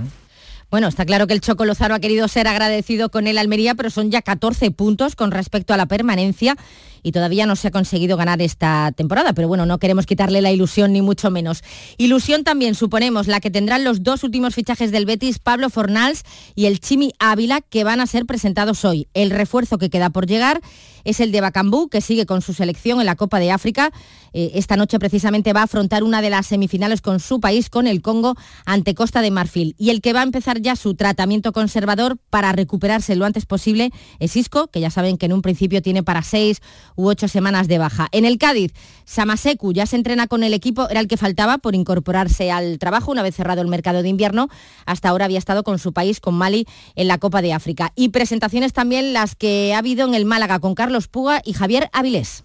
Bueno, 0.72 0.88
está 0.88 1.04
claro 1.04 1.26
que 1.26 1.34
el 1.34 1.42
Choco 1.42 1.66
Lozano 1.66 1.94
ha 1.94 2.00
querido 2.00 2.28
ser 2.28 2.48
agradecido 2.48 3.10
con 3.10 3.26
el 3.26 3.36
Almería, 3.36 3.74
pero 3.74 3.90
son 3.90 4.10
ya 4.10 4.22
14 4.22 4.70
puntos 4.70 5.14
con 5.16 5.30
respecto 5.30 5.74
a 5.74 5.76
la 5.76 5.84
permanencia 5.84 6.56
y 7.02 7.12
todavía 7.12 7.46
no 7.46 7.56
se 7.56 7.68
ha 7.68 7.70
conseguido 7.70 8.16
ganar 8.16 8.40
esta 8.42 8.92
temporada, 8.92 9.32
pero 9.32 9.48
bueno, 9.48 9.66
no 9.66 9.78
queremos 9.78 10.06
quitarle 10.06 10.42
la 10.42 10.52
ilusión 10.52 10.92
ni 10.92 11.02
mucho 11.02 11.30
menos. 11.30 11.62
Ilusión 11.98 12.44
también 12.44 12.74
suponemos 12.74 13.26
la 13.26 13.40
que 13.40 13.50
tendrán 13.50 13.84
los 13.84 14.02
dos 14.02 14.24
últimos 14.24 14.54
fichajes 14.54 14.92
del 14.92 15.06
Betis, 15.06 15.38
Pablo 15.38 15.70
Fornals 15.70 16.22
y 16.54 16.66
el 16.66 16.80
Chimi 16.80 17.12
Ávila, 17.18 17.60
que 17.60 17.84
van 17.84 18.00
a 18.00 18.06
ser 18.06 18.26
presentados 18.26 18.84
hoy. 18.84 19.08
El 19.14 19.30
refuerzo 19.30 19.78
que 19.78 19.90
queda 19.90 20.10
por 20.10 20.26
llegar 20.26 20.60
es 21.04 21.20
el 21.20 21.32
de 21.32 21.40
Bacambú, 21.40 21.88
que 21.88 22.00
sigue 22.00 22.26
con 22.26 22.42
su 22.42 22.52
selección 22.54 23.00
en 23.00 23.06
la 23.06 23.16
Copa 23.16 23.38
de 23.38 23.50
África. 23.50 23.92
Eh, 24.32 24.52
esta 24.54 24.76
noche 24.76 24.98
precisamente 24.98 25.52
va 25.52 25.60
a 25.60 25.64
afrontar 25.64 26.04
una 26.04 26.22
de 26.22 26.30
las 26.30 26.46
semifinales 26.46 27.00
con 27.00 27.20
su 27.20 27.40
país, 27.40 27.68
con 27.68 27.86
el 27.86 28.02
Congo, 28.02 28.34
ante 28.64 28.94
Costa 28.94 29.20
de 29.20 29.30
Marfil. 29.30 29.74
Y 29.78 29.90
el 29.90 30.00
que 30.00 30.12
va 30.12 30.20
a 30.20 30.24
empezar 30.24 30.60
ya 30.60 30.76
su 30.76 30.94
tratamiento 30.94 31.52
conservador 31.52 32.18
para 32.30 32.52
recuperarse 32.52 33.16
lo 33.16 33.24
antes 33.24 33.46
posible 33.46 33.90
es 34.20 34.36
Isco, 34.36 34.68
que 34.68 34.80
ya 34.80 34.90
saben 34.90 35.18
que 35.18 35.26
en 35.26 35.32
un 35.32 35.42
principio 35.42 35.82
tiene 35.82 36.02
para 36.02 36.22
seis 36.22 36.60
u 36.96 37.08
ocho 37.08 37.28
semanas 37.28 37.68
de 37.68 37.78
baja. 37.78 38.08
En 38.12 38.24
el 38.24 38.38
Cádiz, 38.38 38.72
Samaseku 39.04 39.72
ya 39.72 39.86
se 39.86 39.96
entrena 39.96 40.26
con 40.26 40.42
el 40.44 40.54
equipo, 40.54 40.88
era 40.88 41.00
el 41.00 41.08
que 41.08 41.16
faltaba 41.16 41.58
por 41.58 41.74
incorporarse 41.74 42.50
al 42.50 42.78
trabajo 42.78 43.10
una 43.10 43.22
vez 43.22 43.34
cerrado 43.34 43.62
el 43.62 43.68
mercado 43.68 44.02
de 44.02 44.08
invierno. 44.08 44.48
Hasta 44.86 45.08
ahora 45.08 45.26
había 45.26 45.38
estado 45.38 45.62
con 45.62 45.78
su 45.78 45.92
país, 45.92 46.20
con 46.20 46.34
Mali, 46.34 46.66
en 46.94 47.08
la 47.08 47.18
Copa 47.18 47.42
de 47.42 47.52
África. 47.52 47.92
Y 47.96 48.10
presentaciones 48.10 48.72
también 48.72 49.12
las 49.12 49.34
que 49.34 49.74
ha 49.74 49.78
habido 49.78 50.06
en 50.06 50.14
el 50.14 50.24
Málaga 50.24 50.60
con 50.60 50.74
Carlos 50.74 51.08
Puga 51.08 51.42
y 51.44 51.52
Javier 51.52 51.90
Avilés. 51.92 52.44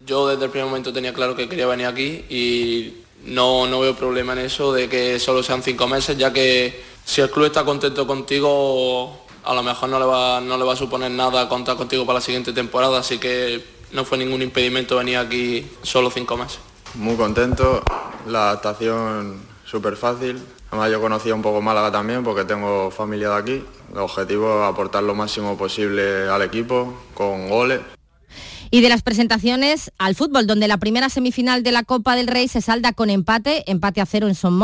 Yo 0.00 0.28
desde 0.28 0.44
el 0.44 0.50
primer 0.50 0.66
momento 0.66 0.92
tenía 0.92 1.12
claro 1.12 1.36
que 1.36 1.48
quería 1.48 1.66
venir 1.66 1.86
aquí 1.86 2.24
y 2.28 2.94
no, 3.24 3.66
no 3.66 3.80
veo 3.80 3.94
problema 3.94 4.32
en 4.32 4.40
eso 4.40 4.72
de 4.72 4.88
que 4.88 5.20
solo 5.20 5.42
sean 5.42 5.62
cinco 5.62 5.86
meses, 5.86 6.16
ya 6.18 6.32
que 6.32 6.82
si 7.04 7.20
el 7.20 7.30
club 7.30 7.46
está 7.46 7.64
contento 7.64 8.06
contigo, 8.06 9.21
a 9.44 9.54
lo 9.54 9.62
mejor 9.62 9.88
no 9.88 9.98
le 9.98 10.04
va, 10.04 10.40
no 10.40 10.56
le 10.56 10.64
va 10.64 10.72
a 10.72 10.76
suponer 10.76 11.10
nada 11.10 11.48
contar 11.48 11.76
contigo 11.76 12.06
para 12.06 12.18
la 12.18 12.24
siguiente 12.24 12.52
temporada, 12.52 12.98
así 12.98 13.18
que 13.18 13.64
no 13.92 14.04
fue 14.04 14.18
ningún 14.18 14.42
impedimento 14.42 14.96
venir 14.96 15.18
aquí 15.18 15.66
solo 15.82 16.10
cinco 16.10 16.36
meses. 16.36 16.58
Muy 16.94 17.16
contento, 17.16 17.82
la 18.26 18.50
adaptación 18.50 19.42
súper 19.64 19.96
fácil. 19.96 20.42
Además 20.70 20.90
yo 20.90 21.00
conocía 21.00 21.34
un 21.34 21.42
poco 21.42 21.60
Málaga 21.60 21.92
también 21.92 22.24
porque 22.24 22.44
tengo 22.44 22.90
familia 22.90 23.28
de 23.30 23.36
aquí. 23.36 23.64
El 23.92 23.98
objetivo 23.98 24.62
es 24.62 24.68
aportar 24.70 25.02
lo 25.02 25.14
máximo 25.14 25.56
posible 25.56 26.28
al 26.28 26.42
equipo 26.42 26.94
con 27.14 27.48
goles. 27.48 27.80
Y 28.74 28.80
de 28.80 28.88
las 28.88 29.02
presentaciones 29.02 29.92
al 29.98 30.14
fútbol, 30.14 30.46
donde 30.46 30.66
la 30.66 30.78
primera 30.78 31.10
semifinal 31.10 31.62
de 31.62 31.72
la 31.72 31.82
Copa 31.82 32.16
del 32.16 32.26
Rey 32.26 32.48
se 32.48 32.62
salda 32.62 32.94
con 32.94 33.10
empate, 33.10 33.70
empate 33.70 34.00
a 34.00 34.06
cero 34.06 34.28
en 34.28 34.34
Son 34.34 34.58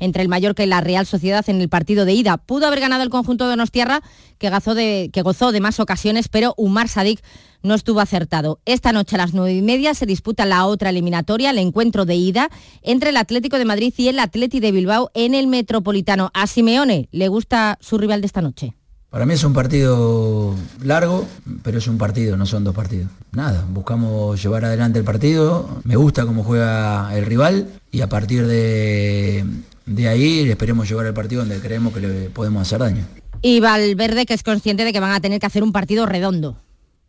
entre 0.00 0.22
el 0.22 0.28
Mallorca 0.28 0.64
y 0.64 0.66
la 0.66 0.80
Real 0.80 1.06
Sociedad 1.06 1.48
en 1.48 1.60
el 1.60 1.68
partido 1.68 2.04
de 2.04 2.14
ida. 2.14 2.36
Pudo 2.36 2.66
haber 2.66 2.80
ganado 2.80 3.04
el 3.04 3.10
conjunto 3.10 3.44
de 3.44 3.50
Donostierra, 3.50 4.02
que, 4.38 4.50
gozó 4.50 4.74
de, 4.74 5.08
que 5.12 5.22
gozó 5.22 5.52
de 5.52 5.60
más 5.60 5.78
ocasiones, 5.78 6.26
pero 6.26 6.54
Umar 6.56 6.88
Sadik 6.88 7.22
no 7.62 7.74
estuvo 7.74 8.00
acertado. 8.00 8.58
Esta 8.64 8.90
noche 8.90 9.14
a 9.14 9.18
las 9.18 9.34
nueve 9.34 9.54
y 9.54 9.62
media 9.62 9.94
se 9.94 10.04
disputa 10.04 10.46
la 10.46 10.66
otra 10.66 10.90
eliminatoria, 10.90 11.50
el 11.50 11.58
encuentro 11.58 12.06
de 12.06 12.16
ida 12.16 12.50
entre 12.82 13.10
el 13.10 13.16
Atlético 13.16 13.58
de 13.58 13.66
Madrid 13.66 13.94
y 13.96 14.08
el 14.08 14.18
Atleti 14.18 14.58
de 14.58 14.72
Bilbao 14.72 15.12
en 15.14 15.32
el 15.32 15.46
Metropolitano. 15.46 16.32
A 16.34 16.48
Simeone 16.48 17.08
le 17.12 17.28
gusta 17.28 17.78
su 17.80 17.98
rival 17.98 18.20
de 18.20 18.26
esta 18.26 18.42
noche. 18.42 18.74
Para 19.14 19.26
mí 19.26 19.34
es 19.34 19.44
un 19.44 19.52
partido 19.52 20.56
largo, 20.82 21.24
pero 21.62 21.78
es 21.78 21.86
un 21.86 21.98
partido, 21.98 22.36
no 22.36 22.46
son 22.46 22.64
dos 22.64 22.74
partidos. 22.74 23.12
Nada, 23.30 23.64
buscamos 23.70 24.42
llevar 24.42 24.64
adelante 24.64 24.98
el 24.98 25.04
partido, 25.04 25.68
me 25.84 25.94
gusta 25.94 26.26
cómo 26.26 26.42
juega 26.42 27.16
el 27.16 27.24
rival 27.24 27.68
y 27.92 28.00
a 28.00 28.08
partir 28.08 28.44
de, 28.48 29.44
de 29.86 30.08
ahí 30.08 30.50
esperemos 30.50 30.88
llevar 30.88 31.06
el 31.06 31.14
partido 31.14 31.42
donde 31.42 31.60
creemos 31.60 31.94
que 31.94 32.00
le 32.00 32.08
podemos 32.30 32.62
hacer 32.62 32.80
daño. 32.80 33.04
Y 33.40 33.60
Valverde, 33.60 34.26
que 34.26 34.34
es 34.34 34.42
consciente 34.42 34.84
de 34.84 34.92
que 34.92 34.98
van 34.98 35.12
a 35.12 35.20
tener 35.20 35.38
que 35.38 35.46
hacer 35.46 35.62
un 35.62 35.70
partido 35.70 36.06
redondo 36.06 36.56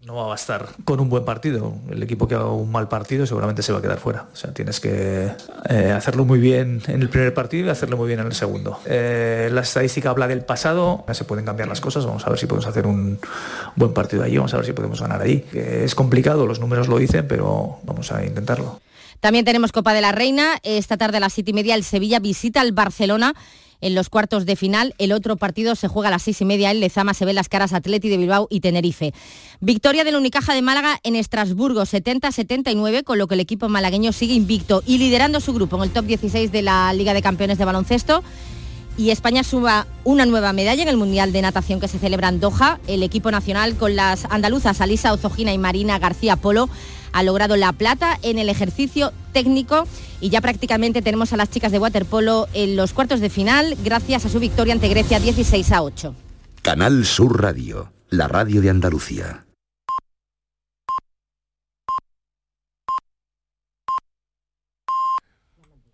no 0.06 0.16
va 0.16 0.26
a 0.26 0.28
bastar 0.28 0.70
con 0.84 1.00
un 1.00 1.10
buen 1.10 1.26
partido. 1.26 1.74
El 1.90 2.04
equipo 2.04 2.28
que 2.28 2.36
haga 2.36 2.52
un 2.52 2.72
mal 2.72 2.88
partido 2.88 3.26
seguramente 3.26 3.64
se 3.64 3.74
va 3.74 3.80
a 3.80 3.82
quedar 3.82 3.98
fuera. 3.98 4.28
O 4.32 4.36
sea, 4.36 4.54
tienes 4.54 4.80
que 4.80 5.32
eh, 5.70 5.92
hacerlo 5.92 6.26
muy 6.26 6.40
bien 6.40 6.84
en 6.88 7.02
el 7.02 7.10
primer 7.10 7.34
partido 7.34 7.68
y 7.68 7.70
hacerlo 7.70 7.98
muy 7.98 8.08
bien 8.08 8.20
en 8.20 8.28
el 8.28 8.36
segundo. 8.36 8.80
Eh, 8.86 9.50
la 9.52 9.62
estadística 9.62 10.12
habla 10.12 10.28
del 10.28 10.46
pasado, 10.46 11.04
se 11.12 11.24
pueden 11.24 11.46
cambiar 11.46 11.68
las 11.68 11.82
cosas, 11.82 12.06
vamos 12.06 12.26
a 12.26 12.30
ver 12.30 12.38
si 12.38 12.46
podemos 12.46 12.68
hacer 12.68 12.86
un 12.86 13.18
buen 13.76 13.94
partido 13.94 14.24
allí, 14.24 14.38
vamos 14.38 14.54
a 14.54 14.58
ver 14.58 14.68
si 14.68 14.74
podemos 14.74 15.02
ganar 15.02 15.22
allí. 15.22 15.44
es 15.54 15.96
complicado, 15.96 16.46
los 16.46 16.60
números 16.60 16.88
lo 16.88 17.00
dicen, 17.00 17.28
pero 17.28 17.80
vamos 17.84 18.12
a 18.12 18.24
intentarlo. 18.24 18.80
También 19.22 19.44
tenemos 19.44 19.72
Copa 19.72 19.94
de 19.94 20.02
la 20.02 20.12
Reina. 20.12 20.60
Esta 20.62 20.98
tarde 20.98 21.18
a 21.18 21.20
las 21.20 21.34
siete 21.34 21.50
y 21.50 21.54
media 21.54 21.74
el 21.74 21.84
Sevilla 21.84 22.20
visita 22.20 22.62
al 22.62 22.74
Barcelona 22.74 23.34
en 23.82 23.96
los 23.96 24.10
cuartos 24.10 24.46
de 24.46 24.56
final. 24.56 24.94
El 24.98 25.12
otro 25.12 25.38
partido 25.38 25.76
se 25.76 25.88
juega 25.88 26.10
a 26.10 26.12
las 26.12 26.24
seis 26.24 26.42
y 26.42 26.46
media 26.46 26.72
en 26.72 26.80
Lezama, 26.80 27.14
se 27.14 27.26
ven 27.26 27.36
las 27.36 27.50
caras 27.50 27.74
Atleti 27.74 28.10
de 28.10 28.18
Bilbao 28.18 28.48
y 28.50 28.60
Tenerife. 28.60 29.14
Victoria 29.60 30.04
del 30.04 30.16
Unicaja 30.16 30.54
de 30.54 30.62
Málaga 30.62 31.00
en 31.04 31.16
Estrasburgo, 31.16 31.84
70-79, 31.84 33.04
con 33.04 33.18
lo 33.18 33.28
que 33.28 33.36
el 33.36 33.42
equipo 33.42 33.70
malagueño 33.70 34.12
sigue 34.12 34.34
invicto 34.34 34.84
y 34.86 34.98
liderando 34.98 35.40
su 35.40 35.54
grupo 35.54 35.78
en 35.78 35.84
el 35.84 35.92
top 35.92 36.06
16 36.06 36.52
de 36.52 36.62
la 36.62 36.94
Liga 36.94 37.14
de 37.14 37.22
Campeones 37.22 37.58
de 37.58 37.66
Baloncesto 37.66 38.24
y 38.98 39.10
España 39.10 39.44
suba 39.44 39.88
una 40.04 40.26
nueva 40.26 40.54
medalla 40.54 40.84
en 40.84 40.90
el 40.90 40.98
Mundial 40.98 41.34
de 41.34 41.42
Natación 41.42 41.80
que 41.80 41.88
se 41.88 42.00
celebra 42.00 42.30
en 42.30 42.40
Doha. 42.40 42.80
El 42.88 43.04
equipo 43.04 43.30
nacional 43.30 43.76
con 43.76 43.96
las 43.96 44.26
andaluzas 44.26 44.80
Alisa 44.80 45.14
Ozogina 45.14 45.52
y 45.52 45.58
Marina 45.58 46.00
García 46.00 46.38
Polo 46.38 46.70
ha 47.16 47.24
logrado 47.24 47.56
la 47.56 47.72
plata 47.72 48.20
en 48.24 48.38
el 48.40 48.50
ejercicio 48.50 49.14
técnico 49.32 49.88
y 50.20 50.30
ya 50.30 50.42
prácticamente 50.42 51.02
tenemos 51.02 51.32
a 51.32 51.38
las 51.38 51.50
chicas 51.50 51.72
de 51.72 51.80
waterpolo 51.80 52.48
en 52.54 52.76
los 52.76 52.92
cuartos 52.92 53.22
de 53.22 53.30
final 53.30 53.78
gracias 53.86 54.26
a 54.26 54.30
su 54.30 54.42
victoria 54.42 54.74
ante 54.74 54.90
Grecia 54.90 55.22
16 55.22 55.72
a 55.72 55.82
8. 55.82 56.14
Canal 56.62 57.06
Sur 57.06 57.42
Radio, 57.42 57.94
la 58.10 58.28
radio 58.28 58.60
de 58.60 58.70
Andalucía. 58.70 59.45